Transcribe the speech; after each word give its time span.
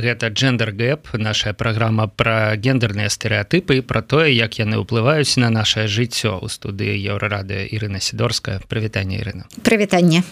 гэта 0.00 0.28
джендер 0.28 0.72
гэп 0.72 1.14
наша 1.14 1.52
праграма 1.52 2.08
пра 2.08 2.56
гендерныя 2.56 3.12
стэеатыпы 3.12 3.82
пра 3.84 4.02
тое 4.02 4.32
як 4.32 4.58
яны 4.58 4.80
ўплываюць 4.80 5.36
на 5.36 5.52
наше 5.52 5.86
жыццё. 5.86 6.40
Ў 6.40 6.48
студыі 6.48 6.96
еўрарады 6.96 7.68
Ірына 7.68 8.00
сідорская. 8.00 8.60
Прывітанне 8.66 9.20
Ірына. 9.20 9.44
Прывітанне. 9.62 10.24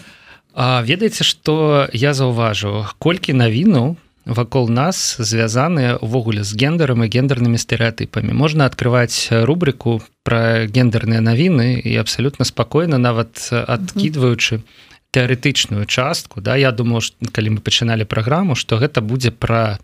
Ведаеце 0.57 1.23
што 1.23 1.87
я 1.93 2.13
заўважу? 2.13 2.89
Колькі 2.99 3.33
навіну 3.33 3.95
вакол 4.25 4.69
нас 4.69 5.17
звязаныя 5.17 5.97
увогуле 5.97 6.43
з 6.43 6.53
гендерам 6.53 7.05
і 7.05 7.09
гендернымі 7.09 7.57
стэеатыпамі 7.57 8.33
можна 8.33 8.65
открываць 8.65 9.29
рубрыку 9.31 10.01
пра 10.27 10.67
гендерныя 10.67 11.21
навіны 11.21 11.79
і 11.79 11.95
абсалютна 11.97 12.45
спакойна 12.45 12.97
нават 12.97 13.49
адкідваючы 13.53 14.55
mm 14.57 14.63
-hmm 14.65 14.88
тэарэтычную 15.11 15.85
частку 15.85 16.41
да 16.41 16.55
я 16.55 16.71
думаю 16.71 17.01
калі 17.31 17.57
мы 17.57 17.59
пачыналі 17.59 18.05
праграму 18.05 18.55
что 18.55 18.77
гэта 18.77 19.01
будзе 19.01 19.31
про 19.31 19.79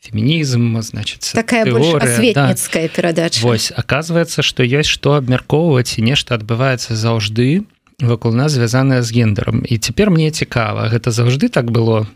фемінізм 0.00 0.80
значит 0.80 1.24
такая 1.34 1.64
светніцкая 1.64 2.88
да. 2.88 2.94
перадача. 2.94 3.40
Вось 3.42 3.72
оказывается 3.74 4.42
что 4.42 4.62
ёсць 4.62 4.88
что 4.88 5.14
абмяркоўваць 5.14 5.98
і 5.98 6.02
нешта 6.02 6.36
адбываецца 6.36 6.94
заўжды 6.94 7.64
вакол 8.00 8.32
нас 8.32 8.52
звязаная 8.52 9.02
з 9.02 9.10
гендером 9.12 9.64
і 9.64 9.78
цяпер 9.78 10.10
мне 10.10 10.30
цікава 10.30 10.88
гэта 10.92 11.10
заўжды 11.10 11.48
так 11.48 11.70
было? 11.70 12.06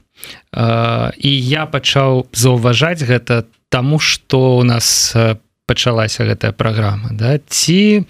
І 0.52 1.30
я 1.32 1.64
пачаў 1.64 2.28
заўважаць 2.32 3.02
гэта 3.02 3.48
тому 3.70 3.98
что 3.98 4.58
у 4.58 4.64
нас 4.64 5.16
пачалася 5.66 6.28
гэтая 6.28 6.52
праграма 6.52 7.08
да? 7.16 7.40
Ці 7.48 8.04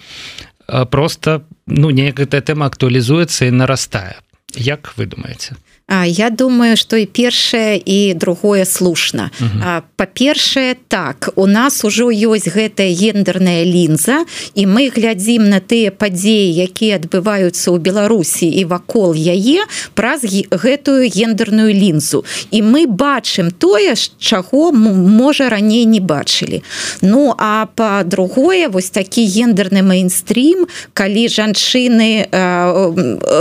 просто 0.91 1.47
ну 1.67 1.89
неяк 1.89 2.19
гэтая 2.19 2.43
тэма 2.43 2.67
актуалізуецца 2.67 3.47
і 3.47 3.55
нарастае 3.55 4.19
Як 4.55 4.93
вы 4.97 5.05
думаете? 5.05 5.55
Я 6.05 6.29
думаю 6.29 6.77
что 6.77 6.97
і 6.97 7.05
першае 7.05 7.81
і 7.85 8.13
другое 8.13 8.65
слушна 8.65 9.29
па-першае 9.95 10.75
так 10.87 11.29
у 11.35 11.47
нас 11.47 11.83
ужо 11.85 12.07
ёсць 12.11 12.47
гэтая 12.47 12.89
гендерная 12.95 13.63
лінза 13.67 14.23
і 14.55 14.65
мы 14.65 14.87
глядзім 14.89 15.49
на 15.49 15.59
тыя 15.59 15.91
падзеі 15.91 16.63
якія 16.63 16.95
адбываюцца 16.95 17.75
ў 17.75 17.77
Беларусі 17.77 18.47
і 18.47 18.63
вакол 18.71 19.13
яе 19.13 19.67
праз 19.93 20.23
гэтую 20.23 21.09
гендерную 21.11 21.73
лінзу. 21.73 22.23
І 22.51 22.61
мы 22.63 22.87
бачым 22.87 23.51
тое 23.51 23.95
чаго 24.19 24.71
можа 24.71 25.49
раней 25.49 25.85
не 25.85 25.99
бачылі. 25.99 26.63
Ну 27.01 27.35
а 27.37 27.67
па-другое 27.75 28.69
вось 28.69 28.89
такі 28.89 29.27
гендерны 29.27 29.81
мейнстрим 29.81 30.67
калі 30.93 31.27
жанчыны 31.27 32.31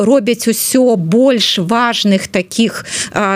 робяць 0.04 0.48
усё 0.48 0.96
больш 0.96 1.58
важных 1.58 2.26
таких 2.26 2.39
таких 2.40 2.84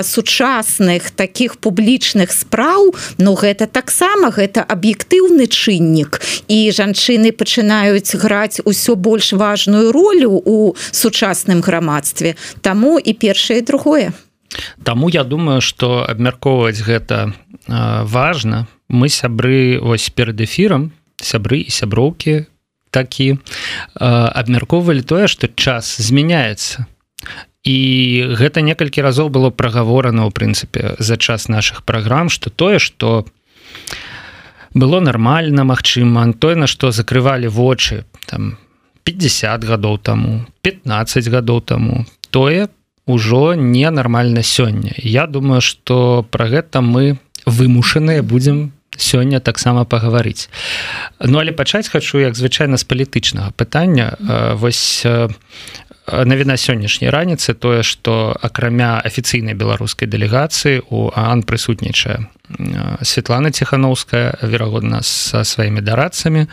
сучасных 0.03 1.11
таких 1.13 1.57
публічных 1.61 2.33
спраў 2.33 2.95
но 3.19 3.35
гэта 3.35 3.67
таксама 3.67 4.33
гэта 4.33 4.65
аб'ектыўны 4.65 5.47
чыннік. 5.47 6.21
І 6.49 6.71
жанчыны 6.73 7.33
пачынаюць 7.37 8.17
граць 8.17 8.61
усё 8.65 8.97
больш 8.97 9.33
важную 9.33 9.93
ролю 9.93 10.41
у 10.45 10.75
сучасным 10.91 11.61
грамадстве. 11.61 12.37
Таму 12.61 12.99
і 12.99 13.13
першае 13.13 13.61
другое. 13.61 14.13
Таму 14.83 15.09
я 15.09 15.25
думаю 15.25 15.61
что 15.61 16.05
абмяркоўваць 16.09 16.81
гэта 16.81 17.33
важно 17.67 18.67
мы 18.89 19.09
сябры 19.09 19.81
ось 19.81 20.11
перед 20.11 20.41
эфірам 20.41 20.93
сябры 21.17 21.65
і 21.65 21.71
сяброўкі 21.71 22.47
такі 22.91 23.39
абмяркоўвалі 23.99 25.03
тое 25.03 25.27
что 25.27 25.49
час 25.49 25.97
змяняется 25.99 26.87
і 27.65 27.79
гэта 28.37 28.61
некалькі 28.61 29.03
разоў 29.03 29.29
было 29.29 29.51
прагаворана 29.51 30.29
ў 30.29 30.31
прынцыпе 30.31 30.97
за 30.99 31.17
час 31.17 31.49
наших 31.49 31.83
праграм 31.85 32.29
что 32.29 32.51
тое 32.51 32.79
что 32.79 33.27
было 34.75 35.01
нормально 35.01 35.65
Мачыма 35.65 36.33
тое 36.33 36.55
на 36.57 36.67
што 36.67 36.93
закрывалі 36.93 37.49
вочы 37.49 38.05
там 38.27 38.59
50 39.05 39.65
гадоў 39.65 39.99
таму 39.99 40.47
15 40.63 41.29
гадоў 41.29 41.61
таму 41.61 42.07
тое 42.31 42.69
ўжо 43.07 43.55
ненармальна 43.55 44.43
сёння. 44.43 44.93
Я 44.97 45.27
думаю 45.27 45.61
что 45.61 46.27
про 46.31 46.49
гэта 46.49 46.81
мы 46.81 47.19
вымушаныя 47.47 48.23
будзем 48.23 48.73
сёння 48.97 49.41
таксама 49.41 49.85
пагаварыць. 49.85 50.49
Ну 51.21 51.39
але 51.39 51.53
пачаць 51.53 51.89
хачу 51.89 52.19
як 52.19 52.35
звычайна 52.35 52.77
з 52.77 52.85
палітычнага 52.85 53.53
пытання. 53.53 54.17
Вось 54.55 55.05
навіна 56.07 56.57
сённяшняй 56.61 57.09
раніцы 57.09 57.55
тое 57.57 57.83
што 57.83 58.37
акрамя 58.37 59.01
афіцыйнай 59.01 59.57
беларускай 59.57 60.09
дэлегацыі 60.09 60.85
у 60.91 61.09
аан 61.15 61.43
прысутнічае 61.43 62.29
Светлана 63.03 63.51
ціхановская 63.51 64.37
верагодна 64.43 65.01
са 65.03 65.45
сваімі 65.45 65.81
дарадцамі. 65.81 66.47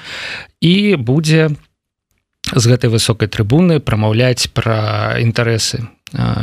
І 0.64 0.96
будзе 0.96 1.52
з 2.56 2.64
гэтай 2.64 2.88
высокай 2.88 3.28
трыбуны 3.28 3.84
прамаўляць 3.84 4.48
пра 4.56 5.20
інтарэсы 5.20 5.84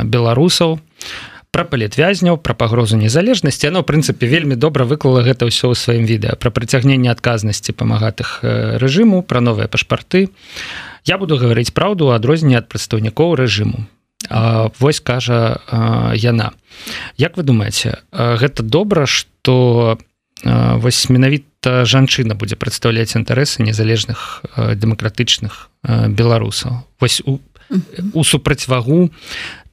беларусаў 0.05 0.77
пра 1.49 1.65
палітвязняў 1.65 2.37
пра 2.37 2.53
пагрозу 2.53 2.93
незалежнасці. 2.93 3.73
Но 3.73 3.81
прынцыпе 3.81 4.29
вельмі 4.29 4.53
добра 4.53 4.85
выклала 4.85 5.25
гэта 5.25 5.49
ўсё 5.49 5.73
ў 5.73 5.75
сваім 5.75 6.05
відэа. 6.05 6.37
Пра 6.37 6.53
прыцягненне 6.53 7.09
адказнасці 7.09 7.73
памагатых 7.73 8.45
рэжыму 8.45 9.25
пра 9.25 9.41
новыя 9.41 9.65
пашпарты. 9.65 10.29
а 10.29 10.88
я 11.05 11.17
буду 11.17 11.37
гаварыць 11.37 11.71
праўду 11.71 12.11
адрозненне 12.11 12.57
ад 12.57 12.67
прадстаўнікоў 12.69 13.35
рэжыму 13.35 13.87
Вось 14.79 14.99
кажа 14.99 15.63
яна. 16.13 16.51
Як 17.17 17.37
вы 17.37 17.43
думаеце 17.43 18.03
гэта 18.11 18.63
добра 18.63 19.07
что 19.07 19.97
вось 20.43 21.09
менавіта 21.09 21.85
жанчына 21.85 22.35
будзе 22.35 22.55
прадстаўляць 22.55 23.15
інтарэсы 23.15 23.63
незалежных 23.63 24.43
дэмакратычных 24.55 25.71
беларусаў? 26.13 26.83
Вось 26.99 27.23
у, 27.25 27.39
у 28.13 28.23
супрацьвагу 28.23 29.09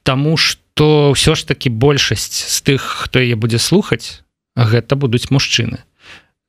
тому 0.03 0.37
что 0.37 1.11
ўсё 1.11 1.35
ж 1.35 1.43
таки 1.43 1.69
большасць 1.69 2.47
з 2.47 2.57
тых 2.63 2.81
хто 2.81 3.19
яе 3.19 3.35
будзе 3.35 3.59
слухаць 3.59 4.23
гэта 4.55 4.95
будуць 4.95 5.27
мужчыны. 5.29 5.83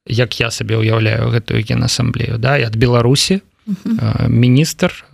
Як 0.06 0.38
я 0.38 0.54
сабе 0.54 0.78
ўяўляю 0.78 1.34
гэтую 1.34 1.66
генасамблею 1.66 2.38
да 2.38 2.56
і 2.62 2.70
ад 2.70 2.78
беларусі 2.78 3.42
міністр 4.28 5.04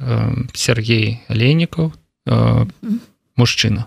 Сергей 0.55 1.21
Ленікаў 1.29 1.93
мужчына 3.37 3.87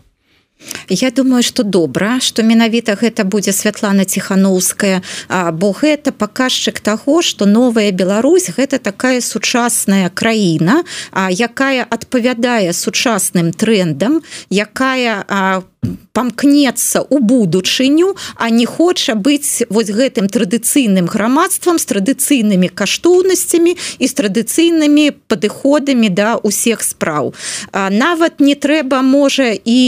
Я 0.89 1.11
думаю 1.11 1.43
что 1.43 1.63
добра 1.63 2.19
что 2.19 2.43
менавіта 2.43 2.97
гэта 2.97 3.23
будзе 3.23 3.53
Святлана 3.53 4.05
ціхановская 4.05 5.01
бо 5.53 5.71
гэта 5.71 6.11
паказчык 6.11 6.79
таго 6.79 7.21
что 7.21 7.45
новая 7.45 7.91
Беларусь 7.91 8.49
гэта 8.49 8.79
такая 8.79 9.21
сучасная 9.21 10.09
краіна 10.09 10.83
якая 11.29 11.85
адпавядае 11.85 12.73
сучасным 12.73 13.53
трендам 13.53 14.21
якая 14.49 15.23
памкнецца 16.13 17.05
у 17.09 17.19
будучыню 17.19 18.15
а 18.35 18.49
не 18.49 18.65
хоча 18.65 19.15
быць 19.15 19.63
вось 19.69 19.91
гэтым 19.91 20.27
традыцыйным 20.27 21.05
грамадствам 21.05 21.77
з 21.79 21.85
традыцыйнымі 21.85 22.69
каштоўнасцямі 22.69 23.77
і 23.77 24.05
з 24.07 24.13
традыцыйнымі 24.13 25.11
падыходамі 25.27 26.09
да 26.09 26.35
усіх 26.37 26.83
спраў. 26.83 27.33
Нават 27.73 28.39
не 28.39 28.55
трэба 28.55 29.01
можа 29.01 29.53
і 29.53 29.79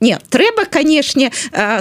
не 0.00 0.16
трэба 0.28 0.64
канешне 0.70 1.30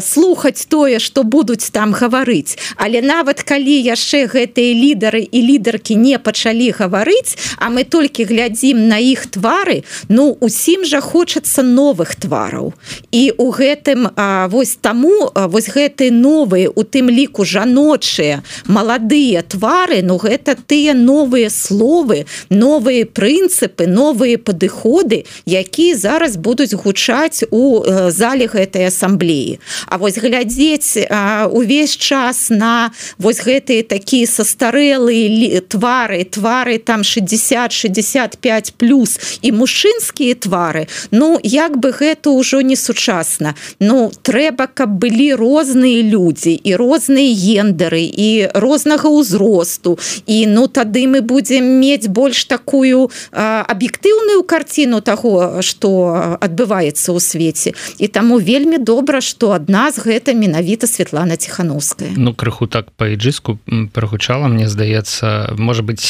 слухаць 0.02 0.66
тое 0.66 1.00
што 1.00 1.24
будуць 1.24 1.70
там 1.72 1.94
гаварыць. 1.94 2.58
Але 2.78 3.02
нават 3.02 3.44
калі 3.44 3.74
яшчэ 3.74 4.28
гэтыя 4.28 4.74
лідары 4.74 5.24
і 5.26 5.40
лідаркі 5.42 5.96
не 5.96 6.20
пачалі 6.20 6.72
гаварыць 6.72 7.38
а 7.58 7.70
мы 7.70 7.84
толькі 7.84 8.26
глядзім 8.26 8.88
на 8.88 8.98
іх 9.00 9.26
твары 9.28 9.84
ну 10.10 10.38
усім 10.40 10.86
жа 10.86 11.02
хочацца 11.02 11.64
новых 11.64 12.16
твараў 12.54 12.74
і 13.12 13.32
у 13.38 13.52
гэтым 13.52 14.10
а, 14.16 14.48
вось 14.48 14.78
таму 14.82 15.32
вось 15.34 15.70
гэты 15.70 16.12
новыя 16.12 16.70
у 16.70 16.84
тым 16.84 17.10
ліку 17.10 17.46
жаночыя 17.46 18.44
маладыя 18.68 19.44
твары 19.44 20.02
Ну 20.04 20.18
гэта 20.18 20.56
тыя 20.56 20.94
новыя 20.94 21.50
словы 21.50 22.26
новыя 22.50 23.06
прынцыпы 23.06 23.88
новыя 23.88 24.38
падыходы 24.38 25.26
якія 25.46 25.96
зараз 25.96 26.38
будуць 26.38 26.74
гучаць 26.74 27.44
у 27.52 27.84
зале 28.10 28.48
гэтай 28.48 28.88
асамблеі. 28.88 29.60
А 29.88 29.98
вось 29.98 30.18
глядзець 30.18 31.08
а, 31.10 31.48
увесь 31.48 31.96
час 31.96 32.50
на 32.50 32.92
вось 33.18 33.42
гэтыя 33.42 33.84
такія 33.84 34.28
састарэлыя 34.28 35.62
твары 35.62 36.24
твары 36.26 36.78
там 36.78 37.04
60 37.04 37.72
65 37.72 38.74
плюс 38.78 39.40
і 39.42 39.52
мужчынскія 39.52 40.36
твары 40.36 40.88
Ну 41.12 41.40
як 41.44 41.78
бы 41.78 41.92
гэту 41.92 42.33
ўжо 42.34 42.62
не 42.62 42.76
сучасна. 42.76 43.56
Ну 43.80 44.12
трэба 44.22 44.68
каб 44.68 44.98
былі 45.00 45.34
розныя 45.38 46.02
людзі 46.04 46.54
і 46.54 46.76
розныя 46.76 47.32
гендеры 47.34 48.04
і 48.04 48.50
рознага 48.54 49.10
ўзросту. 49.10 49.98
І 50.28 50.46
ну 50.48 50.68
тады 50.68 51.08
мы 51.08 51.22
будзем 51.22 51.80
мець 51.80 52.08
больш 52.08 52.46
такую 52.46 53.10
аб'ектыўную 53.32 54.44
карціну 54.44 55.02
таго 55.02 55.62
что 55.62 56.38
адбываецца 56.42 57.14
ў 57.14 57.20
свеце. 57.20 57.74
І 57.98 58.08
таму 58.08 58.40
вельмі 58.40 58.78
добра 58.78 59.22
что 59.22 59.54
ад 59.54 59.70
нас 59.70 60.00
гэта 60.00 60.34
менавіта 60.34 60.88
Светлана 60.88 61.38
ціхановская. 61.38 62.12
Ну 62.18 62.34
крыху 62.34 62.68
так 62.68 62.92
па-іджыску 62.98 63.60
прагучала 63.94 64.48
мне 64.48 64.68
здаецца 64.68 65.56
может 65.58 65.86
быть 65.86 66.04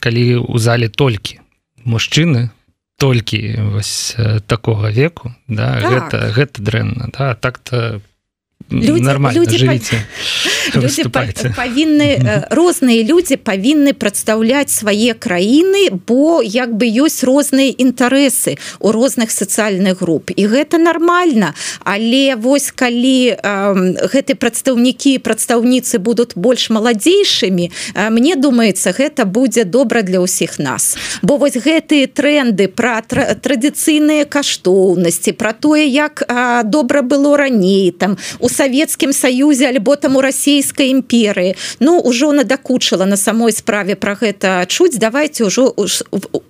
калі 0.00 0.36
у 0.48 0.58
зале 0.58 0.88
толькі 0.88 1.40
мужчыны 1.84 2.50
толькі 2.98 3.56
вось 3.72 4.16
такого 4.46 4.90
веку 4.90 5.34
да 5.48 5.80
так. 5.80 5.92
гэта 5.92 6.16
гэта 6.32 6.62
дрэнна 6.62 7.10
да 7.12 7.34
так-то 7.34 8.00
люди, 8.70 9.00
нормально 9.02 9.40
люди 9.40 9.58
живите 9.58 10.06
люди 10.74 11.04
павінны 11.56 12.08
розныя 12.50 13.02
люди 13.02 13.36
павінны 13.36 13.92
прадстаўляць 13.92 14.70
свае 14.70 15.14
краіны 15.14 15.90
бо 16.06 16.42
як 16.42 16.74
бы 16.74 16.86
ёсць 16.86 17.24
розныя 17.24 17.70
інтарэсы 17.70 18.58
у 18.80 18.92
розных 18.92 19.30
сацыяльных 19.30 20.00
груп 20.00 20.30
і 20.36 20.46
гэта 20.46 20.78
нормально. 20.78 21.54
Але 21.84 22.36
вось 22.36 22.70
калі 22.70 23.36
э, 23.36 23.38
гэты 24.12 24.34
прадстаўнікі 24.34 25.18
прадстаўніцы 25.18 25.98
будуць 25.98 26.36
больш 26.36 26.70
маладзейшымі 26.70 27.70
э, 27.70 28.10
мне 28.10 28.36
думаецца 28.36 28.92
гэта 28.92 29.24
будзе 29.24 29.64
добра 29.64 30.02
для 30.02 30.20
ўсіх 30.20 30.58
нас. 30.58 30.96
Бо 31.22 31.36
вось 31.36 31.56
гэтыя 31.56 32.06
тренды 32.06 32.68
про 32.68 33.00
тра 33.02 33.34
традыцыйныя 33.34 34.24
каштоўнасці 34.24 35.32
про 35.32 35.52
тое 35.52 35.86
як 35.86 36.22
э, 36.22 36.62
добра 36.64 37.02
было 37.02 37.36
раней 37.36 37.90
там 37.90 38.16
у 38.40 38.48
савецкім 38.48 39.12
саюзе 39.12 39.68
альбо 39.68 39.96
там 39.96 40.16
у 40.16 40.20
расійскай 40.56 40.90
імперыі 40.90 41.54
ну 41.80 42.00
ўжо 42.00 42.32
надакучыла 42.32 43.04
на 43.04 43.16
самой 43.16 43.52
справе 43.52 43.94
про 43.94 44.14
гэта 44.14 44.64
чуць 44.66 44.96
давайте 44.96 45.44
ўжо 45.44 45.76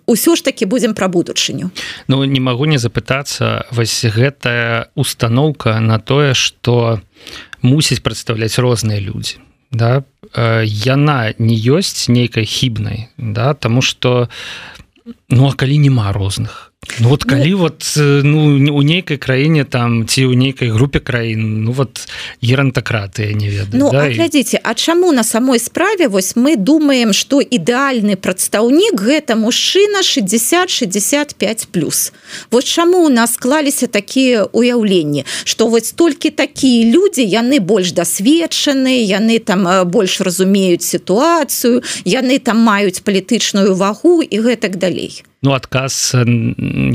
ўсё 0.06 0.36
ж 0.36 0.42
таки 0.42 0.64
будзем 0.64 0.94
пра 0.94 1.08
будучыню 1.08 1.70
Ну 2.08 2.24
не 2.24 2.40
магу 2.40 2.64
не 2.66 2.78
запытацца 2.78 3.66
вось 3.70 4.04
гэтая 4.04 4.88
установка 4.94 5.80
на 5.80 5.98
тое 5.98 6.34
что 6.34 7.00
мусіць 7.62 8.02
прадстаўляць 8.02 8.58
розныя 8.58 9.00
людзі 9.00 9.42
да? 9.72 10.04
Яна 10.62 11.34
не 11.38 11.56
ёсць 11.58 12.08
нейкай 12.08 12.46
хібнай 12.46 13.08
да? 13.18 13.54
Тому 13.54 13.82
что 13.82 14.28
ну 15.28 15.48
а 15.48 15.52
калі 15.52 15.78
няма 15.78 16.12
розных 16.12 16.65
Ну, 16.98 17.08
вот 17.08 17.24
калі 17.24 17.50
ну, 17.50 17.58
вот 17.58 17.92
ну 17.96 18.76
у 18.76 18.82
нейкай 18.82 19.16
краіне 19.16 19.64
там 19.64 20.06
ці 20.06 20.32
ў 20.32 20.34
нейкай 20.34 20.72
групе 20.72 21.00
краін 21.00 21.64
ну 21.68 21.72
вот 21.72 22.08
герантакратыя 22.40 23.34
не 23.36 23.50
ведаю 23.52 23.76
ну, 23.76 23.90
да, 23.92 24.08
глядзіце 24.08 24.60
А 24.62 24.74
чаму 24.74 25.12
на 25.12 25.24
самой 25.24 25.58
справе 25.58 26.08
вось 26.08 26.36
мы 26.36 26.56
думаем 26.56 27.12
что 27.12 27.40
ідэальны 27.42 28.16
прадстаўнік 28.16 28.96
гэта 28.96 29.36
мужчына 29.36 30.00
60-65 30.00 31.68
плюс. 31.68 32.12
Вот 32.50 32.64
чаму 32.64 33.04
у 33.04 33.08
нас 33.08 33.34
склаліся 33.34 33.86
такія 33.86 34.44
уяўленні 34.44 35.24
что 35.44 35.66
вось 35.68 35.92
толькі 35.92 36.30
такія 36.30 36.88
людзі 36.88 37.26
яны 37.28 37.60
больш 37.60 37.92
дасведчаны 37.92 39.04
яны 39.04 39.38
там 39.38 39.68
больш 39.90 40.20
разумеюць 40.20 40.86
сітуацыю 40.86 41.82
яны 42.04 42.38
там 42.38 42.56
маюць 42.64 43.04
палітычную 43.04 43.74
вагу 43.74 44.22
і 44.22 44.36
гэтак 44.40 44.76
далей 44.80 45.22
ну 45.46 45.54
адказ 45.54 45.94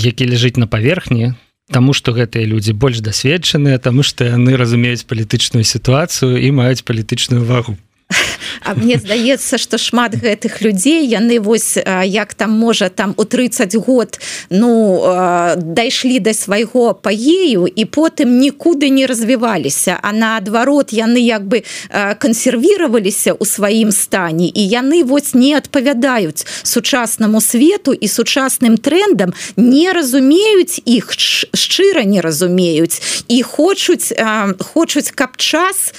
які 0.03 0.27
ляжыць 0.27 0.59
на 0.59 0.67
паверхні 0.67 1.31
Таму 1.71 1.93
што 1.95 2.11
гэтыя 2.11 2.43
людзі 2.43 2.75
больш 2.75 2.99
дасведчаныя 2.99 3.79
таму 3.79 4.03
што 4.03 4.27
яны 4.27 4.59
разумеюць 4.59 5.07
палітычную 5.07 5.63
сітуацыю 5.63 6.35
і 6.35 6.51
маюць 6.51 6.83
палітычную 6.83 7.45
вагу 7.47 7.77
А 8.63 8.73
мне 8.73 8.97
здаецца 8.97 9.57
что 9.57 9.77
шмат 9.77 10.15
гэтых 10.15 10.61
людзей 10.61 11.05
яны 11.05 11.39
вось 11.39 11.77
як 12.05 12.33
там 12.33 12.51
можа 12.51 12.89
там 12.89 13.13
у 13.17 13.23
30 13.23 13.75
год 13.75 14.19
ну 14.49 15.01
дайшлі 15.57 16.19
до 16.19 16.33
свайго 16.33 16.93
паею 16.93 17.67
і 17.67 17.85
потым 17.85 18.39
нікуды 18.39 18.89
не 18.89 19.07
развіваліся 19.07 19.99
а 20.01 20.11
наадварот 20.11 20.93
яны 20.93 21.19
як 21.19 21.45
бы 21.45 21.63
кансервіраваліся 22.19 23.33
ў 23.37 23.45
сваім 23.45 23.91
стане 23.91 24.49
і 24.49 24.61
яны 24.67 25.03
вось 25.03 25.33
не 25.33 25.53
адпавядаюць 25.55 26.45
сучаснаму 26.63 27.41
свету 27.41 27.93
і 27.93 28.07
сучасным 28.07 28.77
трендам 28.77 29.33
не 29.55 29.93
разумеюць 29.93 30.81
іх 30.85 31.13
шчыра 31.13 32.03
не 32.03 32.21
разумеюць 32.21 33.25
і 33.27 33.43
хочуць 33.43 34.13
хочуць 34.59 35.11
каб 35.11 35.37
час 35.37 35.93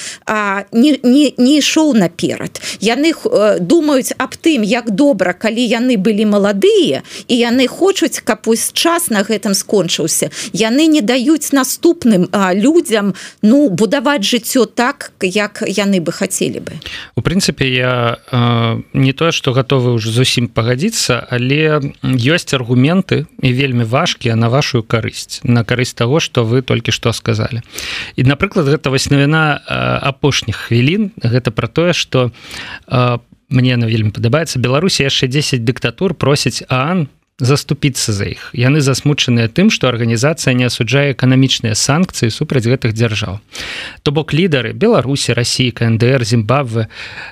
не, 0.72 0.98
не, 1.02 1.32
не 1.38 1.58
ішоў 1.58 1.94
наперад 1.94 2.41
яны 2.80 3.12
э, 3.12 3.58
думаюць 3.60 4.12
аб 4.18 4.34
тым 4.36 4.62
як 4.62 4.90
добра 4.90 5.32
калі 5.32 5.62
яны 5.62 5.96
былі 5.96 6.26
маладыя 6.26 7.02
і 7.28 7.34
яны 7.36 7.68
хочуць 7.68 8.20
каб 8.24 8.46
вось 8.46 8.72
час 8.72 9.10
на 9.10 9.22
гэтым 9.22 9.54
скончыўся 9.54 10.30
яны 10.52 10.86
не 10.86 11.00
даюць 11.00 11.52
наступным 11.52 12.28
людзям 12.32 13.14
ну 13.42 13.68
будаваць 13.70 14.24
жыццё 14.24 14.66
так 14.66 15.12
як 15.22 15.62
яны 15.66 16.00
бы 16.00 16.12
хацелі 16.12 16.60
бы 16.60 16.72
у 17.14 17.22
прынцыпе 17.22 17.68
я 17.68 18.18
э, 18.32 18.80
не 18.92 19.12
тое 19.12 19.32
что 19.32 19.52
готовы 19.52 19.92
уже 19.92 20.10
зусім 20.10 20.48
пагадзіцца 20.48 21.22
але 21.30 21.80
ёсць 22.02 22.54
аргументы 22.54 23.26
і 23.42 23.52
вельмі 23.52 23.84
важкія 23.84 24.36
на 24.36 24.48
вашу 24.48 24.82
карысць 24.82 25.40
на 25.44 25.64
карысць 25.64 25.94
того 25.94 26.20
что 26.20 26.44
вы 26.44 26.62
толькі 26.62 26.92
что 26.92 27.12
сказали 27.12 27.62
і 28.16 28.24
напрыклад 28.24 28.66
гэта 28.66 28.90
вось 28.90 29.10
навіна 29.10 29.60
апошніх 30.02 30.56
хвілін 30.56 31.12
гэта 31.22 31.50
про 31.50 31.68
тое 31.68 31.92
что 31.92 32.31
мне 33.52 33.76
на 33.76 33.86
вельмі 33.86 34.10
падабаецца. 34.10 34.58
Беларусі 34.58 35.04
яшчэ 35.04 35.28
10 35.28 35.64
дыктатур 35.64 36.14
просяць 36.14 36.64
аан 36.68 37.08
заступіцца 37.42 38.12
за 38.12 38.30
іх. 38.30 38.50
Яны 38.54 38.80
засмучаныя 38.80 39.48
тым 39.48 39.70
што 39.72 39.88
арганізацыя 39.88 40.54
не 40.54 40.68
асуджае 40.68 41.12
эканамічныя 41.12 41.74
санкцыі 41.74 42.30
супраць 42.30 42.68
гэтых 42.68 42.94
дзяржаў. 42.94 43.40
То 44.02 44.08
бок 44.12 44.32
лідары 44.32 44.72
беларусі 44.72 45.34
россии 45.34 45.74
кндр 45.74 46.24
зімбабве 46.24 46.86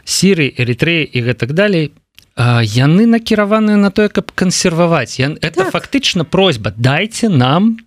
сіры 0.04 0.50
эритреі 0.56 1.04
і 1.06 1.18
гэтак 1.30 1.54
далей 1.54 1.92
яны 2.36 3.06
накіраваныя 3.06 3.76
на 3.76 3.90
тое 3.90 4.08
каб 4.08 4.32
кансерваваць. 4.32 5.20
Это 5.20 5.68
так. 5.68 5.72
фактычна 5.72 6.24
просьба. 6.24 6.72
Дайте 6.76 7.28
нам 7.28 7.78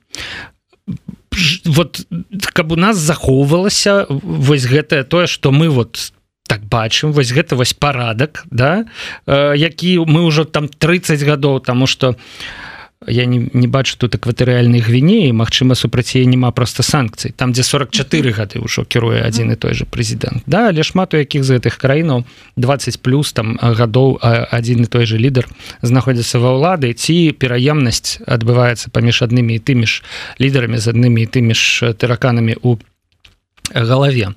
вот 1.65 2.05
каб 2.53 2.71
у 2.71 2.75
нас 2.75 2.97
захоўвалася 2.97 4.05
вось 4.09 4.65
гэтае 4.65 5.03
тое 5.03 5.27
что 5.27 5.51
мы 5.51 5.69
вот 5.69 6.13
так 6.47 6.63
бачым 6.65 7.11
вось 7.11 7.31
гэта 7.31 7.55
вось 7.55 7.73
парадак 7.73 8.45
да? 8.51 8.85
Э, 9.25 9.53
які 9.55 9.99
мы 10.05 10.25
ўжо 10.25 10.45
там 10.45 10.67
30 10.67 11.21
гадоў 11.23 11.59
тому 11.59 11.87
что 11.87 12.15
я 13.07 13.25
не, 13.25 13.49
не 13.53 13.67
бачу 13.67 13.97
тут 13.97 14.15
экватарыяльнай 14.15 14.79
гвінеі 14.79 15.31
Мачыма 15.33 15.75
супрацье 15.75 16.25
няма 16.25 16.51
просто 16.51 16.83
санкцый. 16.83 17.31
Там 17.31 17.51
дзе 17.51 17.63
44 17.63 18.31
гады 18.31 18.59
ўжо 18.59 18.85
кіруе 18.85 19.23
адзін 19.23 19.51
і 19.51 19.55
той 19.55 19.73
же 19.73 19.85
прэзідэнт. 19.85 20.43
Да 20.45 20.69
але 20.69 20.83
шмат 20.83 21.13
у 21.13 21.17
якіх 21.17 21.43
з 21.43 21.59
гэтых 21.59 21.77
краінаў 21.77 22.23
20 22.55 23.01
плюс 23.01 23.33
там 23.33 23.59
гадоў 23.59 24.19
адзін 24.23 24.83
і 24.83 24.87
той 24.87 25.05
же 25.05 25.17
лідар 25.17 25.47
знаходзіцца 25.81 26.39
ва 26.39 26.55
ўлады 26.55 26.93
ці 26.93 27.35
пераемнасць 27.35 28.23
адбываецца 28.23 28.89
паміж 28.91 29.23
аднымі 29.23 29.55
і 29.55 29.59
тымі 29.59 29.85
ж 29.87 30.03
лідарамі 30.39 30.77
з 30.77 30.87
аднымі 30.95 31.23
і 31.23 31.27
тымі 31.27 31.53
ж 31.53 31.93
тэраканамі 31.93 32.55
у 32.63 32.77
галаве. 33.73 34.33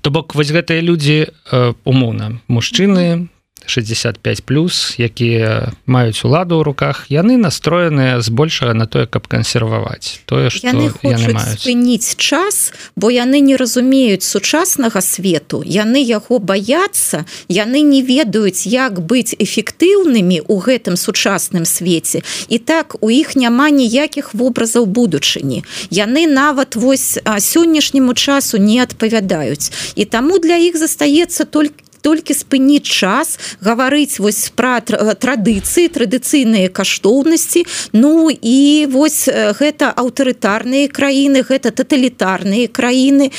То 0.00 0.10
бок 0.10 0.34
вось 0.34 0.50
гэтыя 0.54 0.80
людзі 0.80 1.26
э, 1.26 1.72
умоўна 1.84 2.40
мужчыны 2.48 3.28
65 3.66 4.44
плюс 4.44 4.94
якія 4.98 5.72
маюць 5.86 6.24
уладу 6.24 6.58
ў 6.58 6.62
руках 6.62 7.06
яны 7.08 7.36
настроеныя 7.36 8.20
збольшага 8.20 8.74
на 8.74 8.86
тое 8.86 9.06
каб 9.06 9.26
кансерваваць. 9.26 10.20
Тое 10.26 10.50
что 10.50 10.66
яны, 10.68 10.90
яны 11.02 11.38
спыніць 11.56 12.16
час 12.16 12.72
бо 12.96 13.10
яны 13.10 13.40
не 13.40 13.56
разумеюць 13.56 14.24
сучаснага 14.24 15.00
свету 15.00 15.62
яны 15.64 16.02
яго 16.02 16.38
баяцца 16.38 17.24
яны 17.48 17.82
не 17.82 18.02
ведаюць 18.02 18.66
як 18.66 19.00
быць 19.00 19.34
эфектыўнымі 19.38 20.42
у 20.48 20.56
гэтым 20.58 20.96
сучасным 20.96 21.64
свеце. 21.64 22.22
І 22.48 22.58
так 22.58 22.96
у 23.00 23.10
іх 23.10 23.36
няма 23.36 23.70
ніякіх 23.70 24.34
вобразаў 24.34 24.86
будучыні. 24.86 25.64
Яны 25.90 26.26
нават 26.26 26.76
вось 26.76 27.18
сённяшняму 27.22 28.14
часу 28.14 28.58
не 28.58 28.80
адпавядаюць. 28.82 29.72
І 29.94 30.04
таму 30.04 30.38
для 30.38 30.56
іх 30.56 30.76
застаецца 30.76 31.44
толькі 31.44 31.85
толькі 32.06 32.38
спыніць 32.38 32.86
час 32.86 33.58
гаварыць 33.58 34.22
вось 34.22 34.46
пра 34.54 34.78
традыцыі 34.86 35.90
традыцыйныя 35.90 36.70
каштоўнасці. 36.70 37.66
Ну 37.98 38.30
і 38.30 38.86
вось 38.94 39.26
гэта 39.26 39.90
аўтарытарныя 39.90 40.86
краіны 40.86 41.42
гэта 41.42 41.74
таталітарныя 41.74 42.70
краіны 42.70 43.34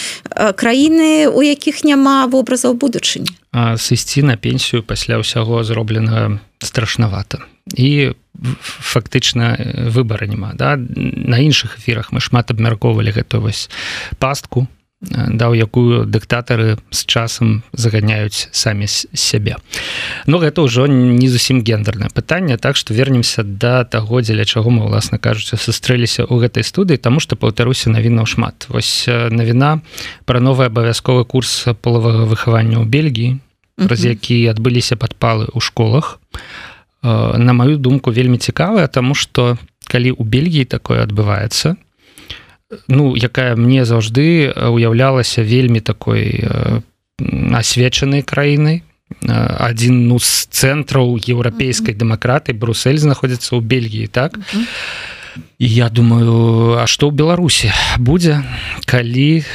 краіны 0.59 1.31
у 1.31 1.39
якіх 1.39 1.88
няма 1.88 2.27
вобразаў 2.27 2.75
будучыні. 2.75 3.31
Сысці 3.55 4.27
на 4.27 4.36
пенсію 4.36 4.83
пасля 4.83 5.24
ўсяго 5.24 5.63
зробленага 5.63 6.43
страшнавата. 6.59 7.47
І 7.75 8.13
фактычна 8.62 9.57
выбара 9.91 10.27
няма 10.27 10.53
да? 10.53 10.75
На 10.77 11.39
іншых 11.39 11.79
эфірах 11.79 12.12
мы 12.12 12.19
шмат 12.19 12.51
абмяркоўвалі 12.51 13.12
гэту 13.12 13.41
вось 13.41 13.69
пастку 14.19 14.67
даў 15.01 15.53
якую 15.53 16.09
дыктатары 16.09 16.77
з 16.89 17.05
часам 17.05 17.61
заганяюць 17.73 18.49
самі 18.49 18.89
сябе. 18.89 19.61
Ну 20.25 20.41
гэта 20.41 20.65
ўжо 20.65 20.89
не 20.89 21.29
зусім 21.29 21.61
гендернае 21.61 22.09
пытанне 22.09 22.57
так 22.57 22.73
што 22.75 22.97
вернемся 22.97 23.45
да 23.45 23.85
таго 23.85 24.21
дзеля 24.25 24.45
чаго 24.45 24.73
мы 24.73 24.89
уласна 24.89 25.21
кажуць 25.21 25.53
сустрэліся 25.53 26.25
ў 26.25 26.41
гэтай 26.41 26.65
студыі 26.65 26.97
тому 26.97 27.21
што 27.21 27.37
паўтаруся 27.37 27.93
навінаў 27.93 28.25
шмат. 28.25 28.65
Вось 28.73 29.05
навіна 29.07 29.85
пра 30.25 30.41
новы 30.41 30.65
абавязковы 30.65 31.29
курс 31.29 31.69
полавага 31.85 32.25
выхавання 32.25 32.81
ў 32.81 32.89
Бельгіі 32.89 33.37
праз 33.77 34.01
які 34.01 34.49
адбыліся 34.49 34.97
падпалы 34.97 35.45
ў 35.45 35.61
школах. 35.61 36.17
На 37.05 37.53
маю 37.53 37.77
думку 37.77 38.09
вельмі 38.09 38.41
цікавая 38.41 38.89
тому 38.89 39.13
что 39.13 39.61
калі 39.85 40.17
у 40.17 40.25
Бельгіі 40.25 40.65
такое 40.65 41.05
адбываецца 41.05 41.77
то 41.77 41.87
ну 42.88 43.15
якая 43.15 43.55
мне 43.55 43.86
заўжды 43.86 44.51
уяўлялася 44.51 45.43
вельмі 45.43 45.79
такой 45.79 46.43
асвечанай 47.53 48.21
краінай. 48.21 48.83
Адзін 49.24 50.07
ну 50.12 50.19
з 50.19 50.51
цэнтраў 50.51 51.15
еўрапейскай 51.15 51.95
дэмакраты 51.95 52.51
Брусель 52.51 53.00
знаходзіцца 53.00 53.55
ў 53.55 53.63
Бельгіі 53.63 54.12
так? 54.12 54.36
І 55.62 55.67
я 55.69 55.88
думаю 55.89 56.75
А 56.75 56.83
што 56.91 57.07
ў 57.07 57.15
Беларусі 57.15 57.71
будзе 58.03 58.43
калі 58.83 59.41
э, 59.41 59.45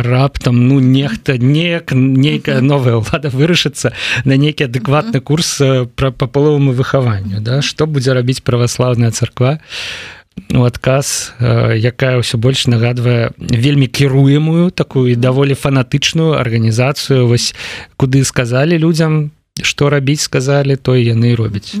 раптам 0.00 0.56
ну 0.72 0.80
нехта 0.80 1.36
неяк 1.36 1.92
нейкая 1.92 2.64
новая 2.64 2.96
ўлада 2.96 3.28
вырашыцца 3.28 3.92
на 4.24 4.40
нейкі 4.40 4.72
адэкватны 4.72 5.20
курс 5.20 5.60
пра 5.94 6.08
па 6.08 6.24
паловаму 6.24 6.72
выхаванню 6.72 7.44
да? 7.44 7.60
Што 7.60 7.84
будзе 7.84 8.16
рабіць 8.16 8.40
праваслаўная 8.40 9.12
царква 9.12 9.60
і 9.60 10.19
у 10.50 10.62
адказ 10.64 11.34
э, 11.38 11.78
якая 11.78 12.18
ўсё 12.18 12.38
больш 12.38 12.66
нагадвае 12.66 13.30
вельмі 13.38 13.86
кіруемую 13.86 14.70
такую 14.70 15.16
даволі 15.16 15.54
фанатычную 15.54 16.38
арганізацыю. 16.38 17.26
Вось 17.26 17.54
куды 17.96 18.24
сказалі 18.24 18.78
людзям 18.78 19.30
што 19.62 19.90
рабіць 19.90 20.20
сказалі 20.20 20.76
то 20.76 20.96
яны 20.96 21.34
робяць 21.36 21.76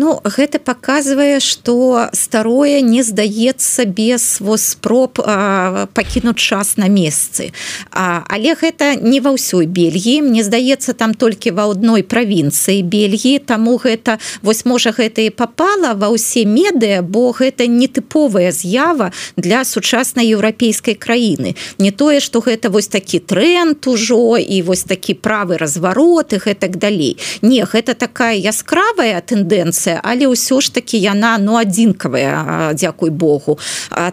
Ну 0.00 0.18
гэта 0.24 0.58
показывае 0.58 1.40
что 1.40 2.08
старое 2.12 2.80
не 2.80 3.02
здаецца 3.02 3.84
без 3.84 4.40
воз 4.40 4.72
спроб 4.72 5.20
пакінуць 5.92 6.40
час 6.40 6.78
на 6.80 6.88
месцы. 6.88 7.52
А, 7.92 8.24
але 8.32 8.56
гэта 8.56 8.96
не 8.96 9.20
ва 9.20 9.36
ўсёй 9.36 9.68
Бельгіі. 9.68 10.24
Мне 10.24 10.40
здаецца 10.40 10.96
там 10.96 11.12
толькі 11.12 11.52
ва 11.52 11.68
адной 11.68 12.00
правінцыі 12.00 12.80
Бельгіі. 12.80 13.44
Таму 13.44 13.76
гэта 13.76 14.16
вось 14.40 14.64
можа 14.64 14.88
гэта 14.96 15.20
і 15.20 15.36
попала 15.36 15.92
ва 15.92 16.08
ўсе 16.08 16.48
медыа 16.48 17.04
бо 17.04 17.36
гэта 17.36 17.68
нетыповая 17.68 18.56
з'ява 18.56 19.12
для 19.36 19.68
сучаснай 19.68 20.32
еўрапейскай 20.32 20.96
краіны. 20.96 21.60
Не 21.76 21.92
тое 21.92 22.24
что 22.24 22.40
гэта 22.40 22.72
вось 22.72 22.88
такі 22.88 23.20
тренд 23.20 23.84
ужо 23.84 24.40
і 24.40 24.62
вось 24.64 24.88
такі 24.88 25.12
правы 25.20 25.60
развароты 25.60 26.40
гэтак 26.40 26.80
далей. 26.80 27.20
Не 27.44 27.68
гэта 27.68 27.92
такая 27.92 28.40
яскравая 28.40 29.20
тэндэнцыя 29.20 29.89
традыцыя 29.90 30.00
але 30.02 30.26
ўсё 30.26 30.60
ж 30.60 30.72
таки 30.72 30.98
яна 30.98 31.38
ну 31.38 31.56
адзінкавая 31.56 32.74
Дякуй 32.74 33.10
Богу. 33.10 33.58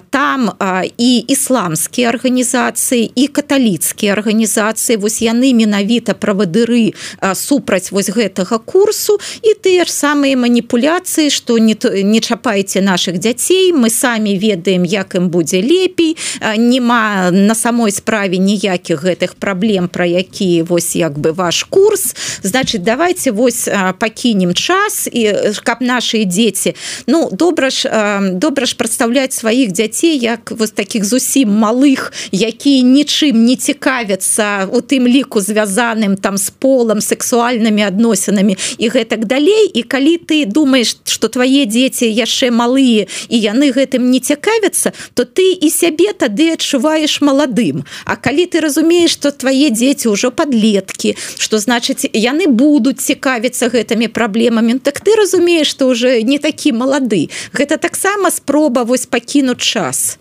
Там 0.09 0.51
і 0.97 1.17
ісламскія 1.27 2.09
арганізацыі 2.09 3.11
і 3.15 3.27
каталіцкія 3.27 4.13
арганізацыі 4.13 4.97
вось 4.97 5.21
яны 5.21 5.53
менавіта 5.53 6.13
правадыры 6.13 6.93
супраць 7.33 7.91
вось 7.91 8.09
гэтага 8.09 8.59
курсу 8.59 9.19
і 9.41 9.53
тыя 9.53 9.85
ж 9.85 9.91
самыя 9.91 10.37
маніпуляцыі 10.37 11.29
што 11.29 11.57
не 11.57 11.75
не 12.03 12.19
чапайце 12.19 12.81
наших 12.81 13.19
дзяцей 13.19 13.73
мы 13.73 13.89
самі 13.89 14.37
ведаем 14.37 14.85
як 14.85 15.15
ім 15.15 15.29
будзе 15.29 15.61
лепей 15.61 16.17
няма 16.57 17.31
на 17.31 17.55
самой 17.55 17.91
справе 17.91 18.37
ніякіх 18.37 19.03
гэтых 19.03 19.35
праблем 19.39 19.87
про 19.87 20.05
які 20.05 20.61
вось 20.63 20.95
як 20.95 21.17
бы 21.19 21.31
ваш 21.31 21.63
курс. 21.63 22.15
Значит 22.43 22.83
давайте 22.83 23.31
вось 23.31 23.69
пакінем 23.99 24.53
час 24.53 25.09
і 25.11 25.33
каб 25.67 25.83
наши 25.83 26.23
дзеці 26.23 26.75
ну 27.11 27.27
добра 27.31 27.69
ж 27.69 27.91
добра 28.39 28.63
ж 28.63 28.79
прадстаўляць 28.79 29.35
сваіх 29.35 29.75
дзяцей 29.75 30.15
як 30.15 30.55
вось 30.55 30.71
таких 30.71 31.03
зусім 31.03 31.51
малых 31.51 32.13
якія 32.31 32.87
нічым 32.87 33.43
не 33.43 33.59
цікавяцца 33.59 34.69
у 34.71 34.79
тым 34.79 35.07
ліку 35.07 35.41
звязаным 35.41 36.15
там 36.15 36.37
с 36.37 36.49
полом 36.49 37.01
сексуальнымі 37.01 37.83
адносінамі 37.83 38.57
і 38.77 38.89
гэтак 38.89 39.25
далей. 39.25 39.71
І 39.73 39.83
калі 39.83 40.17
ты 40.17 40.45
думаешь 40.45 40.97
что 41.03 41.27
твае 41.27 41.65
дзеці 41.65 42.07
яшчэ 42.07 42.51
малые 42.51 43.07
і 43.29 43.37
яны 43.37 43.71
гэтым 43.71 44.09
не 44.11 44.19
цікавяцца 44.19 44.93
то 45.13 45.25
ты 45.25 45.57
і 45.57 45.69
сябе 45.69 46.13
тады 46.13 46.53
адчуваеш 46.53 47.21
маладым. 47.21 47.83
А 48.05 48.15
калі 48.15 48.45
ты 48.45 48.61
разумееш 48.61 49.11
что 49.17 49.31
твае 49.31 49.69
дзеці 49.69 50.13
ўжо 50.13 50.31
подлеткі 50.31 51.15
что 51.37 51.59
значыць 51.59 52.07
яны 52.13 52.47
будуць 52.47 53.01
цікавіцца 53.01 53.69
гэтымі 53.73 54.07
праблемамі 54.07 54.79
так 54.79 55.01
ты 55.01 55.15
разумеешь 55.15 55.46
разумееш 55.47 55.67
что 55.67 55.87
уже 55.87 56.23
не 56.23 56.39
такі 56.39 56.71
малады 56.71 57.29
гэта 57.53 57.77
таксама 57.77 58.31
спроба 58.31 58.83
вось 58.83 59.05
пакінуць 59.05 59.61
час. 59.61 60.19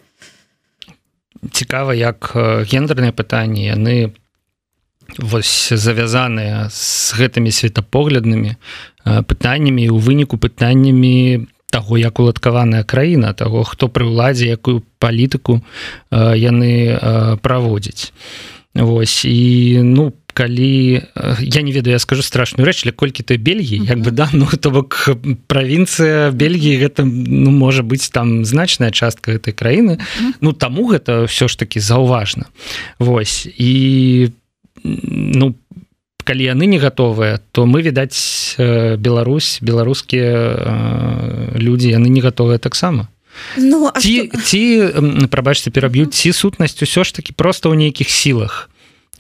Цікава 1.53 1.95
як 1.95 2.33
гендерныя 2.71 3.13
пытанні 3.13 3.67
яны 3.67 4.13
вось 5.19 5.73
завязаныя 5.73 6.69
з 6.71 7.15
гэтымі 7.19 7.51
светапогляднымі 7.51 8.57
пытаннямі 9.05 9.91
у 9.91 9.99
выніку 9.99 10.39
пытаннямі 10.39 11.47
таго 11.71 11.99
як 11.99 12.19
уладкаваная 12.19 12.85
краіна 12.85 13.33
того 13.33 13.65
хто 13.65 13.89
пры 13.89 14.07
ўладзе 14.07 14.47
якую 14.47 14.83
палітыку 14.99 15.63
яны 16.11 16.99
праводзяць. 17.43 18.13
Вось 18.75 19.25
і 19.25 19.81
ну 19.83 20.11
по 20.11 20.26
калі 20.37 21.01
я 21.41 21.63
не 21.63 21.73
ведаю 21.73 21.97
я 21.97 21.99
скажу 21.99 22.21
страшную 22.21 22.69
рэч 22.69 22.85
для 22.85 22.93
колькі 22.93 23.25
той 23.25 23.41
Бельгіі 23.41 23.89
як 23.89 24.05
бы 24.05 24.13
да 24.13 24.29
ну 24.37 24.45
то 24.45 24.71
бок 24.71 25.09
правінцыя 25.49 26.29
Бельгіі 26.31 26.77
гэта 26.85 27.09
ну 27.09 27.51
можа 27.51 27.81
быць 27.81 28.13
там 28.13 28.45
значная 28.45 28.93
частка 28.93 29.41
гэтай 29.41 29.57
краіны 29.57 29.97
ну 30.45 30.53
таму 30.53 30.93
гэта 30.93 31.25
ўсё 31.25 31.49
ж 31.49 31.57
таки 31.57 31.81
заўважна 31.81 32.53
Вось 33.01 33.49
і 33.49 34.29
ну 34.85 35.57
калі 36.21 36.45
яны 36.45 36.69
не 36.69 36.77
гатовыя 36.77 37.41
то 37.57 37.65
мы 37.65 37.81
відаць 37.81 38.61
Беларусь 38.61 39.65
беларускія 39.65 41.57
людзі 41.57 41.97
яны 41.97 42.13
не 42.13 42.21
гатовыя 42.21 42.61
таксама 42.61 43.09
Ну, 43.57 43.93
ці, 44.01 44.33
што... 44.33 44.41
ці 44.41 44.63
прабачце 45.29 45.73
пераб'юць 45.73 46.13
ці 46.13 46.33
сутнасць 46.33 46.81
усё 46.85 47.05
ж 47.05 47.17
таки 47.17 47.33
просто 47.33 47.73
ў 47.73 47.89
нейкіх 47.89 48.09
сілах 48.09 48.69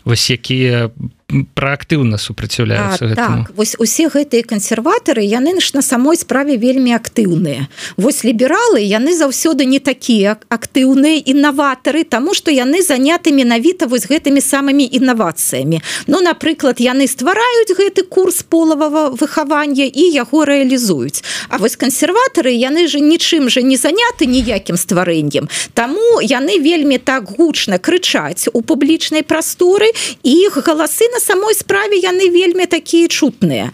вось 0.07 0.31
якія 0.31 0.91
праактыўна 1.27 2.19
супраціўляюцца 2.19 3.15
так, 3.19 3.51
вось 3.59 3.75
усе 3.83 4.07
гэтыя 4.07 4.47
кансерватары 4.47 5.27
яны 5.27 5.59
ж 5.59 5.75
на 5.75 5.83
самой 5.83 6.15
справе 6.15 6.55
вельмі 6.55 6.95
актыўныя. 6.95 7.67
Вось 7.97 8.23
лібералы 8.23 8.79
яны 8.79 9.11
заўсёды 9.11 9.67
не 9.67 9.83
такія 9.83 10.39
актыўныя 10.49 11.19
інаватары 11.27 12.05
тому 12.05 12.31
что 12.35 12.55
яны 12.55 12.79
заняты 12.79 13.35
менавіта 13.35 13.91
вось 13.91 14.07
гэтымі 14.07 14.39
самымі 14.39 14.87
інавацыямі. 14.87 15.83
Ну 16.07 16.23
напрыклад 16.23 16.79
яны 16.79 17.11
ствараюць 17.11 17.75
гэты 17.75 18.07
курс 18.07 18.47
полавага 18.47 19.11
выхавання 19.11 19.83
і 19.83 20.05
яго 20.15 20.47
рэалізуюць. 20.47 21.27
А 21.51 21.59
вось 21.59 21.75
кансерватары 21.75 22.55
яны 22.55 22.87
же 22.87 23.03
нічым 23.03 23.51
же 23.51 23.67
не 23.67 23.75
заняты 23.75 24.31
ніякім 24.31 24.79
стварэннем. 24.79 25.51
Таму 25.75 26.23
яны 26.23 26.63
вельмі 26.63 27.03
так 27.03 27.35
гучна 27.35 27.83
крычаць 27.83 28.47
у 28.55 28.63
публічнай 28.63 29.27
прасторы 29.27 29.91
іх 30.23 30.63
галасы 30.63 31.16
на 31.17 31.21
самой 31.21 31.55
справе 31.55 31.97
яны 31.97 32.29
вельмі 32.29 32.67
такія 32.69 33.09
чутныя. 33.09 33.73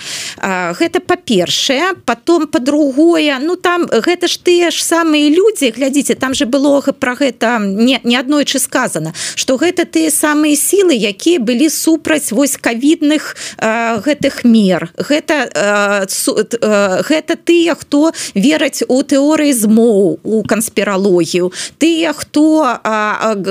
Гэта 0.78 1.02
па-першае 1.02 1.98
потом 2.06 2.46
по-другое 2.46 3.38
ну 3.42 3.56
там 3.56 3.90
гэта 3.90 4.30
ж 4.30 4.38
тыя 4.38 4.70
ж 4.70 4.78
самыя 4.78 5.26
людзі 5.26 5.74
глядзіце 5.74 6.14
там 6.14 6.34
же 6.38 6.46
было 6.46 6.78
про 6.78 7.18
гэта 7.18 7.58
не 7.58 7.98
не 8.04 8.14
аднойчы 8.14 8.62
сказано 8.62 9.10
что 9.34 9.58
гэта 9.58 9.90
тыя 9.90 10.14
самыя 10.14 10.54
сілы 10.54 10.94
якія 10.94 11.42
былі 11.42 11.66
супраць 11.66 12.30
вось 12.30 12.54
кавідных 12.54 13.34
гэтых 13.58 14.46
мер. 14.46 14.94
Гэта 14.94 15.50
гэта 17.10 17.34
тыя 17.42 17.74
хто 17.74 18.14
вераць 18.38 18.86
у 18.86 19.02
тэорыі 19.02 19.50
змоў 19.50 20.22
у 20.22 20.42
канспіралогію. 20.46 21.50
Тыя 21.82 22.14
хто 22.14 22.78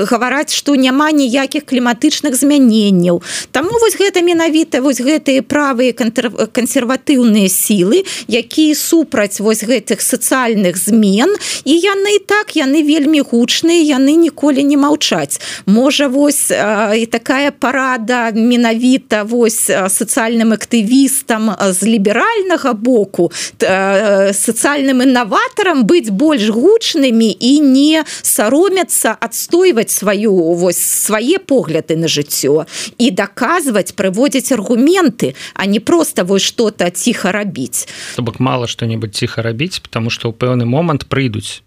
гавараць 0.08 0.56
что 0.56 0.80
няма 0.80 1.12
ніякіх 1.12 1.68
кліматычных 1.68 2.32
змяненняў. 2.40 3.20
Таму 3.52 3.81
вось 3.82 3.98
гэта 3.98 4.22
менавіта 4.22 4.78
вось 4.78 5.00
гэтыя 5.02 5.42
правыя 5.42 5.90
кансерватыўныя 5.90 7.50
сілы 7.50 8.04
якія 8.30 8.78
супраць 8.78 9.42
вось 9.42 9.66
гэтых 9.66 9.98
сацыяльных 9.98 10.78
змен 10.78 11.34
і 11.66 11.74
яны 11.74 12.22
так 12.22 12.54
яны 12.54 12.86
вельмі 12.86 13.26
гучныя 13.26 13.82
яны 13.82 14.14
ніколі 14.14 14.62
не 14.62 14.78
маўчаць. 14.78 15.42
Можа 15.66 16.06
вось 16.06 16.54
і 16.54 17.06
такая 17.10 17.50
парада 17.50 18.30
менавіта 18.30 19.24
вось 19.26 19.66
сацыяльным 19.66 20.54
актывістам 20.54 21.50
з 21.58 21.82
ліберальнага 21.82 22.78
боку 22.78 23.32
сацыяльным 23.58 25.02
інаватарам 25.02 25.82
быць 25.90 26.14
больш 26.14 26.54
гучнымі 26.54 27.34
і 27.34 27.52
не 27.66 28.06
саромяцца 28.22 29.18
адстойваць 29.18 29.90
сваю 29.90 30.54
вось 30.54 30.78
свае 30.78 31.42
погляды 31.42 31.98
на 31.98 32.06
жыццё. 32.06 32.70
І 33.02 33.10
даказваць 33.10 33.71
прыводзіць 33.72 34.52
аргументы 34.52 35.34
а 35.54 35.66
не 35.66 35.80
просто 35.80 36.24
вось 36.24 36.42
что-то 36.42 36.90
ціха 36.90 37.32
рабіць 37.32 37.88
то 38.16 38.22
бок 38.22 38.40
мало 38.40 38.66
что-нибудь 38.66 39.16
ціха 39.16 39.42
рабіць 39.42 39.80
потому 39.80 40.10
что 40.10 40.28
ў 40.28 40.36
пэўны 40.36 40.64
момант 40.64 41.08
прыйдуць 41.08 41.62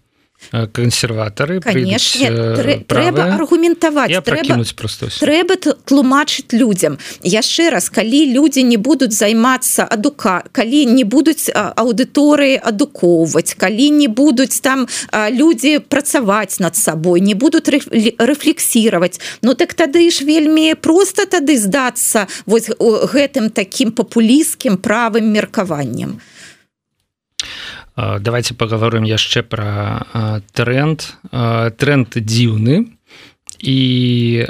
кансерватары 0.72 1.60
конечно 1.60 2.26
э, 2.26 2.84
трэба 2.86 3.34
аргументаваць 3.34 4.12
трэба 4.22 4.62
просто 4.76 5.08
трэба 5.10 5.56
тлумачыць 5.56 6.52
людям. 6.52 6.98
Яшчэ 7.22 7.70
раз 7.70 7.90
калі 7.90 8.32
люди 8.32 8.60
не 8.60 8.76
будуць 8.76 9.12
займацца 9.12 9.84
адука 9.84 10.44
калі 10.52 10.84
не 10.86 11.04
будуць 11.04 11.50
аўдыторыі 11.50 12.60
адукоўваць 12.62 13.54
калі 13.58 13.90
не 13.90 14.08
будуць 14.08 14.60
там 14.60 14.86
люди 15.30 15.78
працаваць 15.80 16.60
над 16.60 16.76
сабой 16.76 17.20
не 17.20 17.34
будуць 17.34 17.68
рэфлексировать 17.68 19.20
Ну 19.42 19.54
так 19.54 19.74
тады 19.74 20.10
ж 20.10 20.24
вельмі 20.24 20.74
просто 20.74 21.26
тады 21.26 21.58
здацца 21.58 22.26
вось 22.46 22.70
гэтым 22.78 23.50
таким 23.50 23.90
папулісцкім 23.92 24.76
правым 24.78 25.32
меркаваннем 25.32 26.20
давайте 27.96 28.54
паговорым 28.54 29.04
яшчэ 29.04 29.42
про 29.42 30.04
тренд. 30.52 31.16
Тренд 31.80 32.08
дзіўны. 32.12 32.92
І 33.58 34.46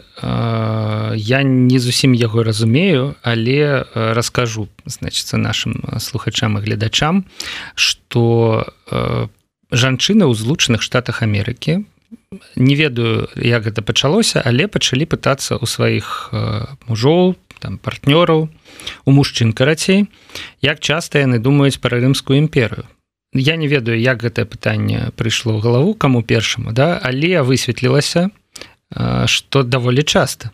я 1.14 1.42
не 1.42 1.78
зусім 1.78 2.14
яго 2.14 2.42
разумею 2.42 3.14
але 3.22 3.86
раскажу 3.94 4.68
значится 4.84 5.36
нашим 5.36 5.84
слухачам 5.98 6.58
і 6.58 6.60
гледачам 6.60 7.24
что 7.74 8.66
жанчыны 9.70 10.26
ў 10.26 10.34
злучаных 10.34 10.82
штатах 10.82 11.22
Амерыкі 11.22 11.86
не 12.56 12.74
ведаю 12.74 13.30
як 13.38 13.70
гэта 13.70 13.82
пачалося 13.82 14.42
але 14.42 14.66
пачалі 14.66 15.06
пытацца 15.06 15.54
ў 15.54 15.66
сваіх 15.70 16.34
мужоў 16.90 17.38
там 17.62 17.78
партнёраў 17.78 18.50
у 19.06 19.10
мужчын 19.14 19.54
карацей 19.54 20.10
як 20.66 20.82
часта 20.82 21.22
яны 21.22 21.38
думаюць 21.38 21.78
пра 21.78 22.02
рымскую 22.02 22.42
імперыю 22.42 22.90
я 23.36 23.56
не 23.56 23.68
ведаю 23.68 24.00
як 24.00 24.22
гэтае 24.24 24.44
пытанне 24.48 25.12
прыйшло 25.16 25.56
ў 25.56 25.62
галаву 25.62 25.94
каму 25.94 26.22
першаму 26.22 26.72
да 26.72 26.98
але 27.02 27.42
высветлілася 27.42 28.30
что 29.26 29.62
даволі 29.62 30.02
часта. 30.02 30.50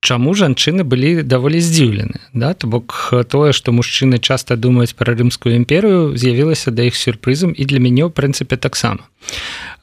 Чаму 0.00 0.34
жанчыны 0.38 0.84
былі 0.84 1.22
даволі 1.26 1.58
здзіўлены 1.58 2.20
да? 2.32 2.54
То 2.54 2.70
бок 2.70 3.10
тое 3.26 3.50
што 3.50 3.72
мужчыны 3.72 4.22
часта 4.22 4.54
думаюць 4.54 4.94
пра 4.94 5.16
рымскую 5.16 5.56
імперыю 5.56 6.14
з'явілася 6.14 6.70
да 6.70 6.86
іх 6.86 6.94
сюрпрызам 6.94 7.50
і 7.56 7.64
для 7.64 7.80
мяне 7.82 8.06
ў 8.06 8.14
прынцыпе 8.14 8.54
таксама 8.54 9.08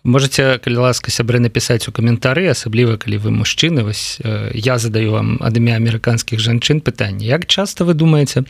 можете 0.04 0.60
калі 0.60 0.84
ласка 0.84 1.12
сябры 1.12 1.40
напісаць 1.40 1.88
у 1.88 1.92
каментары 1.96 2.52
асабліва 2.52 3.00
калі 3.00 3.18
вы 3.24 3.32
мужчыны 3.32 3.88
вось 3.88 4.20
э, 4.20 4.52
я 4.54 4.78
задаю 4.78 5.16
вам 5.16 5.40
ад 5.40 5.56
імя 5.56 5.80
амерыканскіх 5.80 6.40
жанчын 6.44 6.84
пытанне. 6.84 7.26
Як 7.26 7.48
часто 7.48 7.86
вы 7.88 7.94
думаете 7.94 8.44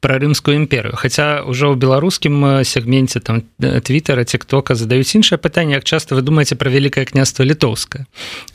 про 0.00 0.18
рымскую 0.18 0.58
імперыю? 0.58 0.98
Хаця 0.98 1.46
ўжо 1.46 1.70
ў 1.70 1.78
беларускім 1.78 2.60
э, 2.60 2.64
сегменце 2.66 3.22
там 3.22 3.46
э, 3.62 3.80
твиттера 3.80 4.26
тиктока 4.26 4.74
задаюць 4.74 5.14
іншае 5.14 5.38
пытанне 5.38 5.78
як 5.78 5.84
часто 5.84 6.18
вы 6.18 6.22
думаете 6.22 6.58
про 6.58 6.70
великкае 6.70 7.06
княство 7.06 7.46
літоўска 7.46 8.06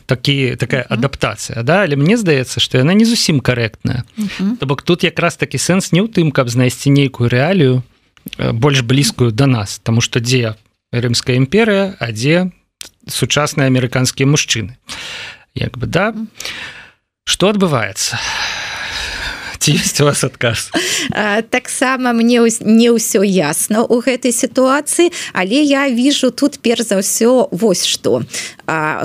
такі 0.05 0.59
такая 0.59 0.83
адаптацыя 0.83 1.63
да? 1.63 1.87
Але 1.87 1.95
мне 1.95 2.19
здаецца 2.19 2.59
что 2.59 2.77
яна 2.77 2.93
не 2.93 3.07
зусім 3.07 3.39
карэктная. 3.39 4.03
То 4.59 4.65
бок 4.67 4.83
тут 4.83 5.07
якраз 5.07 5.39
такі 5.39 5.55
сэнс 5.55 5.95
не 5.95 6.03
ў 6.03 6.11
тым 6.11 6.35
каб 6.35 6.51
знайсці 6.51 6.91
нейкую 6.91 7.31
рэалію 7.31 7.83
больш 8.37 8.83
блізкую 8.83 9.31
до 9.31 9.47
нас 9.47 9.79
тому 9.79 10.01
что 10.01 10.19
дзе 10.19 10.59
рымская 10.91 11.35
імперыя 11.39 11.95
а 11.99 12.11
дзе 12.11 12.51
сучасныя 13.07 13.67
амерыканскія 13.67 14.27
мужчыны 14.27 14.77
як 15.55 15.77
бы 15.77 15.87
да. 15.87 16.13
Что 17.23 17.49
адбываецца 17.49 18.19
ці 19.61 19.71
есть 19.71 20.01
у 20.01 20.05
вас 20.05 20.23
адказ 20.23 20.71
таксама 21.49 22.13
мне 22.13 22.41
не 22.65 22.89
ўсё 22.89 23.21
ясно 23.21 23.85
у 23.85 24.01
гэтай 24.01 24.33
сітуацыі 24.33 25.13
але 25.37 25.61
я 25.61 25.85
вижу 25.85 26.33
тут 26.33 26.57
перш 26.65 26.89
за 26.89 26.97
ўсё 26.97 27.45
вось 27.53 27.85
что 27.85 28.25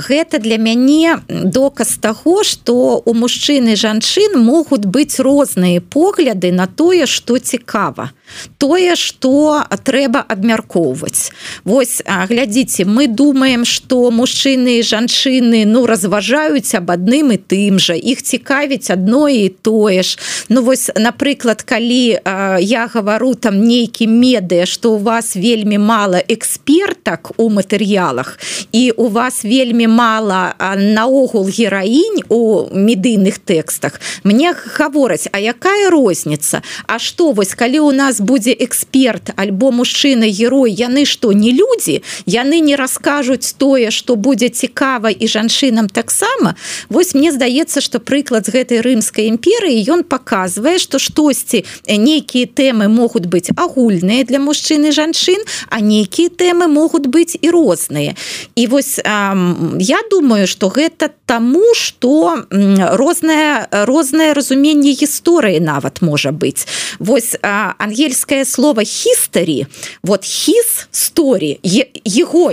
гэта 0.08 0.40
для 0.40 0.56
мяне 0.56 1.20
доказ 1.28 2.00
таго 2.00 2.40
что 2.40 3.04
у 3.04 3.12
мужчыны 3.12 3.76
жанчын 3.76 4.40
могуць 4.40 4.88
быць 4.88 5.20
розныя 5.20 5.84
погляды 5.84 6.52
на 6.52 6.66
тое 6.66 7.04
что 7.04 7.36
цікава 7.36 8.16
тое 8.58 8.96
что 8.96 9.64
трэба 9.84 10.24
абмяркоўваць. 10.26 11.32
Вось 11.64 12.02
глядзіце 12.06 12.84
мы 12.84 13.06
думаем 13.06 13.64
что 13.64 14.10
мужчыны 14.10 14.78
і 14.78 14.82
жанчыны 14.82 15.64
ну 15.66 15.86
разважаюць 15.86 16.74
об 16.74 16.90
адным 16.90 17.32
і 17.32 17.38
тым 17.38 17.78
жа 17.78 17.94
іх 17.94 18.22
цікавіць 18.22 18.90
адно 18.90 19.28
і 19.28 19.48
тое 19.48 20.02
ж 20.02 20.18
Ну 20.48 20.62
вось 20.62 20.90
напрыклад 20.94 21.62
калі 21.62 22.18
я 22.60 22.90
гавару 22.92 23.34
там 23.34 23.60
нейкі 23.64 24.06
медыя 24.06 24.66
что 24.66 24.92
у 24.92 24.98
вас 24.98 25.36
вельмі 25.36 25.78
мало 25.78 26.22
экспертак 26.28 27.32
у 27.36 27.50
матэрыялах 27.50 28.38
і 28.72 28.90
у 28.96 29.08
вас 29.08 29.44
вельмі 29.44 29.86
мало 29.86 30.54
наогул 30.76 31.48
гераінь 31.48 32.22
у 32.28 32.66
медыйных 32.72 33.38
тэкстах 33.38 34.00
мне 34.24 34.54
гавораць 34.54 35.28
А 35.32 35.38
якая 35.38 35.90
розніца? 35.90 36.62
А 36.86 36.98
что 36.98 37.32
вось 37.32 37.54
калі 37.54 37.80
у 37.80 37.92
нас 37.92 38.20
будзе 38.20 38.56
эксперт 38.58 39.30
альбо 39.36 39.70
мужчына 39.70 40.26
герой 40.26 40.72
яны 40.72 41.04
что 41.04 41.32
не 41.32 41.52
людзі? 41.52 42.02
Яны 42.26 42.60
не 42.60 42.76
раскажуць 42.76 43.52
тое 43.58 43.90
что 43.90 44.16
будзе 44.16 44.48
цікава 44.48 45.10
і 45.10 45.28
жанчынам 45.28 45.88
таксама? 45.88 46.54
Вось 46.88 47.14
мне 47.14 47.32
здаецца 47.32 47.80
что 47.80 47.98
прыклад 47.98 48.46
з 48.46 48.50
гэтай 48.50 48.80
рымской 48.80 49.28
імперыі 49.28 49.82
ён 49.90 50.04
показывае 50.36 50.78
что 50.78 50.98
штосьці 50.98 51.64
нейкія 51.88 52.46
тэмы 52.46 52.88
могуць 52.88 53.24
быць 53.24 53.48
агульныя 53.56 54.24
для 54.24 54.38
мужчыны 54.38 54.92
жанчын 54.92 55.40
а 55.68 55.80
нейкія 55.80 56.28
тэмы 56.28 56.68
могуць 56.68 57.08
быць 57.08 57.36
і 57.40 57.48
розныя. 57.50 58.14
І 58.54 58.66
вось 58.66 59.00
эм, 59.00 59.78
я 59.80 60.00
думаю 60.10 60.46
что 60.46 60.68
гэта 60.68 61.10
таму 61.26 61.64
что 61.74 62.44
рознае 62.50 63.68
рознае 63.72 64.32
разуменне 64.32 64.92
гісторыі 64.92 65.60
нават 65.60 66.02
можа 66.02 66.30
быць. 66.32 66.66
Вось 66.98 67.36
ангель 67.42 67.96
ангельское 67.96 68.44
слово 68.44 68.82
history 68.82 69.66
вот 70.02 70.24
his 70.24 70.86
story 70.92 71.58
его 72.04 72.52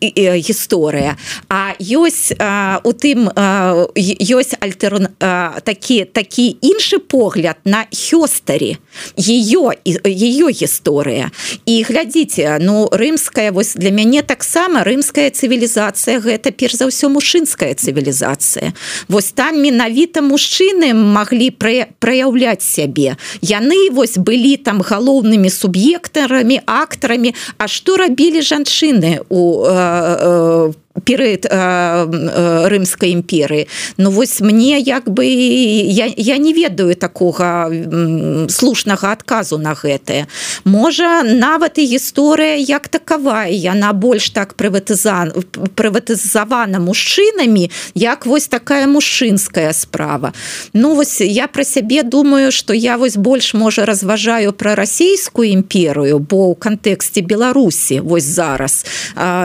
гісторыя. 0.00 1.16
А 1.48 1.74
ёсць 1.78 2.32
у 2.84 2.92
тым 2.92 3.30
ёсць 3.96 4.54
альтер 4.60 5.10
такі 5.64 6.04
такі 6.04 6.56
іншы 6.60 6.98
погляд 7.22 7.62
на 7.64 7.86
хёстары 7.94 8.82
ее 9.14 9.78
ее 10.02 10.48
гісторыя 10.50 11.30
і 11.66 11.74
глядзіце 11.86 12.58
ну 12.58 12.88
рымская 12.90 13.54
вось 13.54 13.78
для 13.78 13.94
мяне 13.94 14.26
таксама 14.26 14.82
рымская 14.82 15.30
цывілізацыя 15.30 16.18
гэта 16.18 16.50
перш 16.50 16.82
за 16.82 16.90
ўсё 16.90 17.06
мужчынская 17.14 17.78
цывілізацыя 17.78 18.74
вось 19.06 19.30
там 19.30 19.62
менавіта 19.62 20.18
мужчыны 20.18 20.90
маглі 20.94 21.50
праяўляць 22.02 22.62
сябе. 22.62 23.16
Яны 23.42 23.90
вось 23.92 24.16
былі 24.16 24.56
там 24.56 24.80
галоўнымі 24.82 25.50
суб'ектарамі 25.50 26.60
актарамі. 26.66 27.34
А 27.58 27.68
што 27.68 27.96
рабілі 27.96 28.42
жанчыны 28.42 29.22
у 29.28 29.42
перыяд 31.04 31.46
рымской 31.50 33.12
імперыі 33.12 33.66
Ну 33.96 34.10
вось 34.10 34.40
мне 34.40 34.78
як 34.78 35.10
бы 35.10 35.24
я, 35.26 36.10
я 36.16 36.36
не 36.36 36.52
ведаю 36.52 36.94
такога 36.94 37.70
слушнага 38.48 39.12
адказу 39.12 39.58
на 39.58 39.74
гэтае. 39.74 40.26
Можа 40.64 41.22
нават 41.22 41.78
і 41.78 41.86
гісторыя 41.86 42.56
як 42.56 42.88
такавая 42.88 43.50
яна 43.50 43.92
больш 43.92 44.30
так 44.30 44.54
прыватызан 44.54 45.32
прыватызавана 45.76 46.78
мужчынамі 46.78 47.70
як 47.94 48.26
вось 48.26 48.48
такая 48.48 48.86
мужчынская 48.86 49.72
справа. 49.72 50.32
Ну 50.72 50.94
вось 50.94 51.20
я 51.20 51.46
про 51.46 51.64
сябе 51.64 52.02
думаю 52.02 52.52
что 52.52 52.72
я 52.74 52.96
вось 52.96 53.16
больш 53.16 53.54
можа 53.54 53.86
разважаю 53.86 54.52
про 54.52 54.74
расійскую 54.74 55.52
імперыю 55.52 56.18
бо 56.18 56.52
ў 56.52 56.58
кантэксце 56.58 57.20
Беларусі 57.20 58.00
вось 58.00 58.24
зараз. 58.24 58.86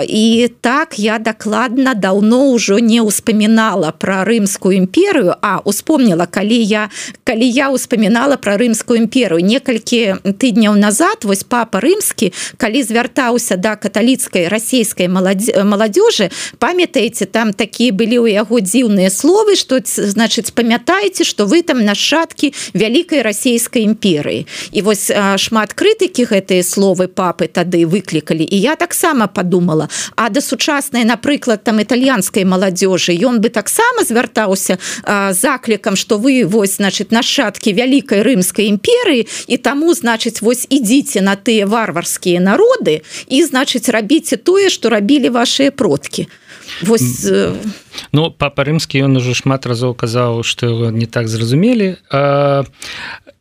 І 0.08 0.52
так 0.62 1.00
я 1.00 1.20
да 1.20 1.34
дакладна 1.48 1.94
даўно 1.94 2.52
ўжо 2.52 2.80
не 2.84 3.00
ўспамінала 3.00 3.96
пра 3.96 4.28
рымскую 4.28 4.76
імперыю 4.76 5.40
а 5.40 5.64
успомніла 5.64 6.28
калі 6.28 6.60
я 6.60 6.90
калі 7.24 7.48
я 7.48 7.72
успамінала 7.72 8.36
пра 8.36 8.58
рымскую 8.60 9.00
імперыю 9.00 9.40
некалькі 9.40 10.20
тыдняў 10.36 10.76
назад 10.76 11.24
вось 11.24 11.48
папа 11.48 11.80
рымскі 11.80 12.34
калі 12.58 12.84
звяртаўся 12.84 13.56
да 13.56 13.80
каталіцкай 13.80 14.52
расійскай 14.52 15.08
маладзёжы 15.08 16.32
памятаеце 16.60 17.32
там 17.32 17.56
такія 17.56 17.96
былі 17.96 18.28
ў 18.28 18.44
яго 18.44 18.60
дзіўныя 18.60 19.08
словы 19.08 19.56
што 19.56 19.80
значыць 19.88 20.52
памятаеце 20.52 21.24
што 21.24 21.48
вы 21.48 21.64
там 21.64 21.80
нашчадкі 21.88 22.52
вялікай 22.76 23.24
расійскай 23.24 23.88
імперыі. 23.88 24.44
І 24.76 24.82
вось 24.84 25.08
шмат 25.40 25.72
крытыкі 25.72 26.28
гэтыя 26.28 26.60
словы 26.60 27.08
папы 27.08 27.48
тады 27.48 27.88
выклікалі. 27.88 28.44
І 28.44 28.58
я 28.60 28.76
таксама 28.76 29.32
подумала 29.32 29.88
а 30.16 30.28
да 30.30 30.42
сучаснай 30.42 31.08
напрыклад 31.08 31.37
там 31.38 31.80
італьянскай 31.80 32.46
маладзёжы 32.46 33.14
ён 33.14 33.40
бы 33.40 33.50
таксама 33.50 34.04
звяртаўся 34.04 34.78
заклікам 35.32 35.96
что 35.96 36.18
вы 36.18 36.46
вось 36.46 36.76
значит 36.78 37.12
нашчадкі 37.12 37.74
вялікай 37.74 38.22
рымскай 38.22 38.68
імперыі 38.68 39.28
і 39.48 39.58
таму 39.58 39.94
значыць 39.94 40.42
вось 40.42 40.68
ідзіце 40.70 41.22
на 41.22 41.36
тыя 41.36 41.68
варварскія 41.68 42.40
народы 42.40 43.02
і 43.28 43.44
значыць 43.44 43.90
рабіце 43.90 44.38
тое 44.38 44.70
что 44.70 44.90
рабілі 44.90 45.30
ваши 45.30 45.72
продкі. 45.72 46.28
Вось 46.82 47.28
ну 48.12 48.32
папа 48.32 48.64
рымскі 48.64 49.02
ён 49.08 49.18
уже 49.18 49.34
шмат 49.34 49.66
разоў 49.66 49.96
казаў 49.96 50.44
что 50.44 50.68
его 50.68 50.92
не 50.92 51.06
так 51.06 51.28
зразумелі. 51.28 51.96
А 52.12 52.64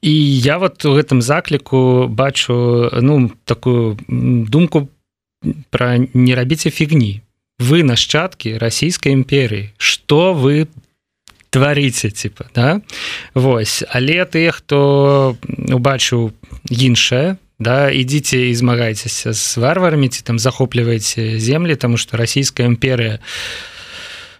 і 0.02 0.14
я 0.40 0.58
вот 0.58 0.84
у 0.84 0.94
гэтым 0.94 1.22
закліку 1.22 2.06
бачу 2.08 2.90
ну 2.92 3.30
такую 3.44 3.98
думку 4.08 4.88
про 5.70 5.96
не 6.14 6.34
рабіце 6.34 6.70
фігні 6.70 7.25
вы 7.58 7.82
нашчадкі 7.82 8.58
расійскай 8.58 9.12
імперіі 9.12 9.72
что 9.78 10.34
вы 10.34 10.68
тварыце 11.50 12.10
типа 12.10 12.44
да? 12.54 12.80
Вось. 13.34 13.84
Але 13.88 14.24
тыя 14.24 14.52
хто 14.52 15.36
убачыў 15.48 16.32
іншае 16.68 17.36
да 17.58 17.88
ідзіце 17.88 18.52
і 18.52 18.54
змагайцеся 18.54 19.32
з 19.32 19.56
варварамі 19.56 20.08
ці 20.08 20.20
там 20.22 20.38
захопліваеце 20.38 21.40
землі 21.40 21.76
тому 21.76 21.96
что 21.96 22.16
расійская 22.16 22.68
імперія 22.68 23.24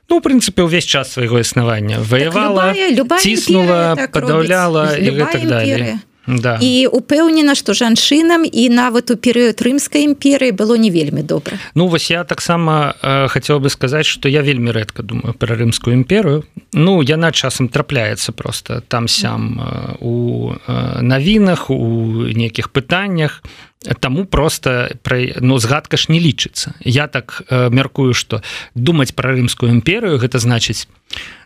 ну 0.09 0.21
прынцыпе 0.21 0.69
ўвесь 0.69 0.85
час 0.85 1.17
свайго 1.17 1.41
існавання 1.41 2.05
ваявала 2.05 2.77
так, 2.77 3.21
ціснула 3.21 3.97
так 3.97 4.13
падаўляла 4.13 5.01
і 5.01 5.09
гэтак 5.17 5.49
далее 5.49 6.05
да. 6.27 6.59
і 6.61 6.87
упэўнена 6.91 7.55
што 7.55 7.75
жанчынам 7.75 8.45
і 8.45 8.69
нават 8.69 9.11
у 9.11 9.17
перыяд 9.17 9.63
рымскай 9.63 10.05
імперыі 10.05 10.53
было 10.53 10.77
не 10.77 10.91
вельмі 10.91 11.23
добра. 11.23 11.59
Ну 11.75 11.87
вось 11.87 12.11
я 12.11 12.25
таксама 12.25 12.95
э, 13.03 13.29
хацеў 13.29 13.61
бы 13.61 13.71
сказаць 13.71 14.07
што 14.07 14.29
я 14.29 14.43
вельмі 14.43 14.71
рэдка 14.71 15.03
думаю 15.03 15.35
пра 15.35 15.55
рымскую 15.57 15.95
імперыю. 15.95 16.45
Ну 16.73 17.03
яна 17.03 17.33
часам 17.33 17.69
трапляецца 17.69 18.33
просто 18.33 18.83
там 18.89 19.09
сям 19.09 19.61
э, 19.61 19.97
у 20.01 20.53
э, 20.53 21.03
навінах 21.03 21.71
у 21.71 22.27
нейкіх 22.31 22.71
пытаннях 22.71 23.43
Таму 24.01 24.25
просто 24.25 24.97
пра 25.03 25.39
ну 25.41 25.59
згадка 25.59 25.97
ж 25.97 26.09
не 26.09 26.21
лічыцца. 26.21 26.75
Я 26.85 27.07
так 27.07 27.43
э, 27.49 27.71
мяркую 27.71 28.15
што 28.15 28.43
думаць 28.75 29.15
пра 29.15 29.33
рымскую 29.33 29.71
імперыю 29.71 30.19
гэта 30.19 30.39
значыць 30.39 30.89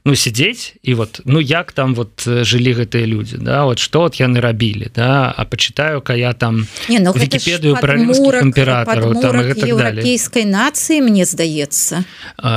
ну 0.04 0.16
сидзець 0.16 0.74
і 0.82 0.94
вот 0.94 1.20
ну 1.24 1.40
як 1.40 1.72
там 1.72 1.94
вот 1.94 2.24
жылі 2.24 2.72
гэтыя 2.72 3.04
людзі 3.04 3.36
да? 3.36 3.64
Вот 3.64 3.78
что 3.78 4.00
вот 4.00 4.16
яны 4.16 4.40
рабілі 4.40 4.90
да? 4.94 5.34
А 5.36 5.44
почитаю 5.44 6.00
ка 6.00 6.14
я 6.16 6.32
там 6.32 6.66
ну, 6.88 7.12
вкіпедыю 7.12 7.76
про 7.76 8.00
імператору 8.00 9.14
там 9.20 9.36
еўрапейской 9.44 10.44
нацыі 10.44 11.04
мне 11.04 11.24
здаецца. 11.24 12.04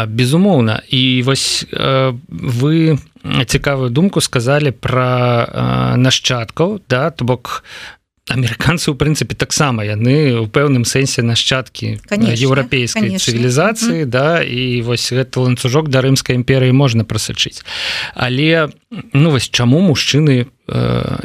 Безумоўна. 0.07 0.81
І 0.87 1.23
вось 1.23 1.67
э, 1.71 2.15
вы 2.29 2.99
цікавую 3.47 3.89
думку 3.89 4.21
сказали 4.21 4.71
про 4.71 5.95
нашчадкаў 5.97 6.81
да? 6.89 7.11
То 7.11 7.25
бок 7.25 7.63
амерыканцы 8.29 8.91
у 8.91 8.95
прынцыпе 8.95 9.35
таксама 9.35 9.83
яны 9.83 10.39
у 10.39 10.47
пэўным 10.47 10.87
сэнсе 10.87 11.19
нашчадкі 11.27 11.99
еўрапейскай 12.07 13.19
цывілізацыі 13.19 14.07
да 14.07 14.39
і 14.39 14.79
вось 14.87 15.11
гэты 15.11 15.43
ланцужок 15.43 15.91
да 15.91 15.99
рымскай 15.99 16.39
імперыі 16.39 16.71
можна 16.71 17.03
прасачыць 17.03 17.67
але 18.15 18.71
ну 19.11 19.27
вось 19.35 19.51
чаму 19.51 19.83
мужчыны 19.83 20.47
э, 20.47 20.77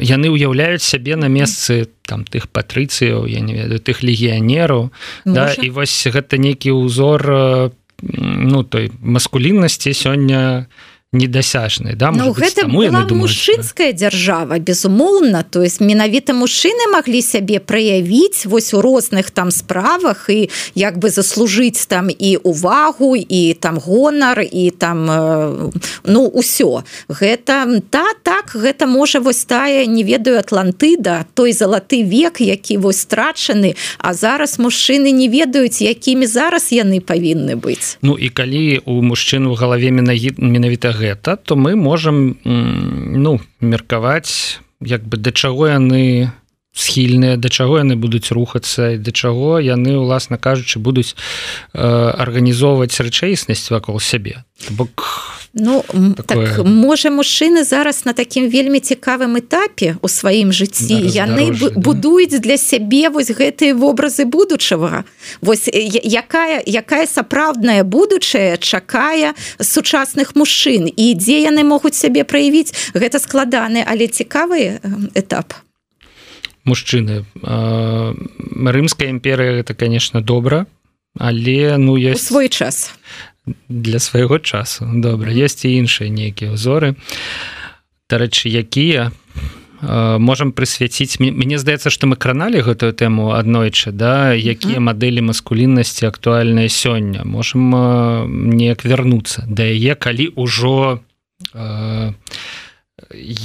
яны 0.03 0.27
ўяўляюць 0.27 0.83
сябе 0.83 1.15
на 1.15 1.31
месцы 1.31 1.87
там 2.03 2.27
тых 2.27 2.51
патрыцыяў 2.51 3.31
я 3.31 3.39
не 3.39 3.55
ведаю 3.55 3.79
тых 3.79 4.03
легіянераў 4.03 4.91
да 5.23 5.55
і 5.55 5.71
вось 5.71 5.95
гэта 6.03 6.35
нейкі 6.35 6.75
ўзор 6.75 7.19
э, 7.23 7.71
ну 8.03 8.63
той 8.67 8.91
маскуліннасці 8.99 9.95
сёння 9.95 10.67
у 10.67 10.98
недасяжны 11.11 11.95
да 11.95 12.11
ну, 12.11 12.29
гэта 12.37 12.67
мужчынская 12.69 13.93
дзяржава 13.93 14.59
безумоўна 14.59 15.41
то 15.41 15.63
есть 15.65 15.81
менавіта 15.81 16.37
мужчыны 16.37 16.85
маглі 16.93 17.21
сябе 17.25 17.57
праявіць 17.57 18.45
вось 18.45 18.73
у 18.77 18.81
розных 18.81 19.31
там 19.33 19.49
справах 19.49 20.29
і 20.29 20.53
як 20.75 21.01
бы 21.01 21.09
заслужыць 21.09 21.81
там 21.89 22.13
і 22.13 22.37
увагу 22.37 23.17
і 23.17 23.57
там 23.57 23.81
гонар 23.81 24.45
і 24.45 24.69
там 24.69 25.09
э, 25.09 25.71
ну 26.05 26.29
ўсё 26.29 26.85
гэта 27.09 27.81
та 27.89 28.05
так 28.21 28.53
гэта 28.53 28.85
можа 28.85 29.17
вось 29.17 29.49
тая 29.49 29.89
не 29.89 30.05
ведаю 30.05 30.37
атлантыда 30.37 31.25
той 31.33 31.57
залаты 31.57 32.05
век 32.05 32.37
які 32.37 32.77
вось 32.77 33.01
страчаны 33.01 33.73
а 33.97 34.13
зараз 34.13 34.59
мужчыны 34.61 35.09
не 35.09 35.25
ведаюць 35.25 35.81
якімі 35.81 36.29
зараз 36.29 36.69
яны 36.69 37.01
павінны 37.01 37.57
быць. 37.57 37.97
Ну 38.05 38.13
і 38.13 38.29
калі 38.29 38.85
у 38.85 39.01
мужчыну 39.01 39.57
галаве 39.57 39.89
менавіта 39.89 40.98
гэта 40.99 41.37
то 41.37 41.55
мы 41.55 41.75
можем 41.75 42.37
ну 42.43 43.39
меркаваць 43.61 44.59
як 44.83 45.07
бы 45.07 45.17
да 45.17 45.31
чаго 45.31 45.71
яны 45.71 46.31
схільныя 46.79 47.35
да 47.35 47.49
чаго 47.51 47.83
яны 47.83 47.99
будуць 47.99 48.31
рухацца 48.31 48.95
да 48.95 49.11
чаго 49.11 49.59
яны 49.59 49.99
уласна 49.99 50.39
кажучы 50.39 50.79
будуць 50.79 51.11
э, 51.75 51.83
арганізоўваць 52.25 52.95
рэчаіснасць 53.03 53.67
вакол 53.71 53.99
сябе. 53.99 54.43
Бок 54.69 55.03
Ну 55.53 55.83
такое... 56.15 56.47
так, 56.47 56.65
можа 56.65 57.09
мужчыны 57.09 57.63
зараз 57.63 58.05
на 58.05 58.13
такім 58.13 58.49
вельмі 58.49 58.79
цікавым 58.79 59.39
этапе 59.39 59.97
у 60.01 60.07
сваім 60.07 60.53
жыцці 60.53 61.09
да, 61.09 61.25
яны 61.25 61.49
да. 61.57 61.73
будуюць 61.73 62.37
для 62.39 62.57
сябе 62.57 63.09
вось 63.09 63.33
гэтыя 63.33 63.73
вобразы 63.73 64.25
будучага. 64.25 65.05
Вось 65.41 65.65
якая 65.65 66.61
якая 66.65 67.07
сапраўдная 67.07 67.83
будучая 67.83 68.57
чакае 68.57 69.33
сучасных 69.59 70.35
мужчын. 70.35 70.85
І 70.85 71.17
дзе 71.17 71.41
яны 71.49 71.65
могуць 71.65 71.97
сябе 71.97 72.23
праявіць 72.23 72.93
гэта 72.93 73.17
складаны 73.17 73.81
але 73.81 74.05
цікавы 74.05 74.77
этап 75.17 75.57
мужчыны 76.69 77.25
рымская 77.41 79.09
імперыя 79.09 79.65
это 79.65 79.73
конечно 79.73 80.21
добра 80.21 80.67
але 81.17 81.77
ну 81.77 81.97
я 81.97 82.15
свой 82.15 82.49
час. 82.49 82.93
для 83.69 83.99
свайго 83.99 84.39
часу 84.39 84.85
добра. 84.93 85.31
Есть 85.31 85.65
і 85.65 85.73
іншыя 85.81 86.09
нейкія 86.09 86.53
ўзоры 86.53 86.95
дарэчы 88.09 88.49
якія 88.49 89.11
можам 89.81 90.51
прысвяціць. 90.51 91.21
Мне 91.23 91.57
здаецца 91.57 91.89
што 91.89 92.07
мы 92.09 92.19
краналі 92.19 92.59
гэтую 92.59 92.91
тэму 92.93 93.31
аднойчы 93.37 93.95
да? 93.95 94.33
Якія 94.35 94.83
мадэлі 94.83 95.23
маскуліннасці 95.31 96.05
актуальныя 96.09 96.67
сёння? 96.67 97.23
Можем 97.23 97.71
неяк 98.53 98.83
вярнуцца 98.83 99.45
да 99.47 99.63
яе 99.63 99.95
калі 99.95 100.35
ўжо 100.35 100.99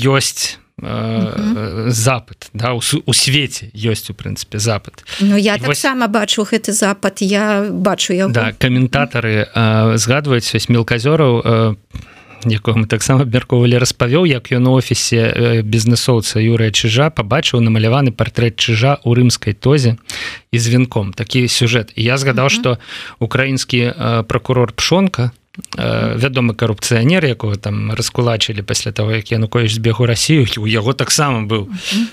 ёсць 0.04 0.58
Э, 0.82 1.84
запад 1.88 2.50
да 2.52 2.72
у, 2.74 2.80
у 3.06 3.12
свеце 3.12 3.70
ёсць 3.74 4.10
у 4.10 4.14
прынцыпе 4.14 4.58
запад. 4.58 5.04
Ну 5.20 5.36
я 5.36 5.56
таксама 5.56 6.06
вось... 6.06 6.14
бачу 6.14 6.42
гэты 6.42 6.72
запад 6.72 7.22
я 7.22 7.70
бачу 7.70 8.12
я 8.12 8.26
да, 8.26 8.50
каментатары 8.52 9.46
згадваюць 9.94 10.50
вось 10.50 10.68
мелказёраў 10.68 11.78
якога 12.42 12.82
мы 12.82 12.86
таксама 12.90 13.22
абмяркоўвалі 13.22 13.78
распавёў 13.78 14.26
як 14.26 14.50
ён 14.50 14.66
у 14.66 14.74
офісе 14.74 15.62
бізнесоўца 15.62 16.42
Юрыя 16.42 16.74
чыжа 16.74 17.06
пабачыў 17.14 17.62
намаляваны 17.62 18.10
партрэт 18.10 18.58
чыжа 18.58 18.98
ў 18.98 19.14
рымскай 19.14 19.54
тозе 19.54 19.94
і 20.50 20.58
з 20.58 20.66
вінком. 20.74 21.14
Такі 21.14 21.46
сюжэт. 21.46 21.94
Я 21.94 22.18
згадаў 22.18 22.50
што 22.50 22.82
украінскі 23.22 24.26
прокурор 24.26 24.74
пшонка 24.74 25.30
Э, 25.30 25.43
вядомы 25.76 26.54
карупцыянер 26.54 27.24
якога 27.26 27.56
там 27.56 27.92
раскулачылі 27.94 28.62
пасля 28.62 28.90
того 28.92 29.14
як 29.14 29.30
янукович 29.30 29.74
збег 29.78 30.00
у 30.00 30.06
Росію 30.06 30.46
у 30.58 30.66
яго 30.66 30.92
таксама 30.92 31.46
быў 31.46 31.70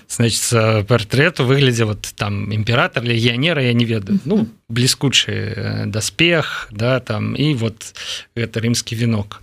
значит 0.08 0.88
портрет 0.88 1.40
у 1.40 1.46
выглядзе 1.46 1.86
вот 1.86 2.14
там 2.16 2.54
імператор 2.54 3.04
легіянера 3.04 3.64
я 3.64 3.74
не 3.74 3.86
ведаю. 3.86 4.20
Ну 4.26 4.48
бліскучы 4.70 5.32
э, 5.32 5.86
даспех 5.86 6.70
да 6.72 7.00
там 7.00 7.36
і 7.36 7.54
вот 7.54 7.94
гэта 8.36 8.62
рымскі 8.62 8.96
вінок. 8.96 9.42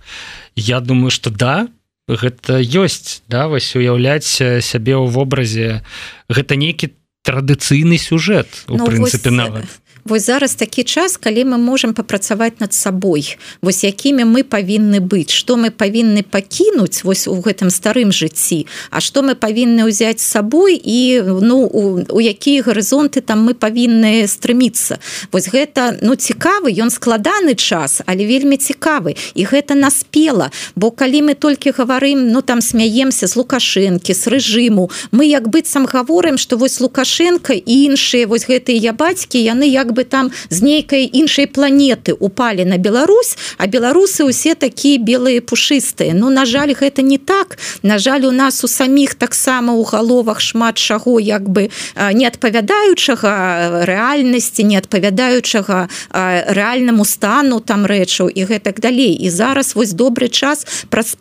Я 0.55 0.79
думаю 0.79 1.11
что 1.11 1.29
да 1.29 1.67
гэта 2.07 2.59
ёсць 2.59 3.21
да 3.27 3.47
вось 3.47 3.75
уяўляць 3.75 4.41
э, 4.41 4.61
сябе 4.61 4.95
ў 4.95 5.11
вобразе. 5.11 5.83
Гэта 6.29 6.55
нейкі 6.55 6.95
традыцыйны 7.23 7.97
сюжэт 7.99 8.65
у 8.67 8.77
ну, 8.77 8.85
прынцыпе 8.85 9.29
нават 9.29 9.67
вось 10.05 10.25
зараз 10.25 10.55
такі 10.55 10.83
час 10.83 11.17
калі 11.17 11.45
мы 11.45 11.57
можемм 11.57 11.93
папрацаваць 11.93 12.59
над 12.59 12.73
сабой. 12.73 13.37
Вось 13.61 13.83
якімі 13.83 14.25
мы 14.25 14.43
павінны 14.43 14.99
быць. 14.99 15.31
Што 15.31 15.57
мы 15.57 15.69
павінны 15.69 16.23
пакінуць 16.23 17.03
вось 17.03 17.27
у 17.27 17.35
гэтым 17.41 17.69
старым 17.69 18.11
жыцці 18.11 18.65
А 18.91 18.99
што 18.99 19.21
мы 19.21 19.35
павінны 19.35 19.85
ўзяць 19.85 20.21
сабой 20.21 20.79
і 20.83 21.21
ну 21.41 21.63
у, 21.65 22.03
у 22.09 22.19
якія 22.19 22.63
гарызонты 22.63 23.21
там 23.21 23.43
мы 23.43 23.53
павінны 23.53 24.27
стрыміцца. 24.27 24.99
Вось 25.31 25.49
гэта 25.49 25.97
ну 26.01 26.15
цікавы 26.15 26.73
ён 26.73 26.89
складаны 26.89 27.55
час 27.55 28.01
але 28.05 28.25
вельмі 28.25 28.57
цікавы. 28.57 29.15
І 29.35 29.45
гэта 29.45 29.75
наспела. 29.75 30.51
Бо 30.75 30.91
калі 30.91 31.29
мы 31.29 31.33
толькі 31.33 31.71
гаварым 31.71 32.31
ну 32.31 32.41
там 32.41 32.61
смяемся 32.61 33.27
з 33.27 33.35
лукашэнкі 33.35 34.13
з 34.13 34.23
рэжыму 34.27 34.89
мы 35.11 35.25
як 35.25 35.47
быццам 35.47 35.85
гаворым 35.85 36.37
что 36.37 36.57
вось 36.57 36.79
лукашенко 36.79 37.53
і 37.53 37.73
іншыя 37.89 38.27
вось 38.27 38.47
гэтыя 38.47 38.77
я 38.77 38.93
бацькі 38.93 39.39
яны 39.39 39.67
як 39.67 39.88
бы 39.93 40.03
там 40.03 40.31
з 40.49 40.61
нейкай 40.61 41.09
іншай 41.11 41.47
планеты 41.47 42.13
упали 42.13 42.63
на 42.63 42.77
Беларусь 42.77 43.37
а 43.57 43.67
беларусы 43.67 44.23
усе 44.23 44.55
такія 44.55 44.99
белыя 44.99 45.41
пушыстыя 45.41 46.13
Ну 46.13 46.29
на 46.29 46.45
жаль 46.45 46.73
гэта 46.73 47.01
не 47.01 47.17
так. 47.17 47.57
На 47.81 47.97
жаль 47.97 48.25
у 48.25 48.31
нас 48.31 48.63
у 48.63 48.67
саміх 48.67 49.15
таксама 49.15 49.73
у 49.73 49.83
галовах 49.83 50.41
шмат 50.41 50.77
чаго 50.77 51.19
як 51.19 51.49
бы 51.49 51.69
не 52.13 52.25
адпавядаючага 52.25 53.85
рэальнасці 53.85 54.63
не 54.63 54.77
адпавядаючага 54.77 55.89
рэальнаму 56.11 57.05
стану 57.05 57.59
там 57.59 57.85
рэчаў 57.85 58.29
і 58.29 58.45
гэтак 58.45 58.79
далей. 58.79 59.13
І 59.13 59.29
зараз 59.29 59.75
вось 59.75 59.93
добры 59.93 60.29
час 60.29 60.65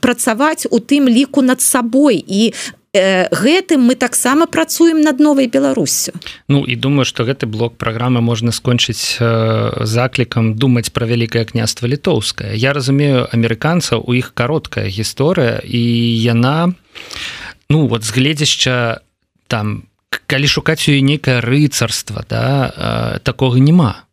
працаваць 0.00 0.66
у 0.70 0.78
тым 0.78 1.08
ліку 1.08 1.42
над 1.42 1.60
сабой. 1.60 2.24
І 2.26 2.54
гэтым 2.94 3.84
мы 3.84 3.94
таксама 3.94 4.46
працуем 4.46 5.00
над 5.00 5.20
новай 5.20 5.46
беларусю. 5.46 6.12
Ну 6.48 6.64
і 6.64 6.76
думаю 6.76 7.04
что 7.04 7.24
гэты 7.24 7.46
блок 7.46 7.76
праграмы 7.76 8.20
можна 8.20 8.52
скончыць 8.52 9.20
заклікам 9.20 10.54
думаць 10.54 10.90
пра 10.90 11.06
вялікае 11.06 11.44
княства 11.44 11.86
літоўскае. 11.86 12.56
Я 12.56 12.72
разумею 12.72 13.28
амерыканцаў 13.28 14.04
у 14.06 14.14
іх 14.14 14.32
кароткая 14.34 14.88
гісторыя 14.88 15.60
і 15.64 15.82
яна 16.22 16.72
ну 17.68 17.86
вот 17.86 18.04
з 18.04 18.10
гледзяшча 18.10 19.00
там 19.48 19.84
калі 20.26 20.48
шукаць 20.48 20.88
у 20.88 20.96
нейкае 20.96 21.40
рыцарства 21.44 22.24
да 22.28 23.20
такога 23.22 23.60
няма 23.60 24.07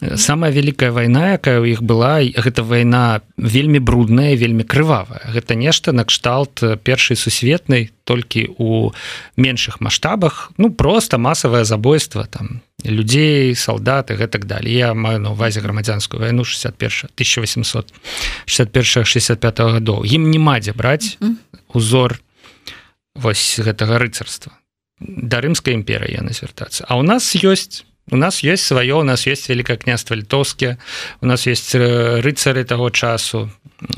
самая 0.00 0.50
вялікая 0.50 0.90
вайна 0.92 1.36
якая 1.36 1.60
ў 1.60 1.76
іх 1.76 1.80
была 1.84 2.24
гэта 2.24 2.64
вайна 2.64 3.20
вельмі 3.36 3.78
брудная 3.84 4.32
вельмі 4.34 4.64
крывавая. 4.64 5.20
Гэта 5.28 5.54
нешта 5.54 5.92
накшталт 5.92 6.64
першай 6.84 7.16
сусветнай 7.16 7.92
толькі 8.04 8.48
у 8.56 8.92
меншых 9.36 9.80
маштабах. 9.80 10.52
Ну 10.56 10.72
просто 10.72 11.18
масавае 11.18 11.64
забойство 11.64 12.24
там 12.24 12.62
людзей 12.84 13.54
салдаты 13.54 14.16
гэтак 14.16 14.46
далее 14.46 14.88
я 14.88 14.94
маю 14.94 15.20
на 15.20 15.32
увазе 15.36 15.60
грамадзянскую 15.60 16.20
вайну 16.20 16.44
61 16.44 17.12
1861 17.14 19.04
65 19.04 19.58
гадоў. 19.58 20.04
Ім 20.08 20.30
няма 20.30 20.60
дзе 20.60 20.72
браць 20.72 21.18
узор 21.76 22.20
вось 23.14 23.60
гэтага 23.60 23.98
рыцарства. 24.00 24.56
Да 25.00 25.40
рымскай 25.40 25.76
імперыі 25.76 26.16
яны 26.16 26.32
звяртацца 26.32 26.84
а 26.88 26.96
у 26.96 27.02
нас 27.02 27.36
ёсць 27.36 27.84
у 28.10 28.16
нас 28.16 28.42
есть 28.42 28.64
свое 28.64 28.94
у 28.94 29.02
нас 29.02 29.26
есть 29.26 29.48
великое 29.48 29.76
княство 29.76 30.14
літовские 30.14 30.78
у 31.20 31.26
нас 31.26 31.46
есть 31.46 31.74
э, 31.74 32.20
рыцары 32.20 32.64
того 32.64 32.90
часу 32.90 33.50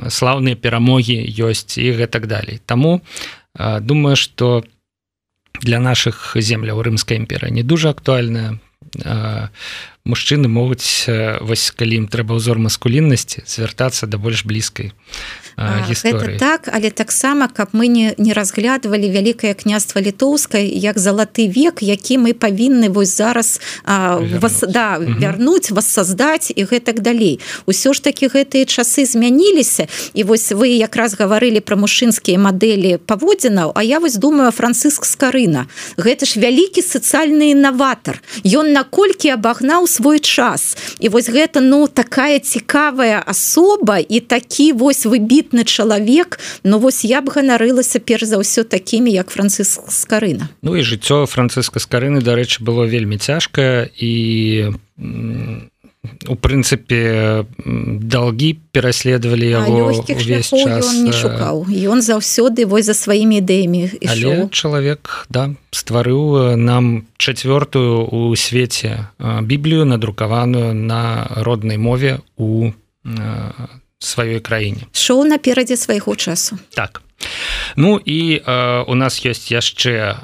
славные 0.09 0.55
перамоги 0.55 1.18
ёсць 1.27 1.79
і 1.79 1.92
гэтак 1.92 2.27
далей 2.27 2.61
тому 2.66 3.03
думаю 3.81 4.16
что 4.16 4.64
для 5.61 5.81
наших 5.81 6.37
земляў 6.37 6.83
рымская 6.83 7.18
імперыя 7.18 7.51
не 7.51 7.62
дуже 7.62 7.88
актуальная 7.88 8.61
мужчыны 10.05 10.49
могуць 10.49 11.07
вось 11.41 11.71
калі 11.71 12.03
ім 12.03 12.07
трэба 12.11 12.35
ўзор 12.35 12.59
маскуліннасці 12.59 13.47
звяртацца 13.47 14.11
да 14.11 14.19
больш 14.19 14.43
блізкай 14.43 14.91
гісторыі. 15.59 16.38
так 16.38 16.67
але 16.73 16.91
таксама 16.91 17.47
каб 17.49 17.71
мы 17.73 17.87
не 17.87 18.15
не 18.19 18.33
разглядывалі 18.33 19.07
вялікае 19.07 19.55
княства 19.55 20.01
літоўскай 20.01 20.67
як 20.67 20.99
залаты 20.99 21.47
век 21.47 21.83
які 21.87 22.19
мы 22.19 22.35
павінны 22.35 22.91
вось 22.91 23.15
зараз 23.15 23.61
вас 23.87 24.65
да 24.67 24.99
вярнуць 24.99 25.71
воссоздаць 25.71 26.51
і 26.51 26.65
гэтак 26.65 27.01
далей. 27.01 27.41
Усё 27.67 27.95
ж 27.95 28.03
таки 28.03 28.27
гэтыя 28.27 28.67
часы 28.67 29.07
змяніліся 29.07 29.87
і 30.15 30.25
вось 30.25 30.51
вы 30.51 30.75
якраз 30.83 31.15
гаварылі 31.15 31.61
пра 31.61 31.77
мужчынскія 31.77 32.38
мадэлі 32.38 32.99
паводзінаў 32.99 33.73
А 33.75 33.83
я 33.83 34.01
вось 34.01 34.17
думаю 34.17 34.51
францыск 34.51 35.05
скарына. 35.05 35.67
Гэта 35.97 36.27
ж 36.27 36.41
вялікі 36.41 36.83
сацыяльны 36.83 37.53
інаватар. 37.53 38.23
Ён 38.43 38.73
наколькі 38.73 39.31
абагнаў 39.31 39.87
свой 39.92 40.18
час. 40.18 40.96
І 40.96 41.12
вось 41.12 41.28
гэта 41.28 41.61
ну 41.61 41.85
такая 41.92 42.40
цікавая 42.40 43.20
асоба 43.20 44.00
і 44.00 44.24
такі 44.24 44.72
вось 44.72 45.05
выбіт 45.05 45.42
амбітны 45.42 45.64
чалавек. 45.64 46.38
Но 46.64 46.78
вось 46.78 47.05
я 47.05 47.20
б 47.20 47.31
ганарылася 47.31 47.98
перш 47.98 48.24
за 48.24 48.38
ўсё 48.38 48.64
такімі 48.64 49.11
як 49.11 49.31
францыск 49.31 49.90
скарына. 49.90 50.48
Ну 50.62 50.76
і 50.76 50.83
жыццё 50.83 51.26
францыска 51.26 51.81
скарыны 51.81 52.22
дарэчы 52.22 52.62
было 52.62 52.85
вельмі 52.85 53.18
цяжкае 53.18 53.90
і 53.96 54.72
у 56.27 56.35
прынцыпе 56.35 57.47
долги 57.65 58.59
пераследавалі 58.75 59.47
яго 59.47 59.95
не 60.03 61.12
шукаў 61.15 61.71
ён 61.71 62.03
заўсёды 62.03 62.67
вось 62.67 62.91
за 62.91 62.95
сваімі 62.99 63.38
ідэямі 63.38 64.03
чалавек 64.51 65.27
да 65.31 65.55
стварыў 65.71 66.59
нам 66.59 67.07
чацвёртую 67.23 68.03
у 68.11 68.35
свеце 68.35 69.07
біблію 69.43 69.87
надрукаваную 69.87 70.75
на 70.75 71.31
роднай 71.38 71.79
мове 71.79 72.19
у 72.37 72.75
сваёй 74.03 74.41
краіне 74.41 74.91
шоу 74.93 75.25
наперадзе 75.25 75.77
свайго 75.77 76.17
часу. 76.17 76.59
Так. 76.75 77.03
Ну 77.77 78.01
і 78.05 78.43
э, 78.47 78.85
у 78.87 78.95
нас 78.95 79.23
ёсць 79.23 79.55
яшчэ 79.55 79.95
э, 79.95 80.15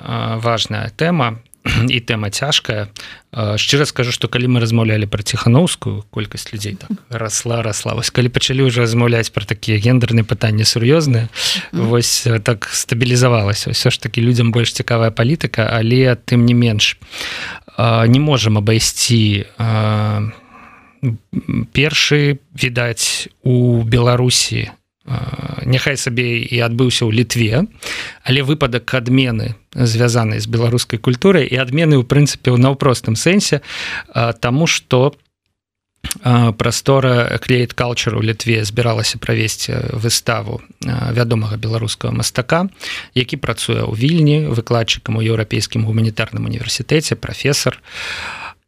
важная 0.42 0.90
тэма 0.96 1.38
і 1.88 2.00
тэма 2.00 2.30
цяжкая 2.30 2.88
шчыра 3.56 3.84
скажу 3.84 4.12
что 4.12 4.28
калі 4.28 4.48
мы 4.48 4.60
размаўлялі 4.60 5.06
про 5.06 5.22
ціхановскую 5.22 6.04
колькасць 6.10 6.52
людзей 6.52 6.74
так 6.74 6.90
расла 7.10 7.62
расла 7.62 7.94
вось 7.94 8.10
калі 8.10 8.28
пачалі 8.28 8.62
уже 8.62 8.82
размаўляць 8.82 9.30
про 9.30 9.44
такія 9.44 9.78
гендерныя 9.78 10.24
пытанні 10.24 10.64
сур'ёзныя 10.64 11.28
вось 11.72 12.26
так 12.44 12.68
стабілізавалася 12.72 13.70
ўсё 13.70 13.90
ж 13.90 14.00
таки 14.00 14.20
людям 14.20 14.52
больш 14.52 14.72
цікавая 14.72 15.10
палітыка 15.10 15.68
але 15.68 16.16
тым 16.16 16.44
не 16.48 16.54
менш 16.54 16.96
не 17.78 18.20
можемм 18.20 18.58
абайсці 18.58 19.46
першы 21.72 22.38
відаць 22.54 23.28
у 23.42 23.82
беларусі 23.82 24.70
няхай 25.64 25.96
сабе 25.96 26.44
і 26.44 26.56
адбыўся 26.64 27.08
ў 27.08 27.12
літве 27.12 27.64
але 28.24 28.40
выпадак 28.42 28.88
адмены 28.94 29.54
звязанай 29.72 30.40
з 30.40 30.46
беларускай 30.48 30.98
культурай 30.98 31.48
і 31.48 31.56
адмены 31.56 31.96
ў 32.00 32.04
прынцыпе 32.04 32.52
ў 32.52 32.58
наўпростым 32.60 33.16
сэнсе 33.16 33.64
таму 34.40 34.68
што 34.68 35.16
прастора 36.56 37.38
клеит 37.42 37.74
калчар 37.74 38.16
у 38.16 38.22
літве 38.22 38.64
збіралася 38.64 39.18
правесці 39.18 39.96
выставу 39.96 40.60
вядомага 40.84 41.56
беларускага 41.56 42.14
мастака 42.14 42.68
які 43.14 43.36
працуе 43.36 43.84
ў 43.84 43.92
вільні 43.96 44.38
выкладчыкам 44.52 45.18
у 45.18 45.24
еўрапейскім 45.24 45.84
гуманітарным 45.84 46.48
універсітэце 46.48 47.16
прафесор 47.16 47.80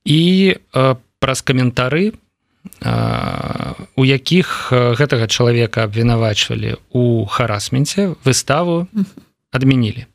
і 0.04 0.56
праз 1.20 1.42
каментары 1.42 2.12
у 2.82 4.02
якіх 4.04 4.72
гэтага 4.72 5.26
чалавека 5.26 5.84
абвінавачвалі 5.84 6.76
у 6.92 7.24
харасменце 7.26 8.14
выставу 8.24 8.86
адмянілі. 9.52 10.06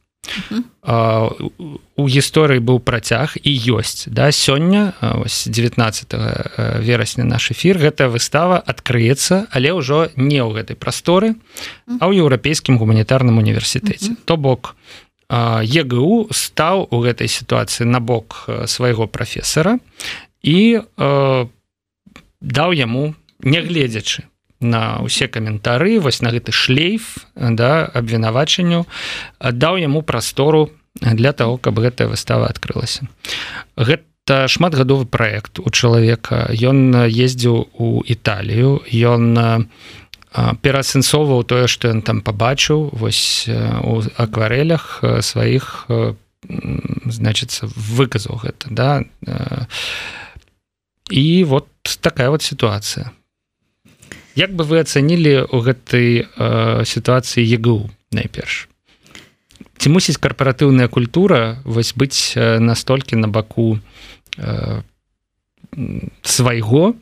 У 1.96 2.04
гісторыі 2.10 2.62
быў 2.62 2.82
працяг 2.82 3.38
і 3.42 3.52
ёсць 3.78 4.10
да 4.10 4.30
сёння 4.30 4.94
ось 5.02 5.48
19 5.48 6.14
верасня 6.82 7.26
наш 7.26 7.50
эфір 7.54 7.82
гэтая 7.82 8.10
выстава 8.10 8.62
адкрыецца 8.62 9.50
але 9.50 9.74
ўжо 9.74 10.10
не 10.18 10.42
ў 10.42 10.50
гэтай 10.62 10.78
прасторы 10.78 11.38
а 12.02 12.10
ў 12.10 12.22
еўрапейскім 12.26 12.78
гуманітарным 12.78 13.38
універсітэце. 13.38 14.18
То 14.26 14.38
бок 14.38 14.76
ЕГУ 15.30 16.30
стаў 16.30 16.90
у 16.90 16.98
гэтай 17.02 17.30
сітуацыі 17.30 17.90
на 17.90 18.02
бок 18.02 18.46
свайго 18.66 19.10
прафесара 19.10 19.80
і 20.46 20.82
по 20.98 21.55
даў 22.46 22.78
яму 22.78 23.16
нягледзячы 23.42 24.30
на 24.62 25.02
ўсе 25.04 25.28
каментары 25.28 26.00
вось 26.00 26.22
на 26.22 26.32
гэты 26.32 26.54
шлейф 26.54 27.26
да 27.36 27.90
абвінавачанню 27.92 28.86
даў 29.42 29.82
яму 29.82 30.02
прастору 30.02 30.70
для 31.02 31.34
того 31.34 31.58
каб 31.58 31.80
гэтая 31.80 32.08
выстава 32.08 32.48
адкрылася. 32.48 33.10
Гэта 33.76 34.48
шматгадовы 34.48 35.06
проект 35.06 35.60
у 35.60 35.68
чалавека. 35.70 36.48
Ён 36.56 36.96
ездзіў 37.04 37.68
у 37.76 38.02
італію 38.06 38.86
ён 38.88 39.68
пераасэнсоўваў 40.36 41.44
тое 41.44 41.68
што 41.68 41.92
ён 41.92 42.02
там 42.02 42.22
пабачыў 42.22 42.96
вось 42.96 43.50
у 43.50 44.02
акварелях 44.16 45.04
сваіх 45.20 45.88
значится 47.10 47.68
выказаў 47.76 48.40
гэта 48.46 48.70
да 48.70 48.90
у 49.04 50.25
і 51.10 51.44
вот 51.44 51.68
такая 52.02 52.30
вот 52.30 52.42
сітуацыя 52.42 53.12
Як 54.36 54.52
бы 54.52 54.68
вы 54.68 54.84
ацанілі 54.84 55.48
у 55.48 55.64
гэтай 55.64 56.28
э, 56.28 56.84
сітуацыі 56.84 57.40
ЕГУ 57.40 57.88
найперш? 58.12 58.68
Ці 59.80 59.88
мусіць 59.90 60.20
карпаратыўная 60.20 60.92
культура 60.92 61.64
вось 61.64 61.96
быць 61.96 62.36
настолькі 62.36 63.16
на 63.16 63.32
баку 63.32 63.80
э, 64.36 64.84
свайго 66.22 66.96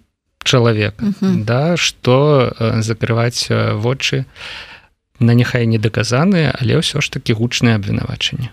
чалавека 0.43 1.05
uh 1.05 1.13
-huh. 1.21 1.43
да 1.43 1.77
что 1.77 2.53
э, 2.59 2.81
закрываць 2.81 3.49
вочы 3.73 4.25
на 5.19 5.33
няхай 5.33 5.65
не 5.65 5.77
даказаныя 5.77 6.53
але 6.61 6.77
ўсё 6.77 7.01
ж 7.01 7.11
таки 7.11 7.33
гучнае 7.33 7.75
абвінавачанне 7.75 8.49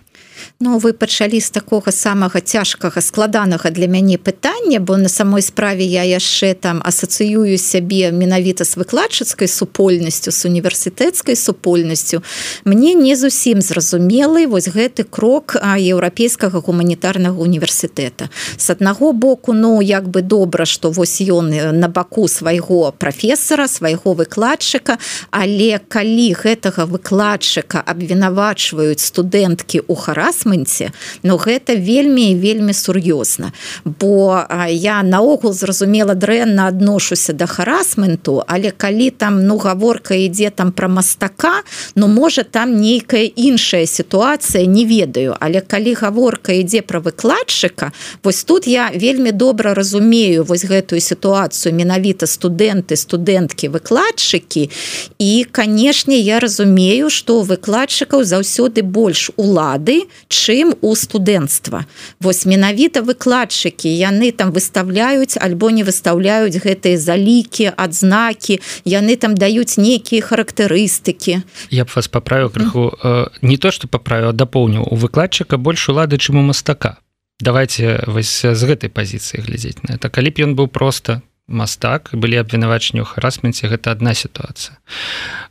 Ну 0.63 0.79
вы 0.79 0.93
пачалі 0.93 1.41
з 1.41 1.51
такога 1.51 1.89
самага 1.89 2.41
цяжкага 2.41 3.01
складанага 3.01 3.71
для 3.71 3.87
мяне 3.89 4.19
пытання 4.21 4.77
бо 4.81 4.97
на 5.01 5.09
самой 5.09 5.41
справе 5.41 5.85
я 5.89 6.05
яшчэ 6.05 6.53
там 6.53 6.83
асацыюю 6.85 7.57
сябе 7.57 8.13
менавіта 8.13 8.69
з 8.69 8.77
выкладчыцкай 8.77 9.49
супольнасцю 9.49 10.31
з 10.31 10.45
універсітэцкай 10.45 11.37
супольнасцю. 11.37 12.21
Мне 12.69 12.93
не 12.93 13.17
зусім 13.17 13.65
зразумелы 13.65 14.45
вось 14.45 14.69
гэты 14.69 15.09
крок 15.09 15.57
еўрапейскага 15.57 16.61
гуманітарнага 16.61 17.41
універсітэта. 17.41 18.29
С 18.61 18.69
аднаго 18.69 19.13
боку 19.13 19.57
ну 19.57 19.81
як 19.81 20.13
бы 20.13 20.21
добра 20.21 20.67
что 20.67 20.91
вось 20.91 21.25
ён 21.25 21.73
на 21.73 21.89
баку 21.89 22.29
свайго 22.29 22.93
прафесара 22.93 23.65
свайго 23.65 24.13
выкладчыка 24.13 25.01
але 25.31 25.81
калі 25.89 26.37
гэтага 26.37 26.85
выкладчыка 26.85 27.81
абвінавачваюць 27.81 29.01
студэнткі 29.01 29.89
у 29.89 29.97
харасме 29.97 30.50
менеджменце. 30.51 30.93
Но 31.23 31.37
гэта 31.37 31.75
вельмі 31.75 32.35
вельмі 32.35 32.73
сур'ёзна. 32.73 33.53
Бо 33.85 34.47
я 34.69 35.03
наогул 35.03 35.53
зразумела 35.53 36.15
дрэнна 36.15 36.69
адношуся 36.69 37.33
да 37.33 37.47
харасменту 37.47 38.43
але 38.47 38.71
калі 38.71 39.11
там 39.11 39.47
ну 39.47 39.59
гаворка 39.59 40.15
ідзе 40.15 40.51
там 40.51 40.73
пра 40.73 40.89
мастака 40.89 41.63
ну 41.95 42.09
можа 42.09 42.43
там 42.43 42.81
нейкая 42.81 43.31
іншая 43.37 43.87
сітуацыя 43.87 44.67
не 44.67 44.85
ведаю. 44.85 45.37
Але 45.41 45.61
калі 45.61 45.95
гаворка 45.95 46.53
ідзе 46.53 46.83
пра 46.83 47.01
выкладчыка 47.01 47.93
вось 48.25 48.45
тут 48.45 48.67
я 48.67 48.91
вельмі 48.95 49.33
добра 49.33 49.75
разумею 49.75 50.45
вось 50.45 50.65
гэтую 50.65 51.01
сітуацыю 51.01 51.75
менавіта 51.75 52.27
студэнты 52.27 52.97
студэнткі 52.97 53.69
выкладчыкі. 53.69 54.71
І 55.19 55.47
канешне 55.51 56.19
я 56.19 56.41
разумею 56.41 57.11
што 57.11 57.43
выкладчыкаў 57.43 58.25
заўсёды 58.25 58.83
больш 58.83 59.31
улады 59.37 60.03
чым 60.29 60.40
у 60.81 60.95
студэнцтва. 60.97 61.85
Вось 62.21 62.47
менавіта 62.47 63.03
выкладчыкі 63.03 63.89
яны 63.89 64.33
там 64.33 64.53
выставляюць 64.53 65.37
альбо 65.37 65.71
не 65.71 65.85
выстаўляюць 65.85 66.57
гэтыя 66.57 66.97
залікі 66.97 67.77
адзнакі 67.77 68.61
яны 68.85 69.17
там 69.17 69.35
даюць 69.35 69.77
нейкія 69.77 70.23
характарыстыкі. 70.23 71.43
Я 71.71 71.85
б 71.85 71.89
вас 71.95 72.09
паправіў 72.09 72.51
крыху 72.51 72.91
mm. 72.91 73.43
не 73.43 73.57
то 73.57 73.71
что 73.71 73.89
паправіў 73.89 74.33
дапоўніў. 74.33 74.89
У 74.89 74.97
выкладчыка 74.97 75.59
больш 75.59 75.89
улады 75.89 76.17
чым 76.17 76.39
у 76.39 76.43
мастака. 76.43 76.97
Давайте 77.41 78.05
вось 78.07 78.45
з 78.45 78.63
гэтай 78.65 78.89
пазіцыі 78.89 79.45
глядзець 79.45 79.85
на 79.85 79.97
это. 79.97 80.09
Калі 80.09 80.31
б 80.31 80.45
ён 80.45 80.57
быў 80.57 80.69
просто 80.69 81.23
мастак 81.51 82.11
былі 82.13 82.39
абвінавачні 82.41 83.03
ў 83.03 83.07
харасменце 83.11 83.67
гэта 83.67 83.93
адна 83.93 84.15
сітуацыя 84.15 84.79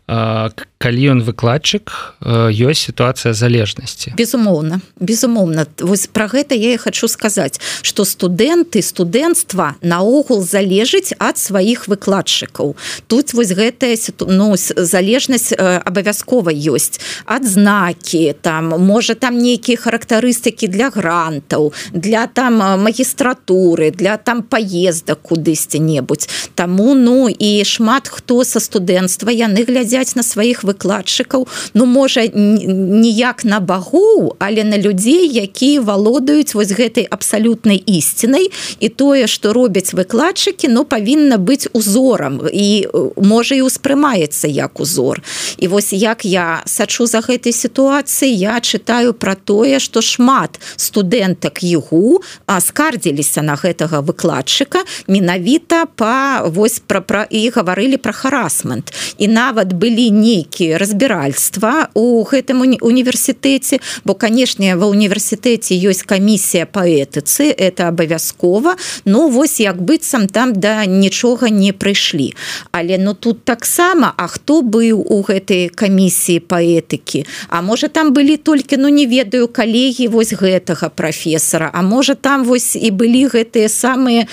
калі 0.10 1.02
ён 1.14 1.20
выкладчык 1.22 2.18
ёсць 2.50 2.90
сітуацыя 2.90 3.34
залежнасці. 3.34 4.18
Безумоўна 4.18 4.82
безумоўна. 5.00 5.66
Вось 5.80 6.08
про 6.08 6.28
гэта 6.28 6.56
я 6.56 6.74
і 6.74 6.78
хочу 6.78 7.08
сказаць 7.08 7.60
что 7.82 8.06
студэнты 8.06 8.82
студэнцтва 8.82 9.76
наогул 9.82 10.42
залежыць 10.44 11.14
ад 11.20 11.38
сваіх 11.38 11.88
выкладчыкаў. 11.88 12.76
Тут 13.08 13.34
вось 13.34 13.52
гэтая 13.52 13.96
ну, 14.28 14.56
залежнасць 14.58 15.54
абавязкова 15.54 16.50
ёсць. 16.52 17.00
Адзнакі 17.26 18.34
там 18.42 18.74
можа 18.80 19.16
там 19.16 19.38
нейкія 19.38 19.78
характарыстыкі 19.78 20.68
для 20.68 20.90
грантаў 20.90 21.74
для 21.94 22.28
там 22.28 22.82
магістратуры 22.82 23.92
для 23.92 24.18
там 24.18 24.44
поездак 24.44 25.22
кудысьці-небудзь. 25.22 26.30
Таму 26.56 26.96
ну 26.96 27.30
і 27.30 27.64
шмат 27.64 28.08
хто 28.08 28.44
са 28.44 28.60
студэнцтва 28.60 29.30
яны 29.30 29.64
глядзяць 29.64 29.99
глядзяць 30.00 30.16
на 30.16 30.24
сваіх 30.24 30.64
выкладчыкаў 30.64 31.48
ну 31.74 31.86
можа 31.86 32.24
ніяк 32.28 33.44
на 33.44 33.60
багоў 33.60 34.36
але 34.40 34.64
на 34.64 34.78
людзей 34.78 35.28
якія 35.28 35.82
валодаюць 35.82 36.56
вось 36.56 36.72
гэтай 36.72 37.04
абсалютнай 37.10 37.78
ісцінай. 37.86 38.52
І 38.80 38.90
тое 38.90 39.28
што 39.28 39.54
робяць 39.54 39.94
выкладчыкі 39.94 40.68
но 40.72 40.86
павінна 40.86 41.38
быць 41.38 41.68
узорам. 41.74 42.40
І 42.48 42.88
можа 43.18 43.56
і 43.56 43.68
ўспрымаецца 43.68 44.48
як 44.48 44.80
узор. 44.80 45.22
І 45.58 45.68
вось 45.68 45.94
як 45.94 46.26
я 46.26 46.64
сачу 46.66 47.06
за 47.06 47.20
гэтай 47.20 47.52
сітуацыі 47.52 48.32
я 48.32 48.60
чытаю 48.62 49.14
про 49.14 49.36
тое 49.36 49.80
што 49.80 50.02
шмат 50.02 50.60
студэнтак 50.78 51.64
егу 51.64 52.22
скардзіліся 52.48 53.42
на 53.42 53.56
гэтага 53.56 54.02
выкладчыка 54.02 54.84
менавіта 55.08 55.86
па 55.96 56.48
вось 56.48 56.80
пра 56.80 57.02
пра 57.02 57.28
і 57.30 57.50
гаварылі 57.50 57.98
про 57.98 58.14
харасмент. 58.14 58.94
І 59.18 59.28
нават 59.28 59.74
былі 59.74 59.89
былі 59.90 60.12
нейкія 60.14 60.78
разбіральства 60.78 61.90
у 61.98 62.22
гэтым 62.22 62.62
універсітэце 62.62 63.82
бо 64.06 64.14
канешне 64.14 64.78
ва 64.78 64.86
універсітэце 64.86 65.74
ёсць 65.74 66.06
камісія 66.06 66.70
па 66.70 66.86
этыцы 66.86 67.50
это 67.50 67.90
абавязкова 67.90 68.78
ну 69.06 69.30
вось 69.34 69.58
як 69.60 69.82
быццам 69.82 70.30
там 70.30 70.54
да 70.54 70.86
нічога 70.86 71.50
не 71.50 71.74
прыйшлі. 71.74 72.38
Але 72.72 72.98
ну 72.98 73.14
тут 73.14 73.44
таксама 73.46 74.14
А 74.18 74.28
хто 74.28 74.62
быў 74.62 75.02
у 75.02 75.22
гэтай 75.26 75.70
камісіі 75.70 76.40
па 76.46 76.62
этыкі? 76.62 77.26
А 77.50 77.62
можа 77.62 77.88
там 77.88 78.14
былі 78.14 78.38
толькі 78.38 78.78
ну 78.78 78.90
не 78.90 79.06
ведаю 79.06 79.48
калегі 79.48 80.08
вось 80.08 80.34
гэтага 80.34 80.90
прафесара 80.90 81.72
А 81.74 81.82
можа 81.82 82.14
там 82.14 82.44
вось 82.44 82.76
і 82.76 82.92
былі 82.92 83.26
гэтыя 83.26 83.70
самыя 83.70 84.28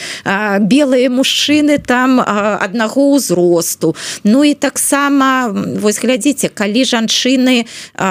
белыя 0.61 1.09
мужчыны 1.09 1.79
там 1.79 2.21
аднаго 2.21 3.17
ўзросту. 3.17 3.97
Ну 4.25 4.45
і 4.45 4.55
таксама 4.55 5.46
вось 5.53 6.01
глядзіце 6.03 6.49
калі 6.49 6.85
жанчыны 6.85 7.67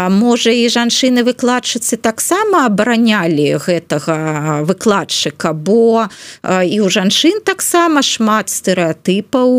можа 0.10 0.52
і 0.52 0.68
жанчыны 0.70 1.26
выкладчыцы 1.28 1.98
таксама 1.98 2.66
абаранялі 2.66 3.60
гэтага 3.60 4.64
выкладчыка 4.66 5.54
бо 5.54 6.08
і 6.46 6.80
у 6.82 6.90
жанчын 6.90 7.42
таксама 7.46 8.02
шмат 8.06 8.50
стэеатыпаў 8.50 9.50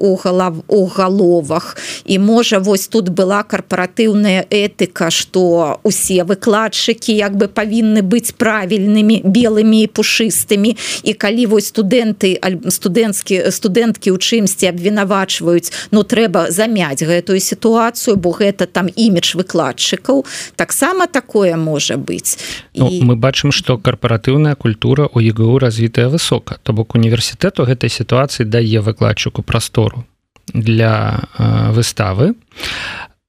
у 0.00 0.16
галав 0.16 0.62
у 0.68 0.86
галовах. 0.86 1.76
І 2.04 2.18
можа 2.18 2.58
вось 2.58 2.88
тут 2.88 3.08
была 3.08 3.42
карпаратыўная 3.42 4.46
этыка 4.50 5.10
што 5.10 5.80
усе 5.82 6.24
выкладчыкі 6.24 7.14
як 7.14 7.36
бы 7.36 7.48
павінны 7.48 8.02
быць 8.02 8.32
правільнымі 8.36 9.22
белымі 9.24 9.84
і 9.84 9.92
пушыстымі. 9.92 10.76
І 11.02 11.12
калі 11.12 11.46
вось 11.46 11.70
студэнты 11.70 12.38
студэнцкі 12.68 13.50
студэнткі 13.50 14.08
ў 14.10 14.18
чымсьці 14.18 14.70
абвінавачваюць 14.72 15.72
ну 15.90 16.02
трэба 16.02 16.50
замяць 16.50 17.03
гэтую 17.04 17.40
сітуацыю 17.40 18.16
бо 18.16 18.32
гэта 18.32 18.66
там 18.66 18.88
імідж 18.88 19.34
выкладчыкаў 19.36 20.24
таксама 20.56 21.06
такое 21.06 21.56
можа 21.56 21.96
быць. 21.96 22.38
Ну, 22.74 22.88
і... 22.88 23.04
мы 23.04 23.16
бачым 23.16 23.52
что 23.52 23.78
карпаратыўная 23.78 24.54
культура 24.54 25.08
у 25.12 25.20
ЕГУ 25.20 25.58
развітая 25.58 26.08
высока. 26.08 26.58
То 26.62 26.72
бок 26.72 26.94
універсітэту 26.94 27.64
гэтай 27.64 27.90
сітуацыі 27.90 28.48
дае 28.48 28.80
выкладчыку 28.80 29.42
прастору 29.42 30.04
для 30.52 31.24
э, 31.38 31.72
выставы. 31.72 32.34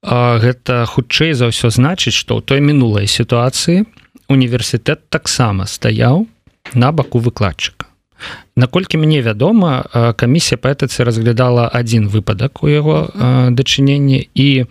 А, 0.02 0.38
гэта 0.38 0.86
хутчэй 0.86 1.34
за 1.34 1.50
ўсё 1.50 1.74
значыць 1.74 2.14
што 2.14 2.38
ў 2.38 2.42
той 2.46 2.60
мінулай 2.62 3.10
сітуацыі 3.10 3.90
універсітэт 4.30 5.10
таксама 5.10 5.66
стаяў 5.66 6.28
на 6.74 6.92
баку 6.92 7.18
выкладчыка 7.18 7.90
наколькі 8.56 8.98
мне 8.98 9.22
вядома 9.22 9.84
камісія 10.18 10.58
паэтыцы 10.58 11.04
разглядала 11.04 11.68
один 11.68 12.08
выпадак 12.08 12.64
у 12.64 12.68
яго 12.68 13.12
дачыненні 13.52 14.30
і 14.34 14.66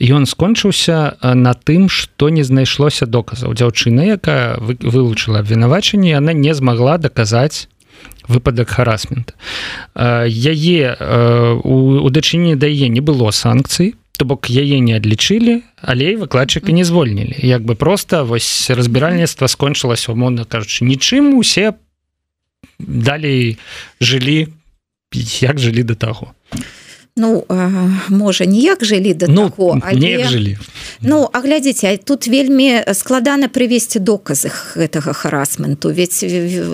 ён 0.00 0.26
скончыўся 0.26 1.16
на 1.22 1.54
тым 1.54 1.88
что 1.88 2.28
не 2.28 2.44
знайшлося 2.44 3.06
доказаў. 3.06 3.54
Дзяўчына 3.54 4.04
якая 4.20 4.56
вылучыла 4.60 5.40
абвінавачанне 5.40 6.16
она 6.16 6.32
не 6.32 6.54
змагла 6.54 6.98
даказаць 6.98 7.68
выпадак 8.28 8.68
харасмента. 8.68 9.32
Яе 9.96 10.96
у 11.64 12.10
дачыне 12.10 12.56
дае 12.56 12.88
не 12.88 13.00
было 13.00 13.30
санкцый 13.30 13.94
то 14.16 14.24
бок 14.24 14.48
яе 14.48 14.80
не 14.80 14.96
адлічылі 14.96 15.62
але 15.80 16.16
выкладчыка 16.16 16.72
не 16.72 16.84
звольнілі. 16.84 17.36
Як 17.40 17.64
бы 17.64 17.74
просто 17.74 18.24
вось 18.24 18.70
разбіральніцтва 18.70 19.48
скончылася 19.48 20.12
умоўна 20.12 20.44
кажучы 20.44 20.84
нічым 20.84 21.36
усе 21.36 21.72
по 21.72 21.85
далей 22.78 23.58
жылі 24.00 24.48
як 25.40 25.58
жылі 25.58 25.82
да 25.82 25.94
таго. 25.94 26.34
Ну 27.18 27.44
можа 28.08 28.44
ніяк 28.44 28.84
жылі 28.84 29.14
да 29.14 29.26
ну, 29.28 29.48
таго, 29.48 29.80
але... 29.80 30.28
жылі. 30.28 30.58
Ну 31.00 31.24
а 31.32 31.40
глядзіце 31.40 31.96
тут 32.04 32.28
вельмі 32.28 32.84
складана 32.92 33.48
прывесці 33.48 34.04
доказы 34.04 34.52
гэтага 34.76 35.16
харасменту 35.16 35.88
ведь 35.88 36.20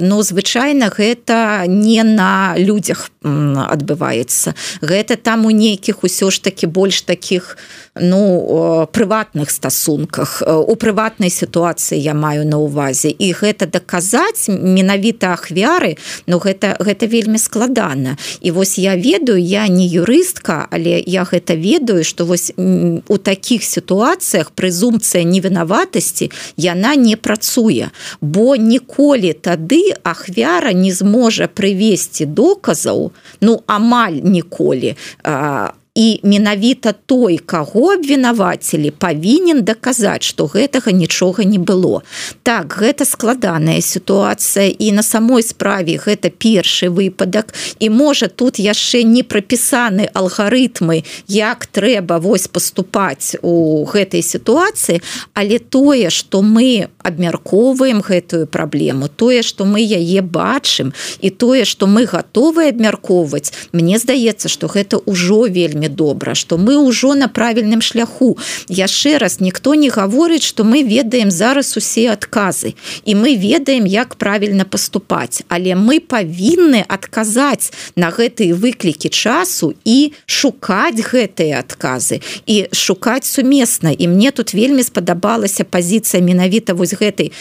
ну 0.02 0.18
звычайна 0.26 0.90
гэта 0.90 1.62
не 1.70 2.02
на 2.02 2.58
людзях 2.58 3.14
адбываецца. 3.22 4.58
Гэта 4.82 5.14
там 5.14 5.46
у 5.46 5.54
нейкіх 5.54 6.02
усё 6.02 6.34
ж 6.34 6.42
таки 6.42 6.66
больш 6.66 7.06
таких 7.06 7.54
ну 8.00 8.88
прыватных 8.92 9.50
стасунках 9.50 10.42
у 10.46 10.74
прыватнай 10.76 11.30
сітуацыі 11.30 12.00
я 12.00 12.14
маю 12.14 12.48
на 12.48 12.56
увазе 12.56 13.12
і 13.12 13.32
гэта 13.36 13.66
даказаць 13.66 14.48
менавіта 14.48 15.36
ахвяры 15.36 15.96
Ну 16.26 16.38
гэта 16.38 16.76
гэта 16.80 17.06
вельмі 17.06 17.38
складана. 17.38 18.16
І 18.40 18.50
вось 18.50 18.78
я 18.78 18.96
ведаю 18.96 19.36
я 19.36 19.68
не 19.68 19.86
юрыстка 19.86 20.68
але 20.70 21.02
я 21.06 21.24
гэта 21.24 21.54
ведаю 21.54 22.04
что 22.04 22.24
вось 22.24 22.52
у 22.56 23.18
таких 23.18 23.62
сітуацыях 23.64 24.50
прызумцыя 24.50 25.24
невінаватасці 25.24 26.30
яна 26.56 26.96
не 26.96 27.16
працуе. 27.16 27.90
Бо 28.20 28.56
ніколі 28.56 29.32
тады 29.32 29.92
ахвяра 30.02 30.72
не 30.72 30.92
зможа 30.92 31.48
прывесці 31.48 32.24
доказаў 32.24 33.12
ну 33.40 33.60
амаль 33.66 34.24
ніколі 34.24 34.96
а 35.24 35.72
і 35.94 36.20
менавіта 36.22 36.92
той 37.06 37.38
каго 37.38 37.92
абвінавацілі 37.92 38.90
павінен 38.96 39.60
даказаць 39.60 40.24
што 40.24 40.48
гэтага 40.48 40.92
нічога 40.92 41.44
не 41.44 41.58
было. 41.60 42.00
Так 42.42 42.72
гэта 42.80 43.04
складаная 43.04 43.80
сітуацыя 43.84 44.72
і 44.72 44.92
на 44.92 45.02
самой 45.02 45.42
справе 45.42 46.00
гэта 46.00 46.32
першы 46.32 46.88
выпадак. 46.88 47.52
І 47.78 47.90
можа 47.90 48.28
тут 48.28 48.56
яшчэ 48.58 49.04
не 49.04 49.22
прапісаны 49.22 50.08
алгарытмы 50.14 51.04
як 51.28 51.66
трэба 51.66 52.16
вось 52.24 52.48
паступаць 52.48 53.36
у 53.42 53.84
гэтай 53.84 54.24
сітуацыі 54.24 55.02
але 55.34 55.58
тое 55.58 56.08
што 56.08 56.40
мы 56.40 56.88
абмяркоўваем 57.04 58.00
гэтую 58.00 58.46
праблему 58.46 59.08
тое 59.08 59.42
што 59.42 59.68
мы 59.68 59.84
яе 59.84 60.22
бачым 60.24 60.96
і 61.20 61.28
тое 61.30 61.68
што 61.68 61.86
мы 61.86 62.08
гатовы 62.08 62.72
абмяркоўваць 62.72 63.52
мне 63.72 63.98
здаецца 63.98 64.48
што 64.48 64.72
гэта 64.72 64.96
ўжо 65.04 65.44
вельмі 65.52 65.81
вельмі 65.82 65.88
добра 65.88 66.34
что 66.34 66.58
мы 66.58 66.76
ўжо 66.76 67.14
на 67.14 67.28
правільным 67.28 67.80
шляху. 67.80 68.38
Яшчэ 68.68 69.18
раз 69.18 69.40
ніхто 69.40 69.74
не 69.74 69.88
гаворыць 69.88 70.42
что 70.42 70.64
мы 70.64 70.82
ведаем 70.82 71.30
зараз 71.30 71.76
усе 71.76 72.10
адказы 72.12 72.74
і 73.04 73.14
мы 73.14 73.36
ведаем 73.36 73.86
як 73.86 74.14
правільна 74.14 74.64
поступаць 74.64 75.42
але 75.48 75.74
мы 75.74 76.00
павінны 76.00 76.84
адказаць 76.88 77.72
на 77.96 78.10
гэтые 78.10 78.54
выклікі 78.54 79.08
часу 79.08 79.74
і 79.84 80.12
шукаць 80.26 81.00
гэтыя 81.00 81.58
адказы 81.58 82.20
і 82.46 82.68
шукаць 82.72 83.26
сумесна. 83.26 83.90
І 83.90 84.08
мне 84.08 84.30
тут 84.30 84.54
вельмі 84.54 84.82
спадабалася 84.82 85.64
пазіцыя 85.64 86.22
менавіта 86.22 86.74
вось 86.74 86.94
гэтай 86.94 87.32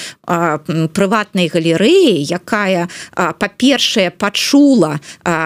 прыватнай 0.94 1.48
галерэі 1.48 2.26
якая 2.32 2.88
па-першае 3.16 4.10
пачула 4.10 5.00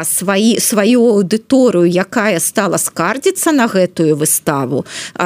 сваі 0.04 0.60
сваю 0.60 1.02
аўдыторыю 1.20 1.86
якая 1.86 2.40
стала 2.40 2.78
скардзіцца 2.86 3.52
на 3.52 3.66
гэтую 3.68 4.16
выставу 4.16 4.86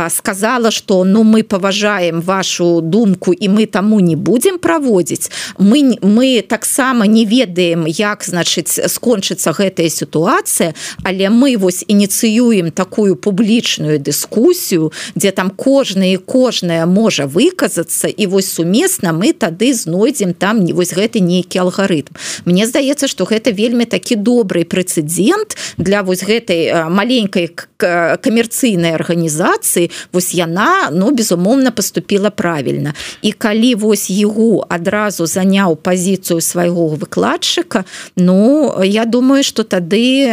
сказала 0.10 0.72
что 0.72 1.03
ну 1.03 1.24
мы 1.24 1.43
паважаем 1.43 2.22
вашу 2.22 2.82
думку 2.82 3.34
і 3.34 3.49
мы 3.49 3.66
таму 3.66 3.99
не 3.99 4.16
будем 4.16 4.60
праводзіць. 4.60 5.32
Мы 5.57 5.97
мы 6.01 6.41
таксама 6.41 7.07
не 7.07 7.26
ведаем 7.26 7.86
як 7.88 8.24
значыць 8.24 8.80
скончыцца 8.88 9.51
гэтая 9.51 9.89
сітуацыя 9.89 10.74
але 11.03 11.30
мы 11.30 11.57
вось 11.57 11.84
ініцыюем 11.88 12.72
такую 12.72 13.16
публічную 13.16 13.99
дыскусію 13.99 14.91
дзе 15.16 15.32
там 15.32 15.49
кожная 15.49 16.18
кожная 16.18 16.86
можа 16.86 17.28
выказацца 17.28 18.07
і 18.07 18.28
вось 18.28 18.51
сумесна 18.51 19.12
мы 19.12 19.34
тады 19.34 19.74
знойдзем 19.74 20.34
там 20.34 20.64
не 20.64 20.74
вось 20.74 20.93
гэты 20.93 21.20
нейкі 21.20 21.60
алгарытм 21.60 22.16
Мне 22.45 22.66
здаецца 22.66 23.07
что 23.07 23.26
гэта 23.26 23.51
вельмі 23.51 23.86
такі 23.86 24.16
добрый 24.16 24.64
прэцэдент 24.64 25.57
для 25.78 26.03
вось 26.03 26.24
гэтай 26.24 26.89
маленькой 26.89 27.49
камерцыйнай 27.78 28.93
арганізацыі 28.95 29.91
вось 30.14 30.34
яна 30.34 30.89
ну 30.91 31.12
безумоўна 31.12 31.72
поступила 31.72 32.30
правильно. 32.30 32.93
І 33.22 33.32
калі 33.32 33.76
вось 33.76 34.10
его 34.10 34.66
адразу 34.70 35.26
заняў 35.26 35.76
пазіцыю 35.76 36.41
свайго 36.41 36.88
выкладчыка 36.88 37.86
Ну 38.16 38.84
я 38.84 39.06
думаю 39.06 39.43
что 39.43 39.64
тады 39.64 40.28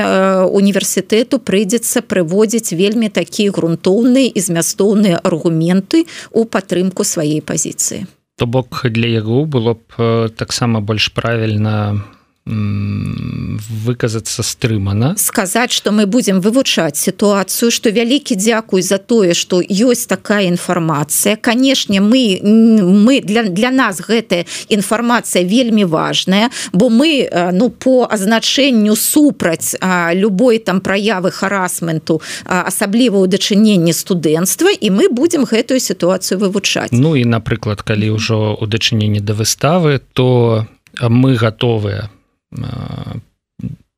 універсітэту 0.50 1.38
прыйдзецца 1.38 2.02
прыводзіць 2.02 2.72
вельмі 2.72 3.08
такія 3.08 3.50
грунтоўныя 3.50 4.26
і 4.26 4.40
змястоўныя 4.40 5.20
аргументы 5.22 6.06
у 6.32 6.44
падтрымку 6.44 7.04
сваёй 7.04 7.40
пазіцыі. 7.40 8.06
То 8.36 8.46
бок 8.46 8.84
для 8.84 9.08
яго 9.08 9.44
было 9.44 9.76
б 9.76 10.28
таксама 10.36 10.80
больш 10.80 11.08
правільна 11.08 12.04
выказацца 12.46 14.42
стрымана 14.42 15.14
сказаць 15.18 15.72
что 15.72 15.90
мы 15.90 16.06
будем 16.06 16.40
вывучаць 16.40 16.96
сітуацыю 16.96 17.70
что 17.70 17.90
вялікі 17.90 18.36
дзякуй 18.38 18.82
за 18.82 18.98
тое 18.98 19.34
что 19.34 19.60
ёсць 19.60 20.06
такая 20.06 20.46
інфармацыя 20.46 21.36
канешне 21.36 22.00
мы 22.00 22.38
мы 22.42 23.20
для 23.20 23.42
для 23.42 23.70
нас 23.70 24.00
гэтая 24.00 24.46
інфармацыя 24.68 25.42
вельмі 25.42 25.84
важная 25.84 26.50
бо 26.72 26.88
мы 26.88 27.28
ну 27.52 27.70
по 27.70 28.06
азначэнню 28.10 28.94
супраць 28.94 29.74
любой 30.14 30.58
там 30.58 30.80
праявы 30.80 31.30
харасменту 31.30 32.22
асабліва 32.46 33.18
ў 33.18 33.26
дачыненні 33.26 33.90
студэнцтва 33.90 34.70
і 34.70 34.90
мы 34.94 35.10
будем 35.10 35.42
гэтую 35.44 35.80
сітуацыю 35.80 36.38
вывучаць 36.38 36.94
Ну 36.94 37.16
і 37.16 37.24
напрыклад 37.26 37.82
калі 37.82 38.14
ўжо 38.14 38.54
у 38.54 38.66
дачыненні 38.66 39.18
да 39.18 39.34
выставы 39.34 39.98
то 40.14 40.66
мы 41.02 41.34
готовыя 41.34 42.10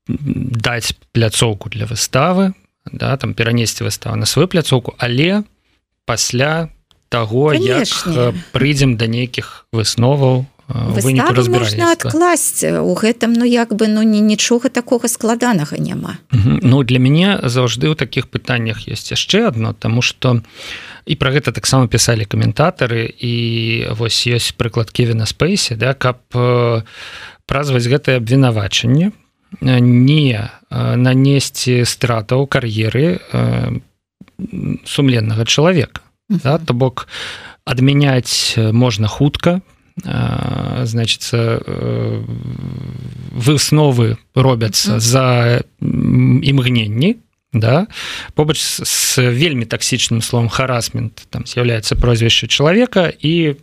даць 0.09 0.95
пляцоўку 1.13 1.69
для 1.69 1.87
выставы 1.87 2.53
да 2.93 3.17
там 3.17 3.35
перанесці 3.35 3.85
выставу 3.85 4.17
на 4.17 4.27
сваю 4.27 4.49
пляцоўку 4.49 4.95
але 4.99 5.45
пасля 6.05 6.69
того 7.09 7.53
як 7.53 7.89
прыйдзем 8.53 8.97
да 8.97 9.07
нейкіх 9.07 9.67
высноваў 9.73 10.47
адкласць. 11.89 12.61
У 12.65 12.93
гэтым 12.93 13.33
ну 13.33 13.45
як 13.49 13.73
бы 13.73 13.89
ну 13.89 14.03
не 14.05 14.21
нічога 14.21 14.69
такога 14.69 15.09
складанага 15.09 15.81
няма. 15.81 16.19
Ну 16.31 16.85
для 16.85 17.01
мяне 17.01 17.41
заўжды 17.41 17.89
ў 17.89 17.97
таких 17.97 18.29
пытаннях 18.29 18.85
есть 18.85 19.09
яшчэ 19.09 19.49
одно 19.49 19.73
тому 19.73 20.03
что 20.03 20.45
і 21.09 21.17
про 21.17 21.33
гэта 21.33 21.57
таксама 21.57 21.89
пісалі 21.89 22.29
каментатары 22.29 23.09
і 23.09 23.89
вось 23.97 24.29
ёсць 24.29 24.53
прыклад 24.53 24.93
кевина 24.93 25.25
спейсе 25.25 25.73
да 25.73 25.97
каб 25.97 26.21
празваць 27.49 27.89
гэтае 27.89 28.21
абвінавачанне 28.21 29.11
не 29.61 30.51
нанесці 30.71 31.83
стратаў 31.89 32.47
кар'еры 32.47 33.19
сумленнага 34.85 35.49
чалавека. 35.49 36.05
Да, 36.29 36.59
то 36.59 36.75
бок 36.77 37.09
адмяняць 37.65 38.55
можна 38.57 39.09
хутка 39.09 39.61
значится 40.05 41.65
высновы 43.33 44.17
робяцца 44.35 45.01
за 45.01 45.63
імгненні 45.81 47.17
да. 47.53 47.87
Побач 48.35 48.61
с 48.61 49.17
вельмі 49.17 49.65
таксічным 49.65 50.21
словом 50.21 50.49
харасмент 50.49 51.27
там 51.31 51.47
з'яўляецца 51.49 51.97
прозвішча 51.97 52.47
чалавека 52.47 53.09
і 53.09 53.57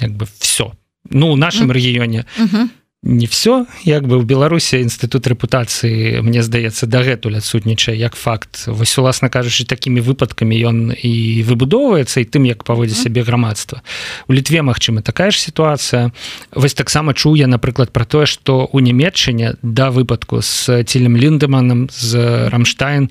як 0.00 0.10
бы 0.16 0.26
все 0.40 0.72
ну 1.10 1.32
у 1.32 1.36
нашем 1.36 1.70
рэгіёне 1.70 2.24
не 3.02 3.26
все 3.26 3.66
як 3.84 4.06
бы 4.06 4.18
в 4.18 4.24
беларусе 4.24 4.82
інстытут 4.82 5.30
рэпутацыі 5.30 6.18
мне 6.26 6.42
здаецца 6.42 6.90
дагэтуль 6.90 7.38
адсутнічае 7.38 7.94
як 7.94 8.18
факт. 8.18 8.66
Вось 8.66 8.98
уласна 8.98 9.30
кажучы 9.30 9.64
такими 9.64 10.00
выпадкамі 10.02 10.58
ён 10.66 10.78
і 10.90 11.42
выбудоўваецца 11.46 12.20
і 12.20 12.26
тым 12.26 12.50
як 12.50 12.66
паводзі 12.66 12.98
сябе 12.98 13.22
грамадства. 13.22 13.82
У 14.26 14.34
літве 14.34 14.62
Мачыма 14.66 15.02
такая 15.02 15.30
ж 15.30 15.38
сітуацыя. 15.38 16.10
Вось 16.50 16.74
таксама 16.74 17.14
чуе 17.14 17.46
напрыклад 17.46 17.92
про 17.92 18.04
тое 18.04 18.26
что 18.26 18.66
у 18.72 18.80
нямметчане 18.80 19.54
да 19.62 19.90
выпадку 19.90 20.42
с 20.42 20.66
цілем 20.82 21.16
ліндеманам 21.16 21.88
з 21.94 22.50
рамштайн 22.50 23.10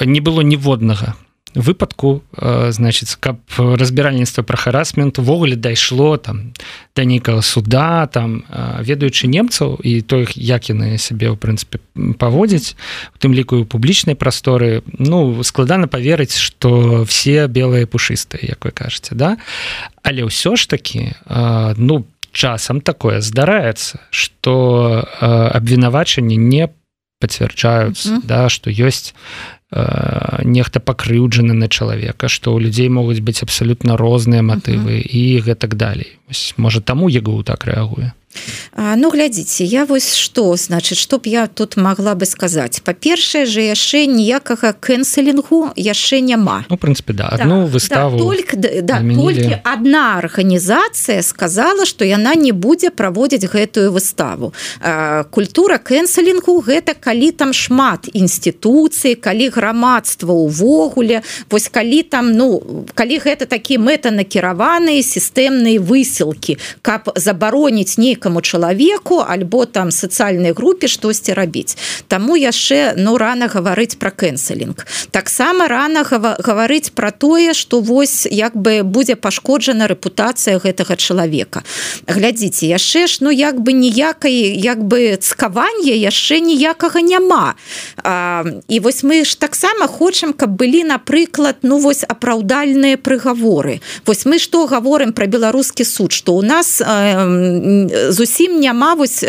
не 0.00 0.20
было 0.20 0.40
ніводнага 0.40 1.14
выпадку 1.54 2.22
значит 2.68 3.16
каб 3.20 3.38
разбіральніцтва 3.58 4.42
про 4.44 4.56
харасмент 4.56 5.18
увогуле 5.18 5.56
дайшло 5.56 6.16
там 6.16 6.52
да 6.96 7.04
нейкага 7.04 7.42
суда 7.42 8.06
там 8.06 8.44
ведаючы 8.80 9.26
немцаў 9.26 9.78
і 9.82 10.00
той 10.02 10.26
як 10.34 10.68
яны 10.68 10.98
сябе 10.98 11.30
ў 11.30 11.36
прынцыпе 11.38 11.78
паводзіць 12.18 12.74
у 13.14 13.18
тым 13.18 13.34
ліку 13.34 13.62
у 13.62 13.64
публічнай 13.64 14.14
прасторы 14.14 14.82
ну 14.86 15.42
складана 15.42 15.86
поверыць 15.86 16.36
что 16.36 17.04
все 17.04 17.46
белые 17.46 17.86
пушыстыя 17.86 18.42
як 18.42 18.64
вы 18.64 18.70
кажаце 18.70 19.14
да 19.14 19.36
але 20.02 20.26
ўсё 20.26 20.56
ж 20.56 20.66
таки 20.66 21.14
ну 21.78 22.06
часам 22.34 22.80
такое 22.80 23.20
здараецца 23.20 24.02
что 24.10 25.06
абвінавачанне 25.54 26.36
не 26.36 26.68
пацвярджаюцца 27.24 28.08
mm 28.08 28.16
-hmm. 28.16 28.26
да 28.26 28.48
что 28.48 28.70
ёсць 28.70 29.14
э, 29.14 29.14
нехта 29.72 30.78
пакрыўджаны 30.80 31.54
на 31.54 31.68
чалавека 31.68 32.28
што 32.28 32.54
ў 32.54 32.68
людзей 32.68 32.88
могуць 32.88 33.24
быць 33.24 33.42
абсалютна 33.42 33.96
розныя 33.96 34.42
матывы 34.42 34.96
mm 34.96 35.02
-hmm. 35.02 35.16
і 35.16 35.40
гэтак 35.40 35.74
далей 35.74 36.18
можа 36.56 36.80
таму 36.80 37.08
егу 37.08 37.42
так 37.42 37.64
рэагуе 37.64 38.12
Ну 38.76 39.10
глядзіце 39.10 39.64
я 39.64 39.84
вось 39.84 40.16
что 40.16 40.56
значит 40.56 40.98
чтоб 40.98 41.26
я 41.26 41.46
тут 41.46 41.76
могла 41.76 42.14
бы 42.14 42.26
сказаць. 42.26 42.80
Па-першае 42.82 43.46
же 43.46 43.62
яшчэ 43.62 44.06
ніякага 44.10 44.74
кэнселінгу 44.74 45.70
яшчэ 45.76 46.20
няма. 46.20 46.64
Ну, 46.68 46.76
прынпе 46.76 47.12
да, 47.12 47.28
одну 47.28 47.66
выставу 47.66 48.18
да, 48.18 48.22
только, 48.22 48.56
да, 48.56 48.98
только 48.98 49.60
одна 49.64 50.18
арганізацыя 50.18 51.22
сказала 51.22 51.86
что 51.86 52.04
яна 52.04 52.34
не 52.34 52.52
будзе 52.52 52.90
праводзіць 52.90 53.46
гэтую 53.46 53.92
выставу. 53.92 54.52
Культура 55.30 55.78
кэнселінгу 55.78 56.58
гэта 56.60 56.94
калі 56.98 57.30
там 57.30 57.52
шмат 57.52 58.10
інституцыі 58.12 59.14
калі 59.14 59.48
грамадства 59.54 60.32
увогуле 60.32 61.22
вось 61.50 61.68
калі 61.68 62.02
там 62.02 62.32
ну 62.32 62.58
калі 62.94 63.18
гэта 63.22 63.46
такі 63.46 63.78
мэтанакіраваныя 63.78 64.98
сістэмныя 64.98 65.78
высілкі 65.78 66.58
каб 66.82 67.14
забароніць 67.14 67.98
нейкую 67.98 68.23
нейкаму 68.24 68.40
чалавеку 68.40 69.24
альбо 69.28 69.66
там 69.66 69.90
сацыяльнай 69.90 70.52
групе 70.52 70.88
штосьці 70.88 71.32
рабіць. 71.32 71.76
Таму 72.08 72.36
яшчэ 72.36 72.94
ну 72.96 73.18
рана 73.18 73.46
гаварыць 73.46 73.96
про 73.98 74.10
кэнселінг 74.10 74.86
таксама 75.10 75.68
рана 75.68 76.04
гаварыць 76.04 76.90
про 76.94 77.10
тое 77.10 77.54
что 77.54 77.80
вось 77.80 78.26
як 78.30 78.56
бы 78.56 78.82
будзе 78.82 79.16
пашкоджана 79.16 79.86
рэпутацыя 79.88 80.58
гэтага 80.58 80.96
чалавека. 80.96 81.62
Глядзіце 82.08 82.66
яшчэ 82.66 83.06
ж 83.06 83.18
ну 83.20 83.30
як 83.30 83.60
бы 83.60 83.72
ніякай 83.72 84.56
як 84.56 84.80
бы 84.80 85.16
цкавання 85.20 85.92
яшчэ 85.92 86.40
ніякага 86.40 87.00
няма. 87.00 87.54
А, 88.02 88.44
і 88.68 88.80
вось 88.80 89.04
мы 89.04 89.24
ж 89.24 89.38
таксама 89.38 89.86
хочам 89.86 90.32
каб 90.32 90.56
былі 90.56 90.84
напрыклад 90.84 91.56
ну 91.62 91.78
вось 91.78 92.04
апраўдальныя 92.08 92.96
прыгаворы. 92.96 93.80
Вось 94.06 94.24
мы 94.24 94.38
что 94.38 94.66
гаворым 94.66 95.12
про 95.12 95.26
беларускі 95.26 95.84
суд 95.84 96.12
что 96.12 96.34
у 96.34 96.42
нас 96.42 96.80
э, 96.80 98.10
зусім 98.14 98.60
няма 98.60 98.94
вось 98.94 99.20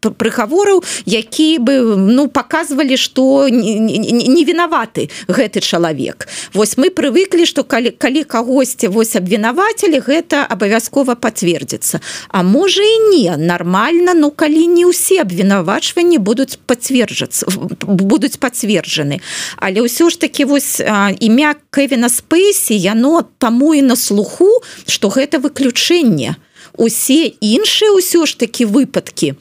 прыгавораў 0.00 0.82
які 1.04 1.58
бы 1.60 1.96
ну 1.96 2.28
показывалі 2.28 2.96
что 2.96 3.48
не 3.48 4.42
вінаваты 4.44 5.10
гэты 5.28 5.60
чалавек. 5.60 6.28
Восьось 6.54 6.78
мы 6.80 6.90
прывыклі 6.90 7.44
что 7.46 7.64
калі 7.64 7.90
калі 7.90 8.24
кагосьці 8.24 8.88
вось 8.88 9.16
абвінавацелі 9.16 10.00
гэта 10.00 10.46
абавязкова 10.48 11.14
пацвердзіцца. 11.14 12.00
А 12.28 12.42
можа 12.42 12.82
і 12.82 12.98
не 13.12 13.36
нормально 13.36 14.16
ну 14.16 14.30
калі 14.30 14.66
не 14.66 14.88
ўсе 14.88 15.20
абвінавачванні 15.20 16.18
будуць 16.18 16.56
пацверджацца 16.56 17.46
будуць 17.84 18.40
пацверджаны. 18.40 19.20
Але 19.60 19.84
ўсё 19.84 20.08
ж 20.08 20.20
таки 20.20 20.48
вось 20.48 20.80
імя 21.20 21.54
кевина 21.70 22.08
спейсі 22.08 22.74
яно 22.74 23.22
таму 23.38 23.74
і 23.74 23.82
на 23.82 23.96
слуху 23.96 24.64
что 24.86 25.08
гэта 25.12 25.38
выключэнне. 25.38 26.34
то 26.34 26.49
усе 26.76 27.32
іншыя 27.40 27.90
ўсё 27.96 28.26
ж 28.26 28.36
такі 28.38 28.66
выпадкі 28.70 29.34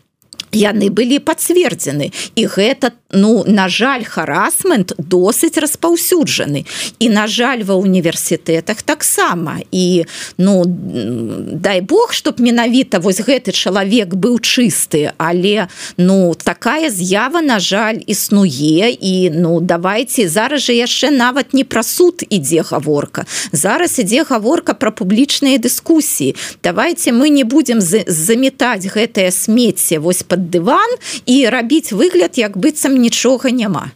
яны 0.53 0.89
былі 0.89 1.19
пацвердзены. 1.19 2.11
І 2.35 2.45
гэта 2.49 2.93
ну 3.11 3.43
на 3.47 3.69
жаль 3.69 4.03
харасмент 4.03 4.93
досыць 4.97 5.57
распаўсюджаны. 5.57 6.65
І 6.99 7.09
на 7.09 7.27
жаль 7.27 7.63
ва 7.63 7.75
універсітэтах 7.75 8.81
таксама. 8.81 9.59
І 9.71 10.05
ну 10.37 10.63
дай 10.65 11.81
Бог 11.81 12.13
чтоб 12.13 12.39
менавіта 12.39 12.99
вось 12.99 13.21
гэты 13.21 13.51
чалавек 13.51 14.13
быў 14.13 14.39
чысты. 14.39 15.11
Але 15.17 15.67
ну 15.97 16.35
такая 16.35 16.89
з'ява 16.89 17.41
на 17.41 17.59
жаль 17.59 17.99
існуе. 18.05 18.93
І 19.01 19.29
ну 19.33 19.61
давайте 19.61 20.29
зараз 20.29 20.61
же 20.61 20.73
яшчэ 20.73 21.09
нават 21.09 21.53
не 21.53 21.63
пра 21.63 21.83
суд 21.83 22.23
ідзе 22.29 22.61
гаворка. 22.61 23.25
Зараз 23.51 23.99
ідзе 23.99 24.23
гаворка 24.23 24.73
про 24.73 24.91
публічныя 24.91 25.57
дыскусіі. 25.57 26.35
Давайте 26.63 27.11
мы 27.11 27.29
не 27.29 27.43
будем 27.43 27.81
заметаць 27.81 28.85
гэтае 28.85 29.31
смецце 29.31 29.97
вось 29.99 30.23
под 30.23 30.51
дыван 30.51 30.89
і 31.25 31.49
рабіць 31.49 31.91
выгляд 31.91 32.37
як 32.37 32.57
быццам 32.57 32.98
нічога 32.99 33.51
няма. 33.55 33.91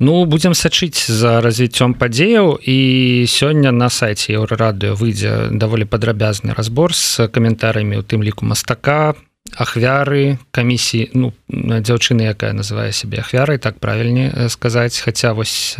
Ну 0.00 0.24
будем 0.24 0.54
сачыць 0.58 1.06
за 1.06 1.40
развіццём 1.40 1.94
падзеяў. 1.94 2.58
І 2.58 3.24
сёння 3.30 3.70
на 3.70 3.88
сайце 3.88 4.34
еўрарадыо 4.34 4.98
выйдзе 4.98 5.54
даволі 5.54 5.84
падрабязны 5.84 6.56
разбор 6.56 6.94
з 6.94 7.28
каментарамі 7.28 8.00
у 8.00 8.02
тым 8.02 8.24
ліку 8.26 8.44
мастака 8.44 9.14
ахвяры 9.54 10.40
камісіі 10.50 11.12
ну 11.14 11.30
дзяўчыны 11.52 12.26
якая 12.26 12.56
называе 12.56 12.90
сябе 12.90 13.20
ахвярай 13.22 13.58
так 13.58 13.78
правільней 13.78 14.50
сказаць. 14.50 14.98
Хаця 14.98 15.32
вось 15.32 15.76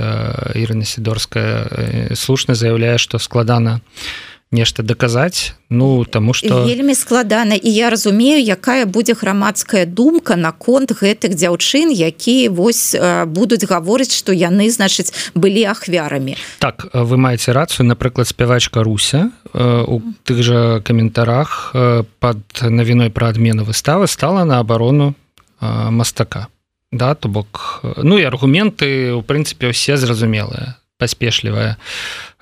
Ірына 0.55 0.85
сідорская 0.85 2.15
слушна 2.15 2.55
заяўляе 2.55 2.99
што 3.03 3.19
складана 3.19 3.81
у 3.81 4.34
нешта 4.53 4.83
даказаць 4.83 5.55
ну 5.69 6.05
таму 6.05 6.35
что 6.35 6.65
вельмі 6.65 6.95
складана. 6.95 7.55
І 7.55 7.71
я 7.71 7.91
разумею 7.91 8.39
якая 8.39 8.87
будзе 8.87 9.15
грамадская 9.15 9.87
думка 9.87 10.37
наконт 10.37 10.93
гэтых 10.93 11.35
дзяўчын 11.35 11.91
якія 11.91 12.51
вось 12.51 12.95
будуць 13.27 13.67
гаворыць 13.67 14.15
што 14.15 14.33
яны 14.33 14.71
значыць 14.71 15.13
былі 15.35 15.65
ахвярамі. 15.67 16.37
Так 16.59 16.87
вы 16.95 17.17
маеце 17.17 17.53
рацыю 17.53 17.87
напрыклад 17.87 18.29
спявачка 18.29 18.83
руся 18.83 19.31
у 19.55 20.01
тых 20.23 20.43
жа 20.43 20.81
каментарах 20.81 21.75
под 22.21 22.41
навіной 22.63 23.11
пра 23.11 23.35
адмену 23.35 23.65
выставы 23.65 24.07
стала 24.07 24.45
на 24.45 24.59
абарону 24.59 25.15
мастака. 25.61 26.47
Да 26.93 27.15
то 27.15 27.29
бок 27.29 27.83
ну 27.83 28.19
і 28.19 28.23
аргументы 28.23 29.11
у 29.11 29.23
прынцыпе 29.27 29.75
ўсе 29.75 29.99
зразумелыя 29.99 30.79
паспешлівая 30.99 31.77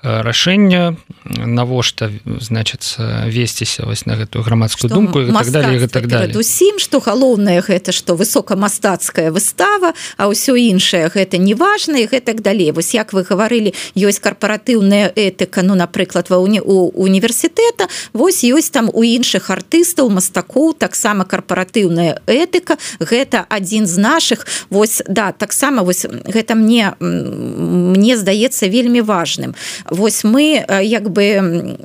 рашэння 0.03 0.97
навошта 1.23 2.11
значится 2.39 3.23
весціся 3.27 3.85
вось 3.85 4.05
на 4.05 4.15
гэтую 4.15 4.43
грамадскую 4.43 4.89
что 4.89 4.95
думку 4.95 5.19
так 5.25 5.51
далее 5.51 5.87
так 5.87 6.07
далее 6.07 6.37
усім 6.37 6.79
что 6.79 6.99
галоўнае 6.99 7.61
гэта 7.61 7.91
что 7.91 8.15
высокамастацкая 8.15 9.31
выстава 9.31 9.93
а 10.17 10.27
ўсё 10.27 10.55
іншае 10.55 11.09
гэта 11.09 11.37
неважно 11.37 11.97
і 11.97 12.07
гэтак 12.07 12.41
далей. 12.41 12.71
Вось 12.71 12.93
як 12.93 13.13
вы 13.13 13.23
гаварылі 13.23 13.73
ёсць 13.95 14.19
карпаратыўная 14.19 15.11
этыка 15.15 15.63
ну 15.63 15.75
напрыклад 15.75 16.29
ва 16.29 16.37
уні 16.37 16.59
у 16.59 16.89
універсітэта 16.89 17.87
вось 18.13 18.43
ёсць 18.43 18.71
там 18.71 18.89
у 18.93 19.03
іншых 19.03 19.49
артыстаў 19.49 20.09
мастакоў 20.09 20.73
таксама 20.73 21.25
карпаратыўная 21.25 22.21
этыка. 22.27 22.77
Гэта 22.99 23.45
адзін 23.49 23.87
з 23.87 23.97
наших 23.97 24.47
вось 24.69 25.01
да 25.07 25.31
таксама 25.31 25.83
вось 25.83 26.05
гэта 26.09 26.55
мне 26.55 26.93
мне 26.99 28.17
здаецца 28.17 28.67
вельмі 28.67 29.01
важным 29.01 29.55
вось 29.93 30.23
мы 30.23 30.65
як 30.81 31.09
бы 31.09 31.77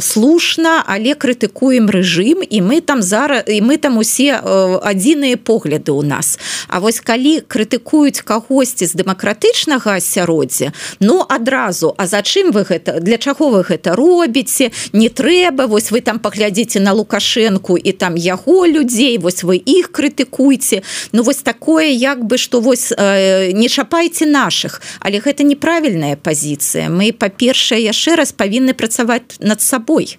слушна 0.00 0.82
але 0.86 1.14
крытыкуем 1.14 1.90
рэжым 1.92 2.42
і 2.42 2.58
мы 2.60 2.80
там 2.80 3.02
зараз 3.02 3.44
і 3.46 3.60
мы 3.60 3.76
там 3.76 3.98
усе 3.98 4.40
адзіныя 4.40 5.36
погляды 5.36 5.92
у 5.92 6.02
нас. 6.02 6.38
А 6.68 6.80
вось 6.80 7.00
калі 7.00 7.40
крытыкуюць 7.46 8.24
кагосьці 8.24 8.86
з 8.86 8.96
дэмакратычнага 8.96 10.00
асяроддзя 10.00 10.72
ну 11.00 11.24
адразу 11.28 11.94
А 11.96 12.06
за 12.06 12.22
чым 12.22 12.52
вы 12.52 12.64
гэта 12.64 13.00
для 13.00 13.18
чаго 13.18 13.50
вы 13.50 13.62
гэта 13.62 13.94
робіце? 13.94 14.70
Не 14.92 15.08
трэба 15.08 15.66
вось 15.66 15.90
вы 15.90 16.00
там 16.00 16.18
паглядзіце 16.18 16.80
на 16.80 16.92
лукашэнку 16.92 17.76
і 17.76 17.92
там 17.92 18.16
яго 18.16 18.66
людзей 18.66 19.18
вось 19.18 19.42
вы 19.42 19.56
іх 19.56 19.92
крытыкуйце. 19.92 20.82
Ну 21.12 21.22
вось 21.22 21.42
такое 21.42 21.92
як 21.92 22.24
бы 22.24 22.38
што 22.38 22.60
вось 22.60 22.92
э, 22.92 23.52
не 23.52 23.68
чапайце 23.68 24.26
наших 24.26 24.82
але 25.00 25.18
гэта 25.20 25.44
неправільная 25.44 26.16
пазіцыя. 26.16 26.88
Мы 26.88 27.12
па 27.12 27.28
па-першае 27.42 27.82
яшчэ 27.82 28.16
раз 28.16 28.32
павінны 28.32 28.72
працаваць 28.74 29.42
над 29.42 29.60
сабой. 29.60 30.18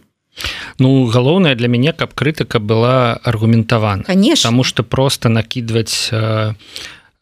Ну 0.79 1.07
галоўнае 1.07 1.55
для 1.55 1.67
мяне 1.67 1.93
каб 1.93 2.13
крытыка 2.13 2.59
была 2.59 3.13
аргументавана. 3.23 4.03
Конечно. 4.03 4.49
Потому 4.49 4.63
что 4.63 4.83
просто 4.83 5.29
накидваць 5.29 6.09
э, 6.11 6.53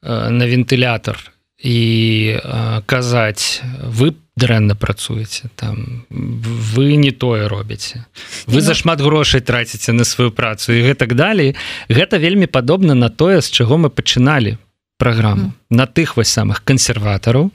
э, 0.01 0.29
на 0.29 0.43
вентылятор 0.47 1.17
і 1.61 2.39
э, 2.41 2.81
казаць 2.85 3.61
вы 3.83 4.15
дрэнна 4.37 4.75
працуеце 4.75 5.51
там 5.55 6.05
вы 6.09 6.95
не 6.95 7.11
тое 7.11 7.47
робіце. 7.47 8.05
Вы 8.47 8.61
за 8.61 8.73
шмат 8.73 9.01
грошай 9.01 9.41
траціце 9.41 9.93
на 9.93 10.03
сваю 10.03 10.31
працу 10.31 10.73
і 10.73 10.81
гэтак 10.81 11.13
далей. 11.13 11.55
Гэта 11.89 12.17
вельмі 12.17 12.47
падобна 12.47 12.95
на 12.95 13.09
тое 13.09 13.41
з 13.41 13.51
чаго 13.51 13.77
мы 13.77 13.89
пачыналі 13.89 14.57
праграму. 14.97 15.53
Mm. 15.53 15.77
на 15.77 15.85
тых 15.85 16.17
вось 16.17 16.29
самых 16.29 16.63
кансерватараў 16.63 17.51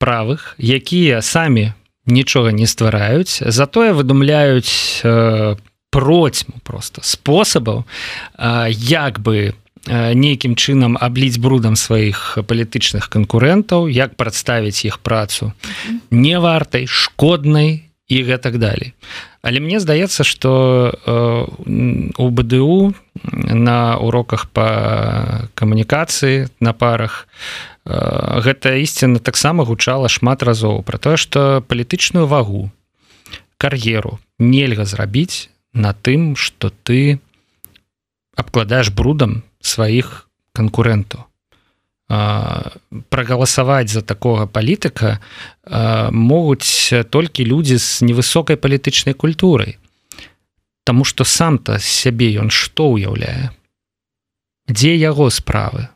правых 0.00 0.56
якія 0.56 1.20
самі 1.22 1.72
нічога 2.08 2.52
не 2.56 2.66
ствараюць 2.66 3.44
затое 3.44 3.92
выдумляюць 3.92 5.04
э, 5.04 5.56
процьму 5.92 6.54
просто 6.64 7.04
спосабаў 7.04 7.84
э, 7.84 8.72
як 8.72 9.20
бы 9.20 9.52
э, 9.52 10.14
нейкім 10.14 10.56
чынам 10.56 10.96
абліць 10.96 11.36
брудам 11.36 11.76
сваіх 11.76 12.40
палітычных 12.48 13.12
канкурэнтаў 13.12 13.92
як 13.92 14.16
прадставіць 14.16 14.88
іх 14.88 14.98
працу 14.98 15.52
не 16.10 16.40
вартай 16.40 16.88
шкоднай 16.88 17.84
і 18.10 18.16
гэтак 18.26 18.58
далей. 18.58 18.92
Але 19.42 19.60
мне 19.60 19.78
здаецца 19.78 20.24
что 20.24 20.90
э, 20.90 21.46
у 22.18 22.26
бДУ 22.30 22.94
на 23.22 23.96
уроках 23.98 24.50
по 24.50 24.66
камунікацыі 25.54 26.48
на 26.60 26.72
парах 26.72 27.28
э, 27.28 27.69
гэта 27.84 28.76
ісціна 28.76 29.18
таксама 29.18 29.64
гучала 29.64 30.08
шмат 30.08 30.42
разоў 30.42 30.82
про 30.82 30.98
тое 30.98 31.16
что 31.16 31.64
палітычную 31.66 32.26
вагу 32.26 32.70
кар'еру 33.56 34.18
нельга 34.38 34.84
зрабіць 34.84 35.48
на 35.72 35.92
тым 35.92 36.36
что 36.36 36.70
ты 36.70 37.20
абкладаеш 38.36 38.90
брудам 38.90 39.42
сваіх 39.60 40.30
канкурэнтаў. 40.52 41.26
Прагаласаваць 42.10 43.92
за 43.92 44.02
такога 44.02 44.46
палітыка 44.50 45.20
могуць 46.10 46.90
толькі 47.14 47.46
людзі 47.46 47.78
з 47.78 48.02
невысокай 48.02 48.58
палітычнай 48.58 49.14
культурай. 49.14 49.78
Таму 50.82 51.06
што 51.06 51.22
сам-то 51.22 51.78
сябе 51.78 52.34
ён 52.42 52.50
што 52.50 52.90
ўяўляе? 52.96 53.54
Дзе 54.66 54.96
яго 54.96 55.30
справы 55.30 55.86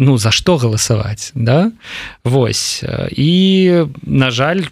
ну 0.00 0.16
за 0.18 0.32
што 0.32 0.56
галасаваць 0.56 1.30
да? 1.36 1.70
Вось. 2.24 2.82
І 3.12 3.30
на 4.02 4.32
жаль 4.32 4.64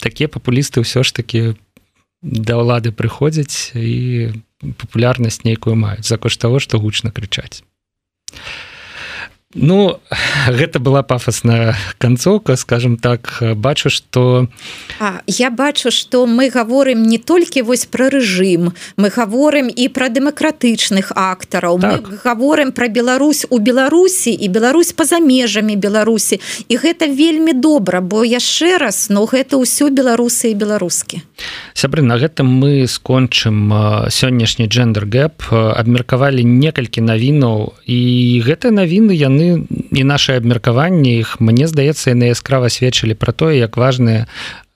такія 0.00 0.32
папулісты 0.32 0.80
ўсё 0.80 1.04
ж 1.04 1.12
таки 1.12 1.54
да 2.24 2.56
ўлады 2.56 2.90
прыходзяць 2.96 3.76
і 3.76 4.32
папулярнасць 4.80 5.44
нейкую 5.44 5.76
маюць 5.76 6.08
за 6.08 6.16
кошт 6.16 6.40
того 6.40 6.58
што 6.58 6.80
гучна 6.80 7.12
крычаць 7.12 7.60
Ну 9.56 9.98
гэта 10.48 10.78
была 10.78 11.02
пафосная 11.02 11.74
канцоўка 11.98 12.56
скажем 12.56 12.96
так 12.96 13.42
бачу 13.56 13.90
что 13.90 14.48
я 15.26 15.50
бачу 15.50 15.90
что 15.90 16.26
мы 16.26 16.50
говорим 16.50 17.02
не 17.02 17.18
толькі 17.18 17.62
вось 17.62 17.86
про 17.86 18.08
рэжым 18.10 18.72
мы 18.96 19.10
говорим 19.10 19.68
і 19.68 19.88
про 19.88 20.08
дэмакратычных 20.08 21.12
актараў. 21.14 21.80
Так. 21.80 22.08
мы 22.08 22.18
говорим 22.24 22.72
про 22.72 22.88
Беларусь 22.88 23.46
у 23.50 23.58
Беларусі 23.58 24.30
і 24.30 24.48
Беларусь 24.48 24.92
по-за 24.92 25.18
межамі 25.18 25.76
Беларусі. 25.76 26.40
І 26.68 26.76
гэта 26.76 27.06
вельмі 27.08 27.52
добра 27.52 28.00
бо 28.00 28.24
яшчэ 28.24 28.78
раз 28.78 29.08
но 29.08 29.26
гэта 29.26 29.56
ўсё 29.56 29.88
беларусы 29.90 30.52
і 30.52 30.54
беларускі 30.54 31.22
сябры 31.74 32.02
на 32.02 32.16
гэтым 32.20 32.46
мы 32.46 32.86
скончым 32.86 33.72
сённяшні 34.10 34.66
джендер 34.68 35.06
гэп 35.06 35.48
абмеркавалі 35.52 36.44
некалькі 36.44 37.00
навінаў 37.00 37.72
і 37.86 38.00
гэта 38.44 38.70
навіны 38.70 39.16
яны 39.16 39.45
і 39.92 40.04
наше 40.04 40.36
абмеркаванне 40.36 41.18
іх 41.22 41.40
мне 41.40 41.66
здаецца 41.70 42.12
яны 42.12 42.32
яскрава 42.34 42.68
сведчылі 42.72 43.14
про 43.14 43.32
тое 43.32 43.58
як 43.58 43.76
важныя 43.76 44.26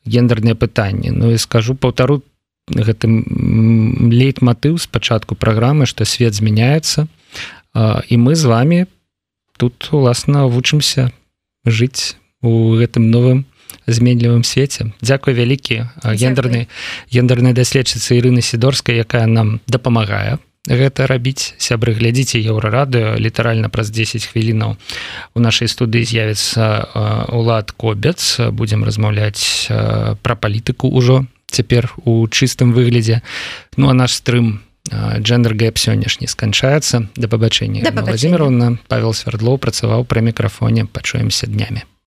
гендерныя 0.07 0.55
пытанні 0.55 1.11
Ну 1.11 1.33
і 1.33 1.39
скажу 1.39 1.75
паўтару 1.75 2.23
гэтым 2.71 4.11
лейтматыў 4.13 4.79
спачатку 4.79 5.35
праграмы 5.35 5.87
што 5.87 6.05
свет 6.05 6.35
змяняецца. 6.35 7.07
І 7.75 8.15
мы 8.17 8.35
з 8.35 8.45
вами 8.45 8.87
тут 9.57 9.89
уласна 9.93 10.47
вучымся 10.47 11.11
жыць 11.67 12.17
у 12.43 12.75
гэтым 12.79 13.11
новым 13.11 13.45
зменлівым 13.87 14.45
свеце. 14.45 14.93
Дзякуй 15.01 15.35
вялікі 15.35 15.91
гендернай 16.03 16.69
гендернай 17.11 17.55
даследчыцы 17.55 18.19
Ірыны 18.19 18.43
сідорскай 18.43 18.99
якая 18.99 19.27
нам 19.27 19.61
дапамагае 19.67 20.39
гэта 20.69 21.07
рабіць 21.09 21.55
сябры 21.57 21.97
глядзіце 21.97 22.41
еўрарадыо 22.41 23.17
літаральна 23.17 23.73
праз 23.73 23.89
10 23.91 24.27
хвілінаў 24.29 24.77
у 25.35 25.39
нашай 25.41 25.69
студыі 25.69 26.05
з'явіцца 26.05 27.29
улад 27.33 27.73
кобец 27.73 28.41
будзем 28.53 28.85
размаўляць 28.85 29.69
пра 29.69 30.35
палітыку 30.37 30.93
ўжо 30.93 31.25
цяпер 31.51 31.93
у 32.05 32.27
чыстым 32.29 32.73
выглядзе. 32.73 33.23
Ну 33.77 33.91
а 33.91 33.95
наш 33.95 34.15
стрым 34.15 34.63
джендер 34.91 35.55
гэп 35.55 35.77
сённяшні 35.79 36.27
сканчаецца. 36.27 37.11
Да 37.17 37.29
пабачэння 37.29 37.85
владимировна. 37.85 38.79
Павел 38.89 39.15
свердлоў 39.15 39.59
працаваў 39.59 40.05
пра 40.05 40.21
мікрафоне. 40.21 40.87
Пачуемся 40.87 41.47
днямі 41.47 41.85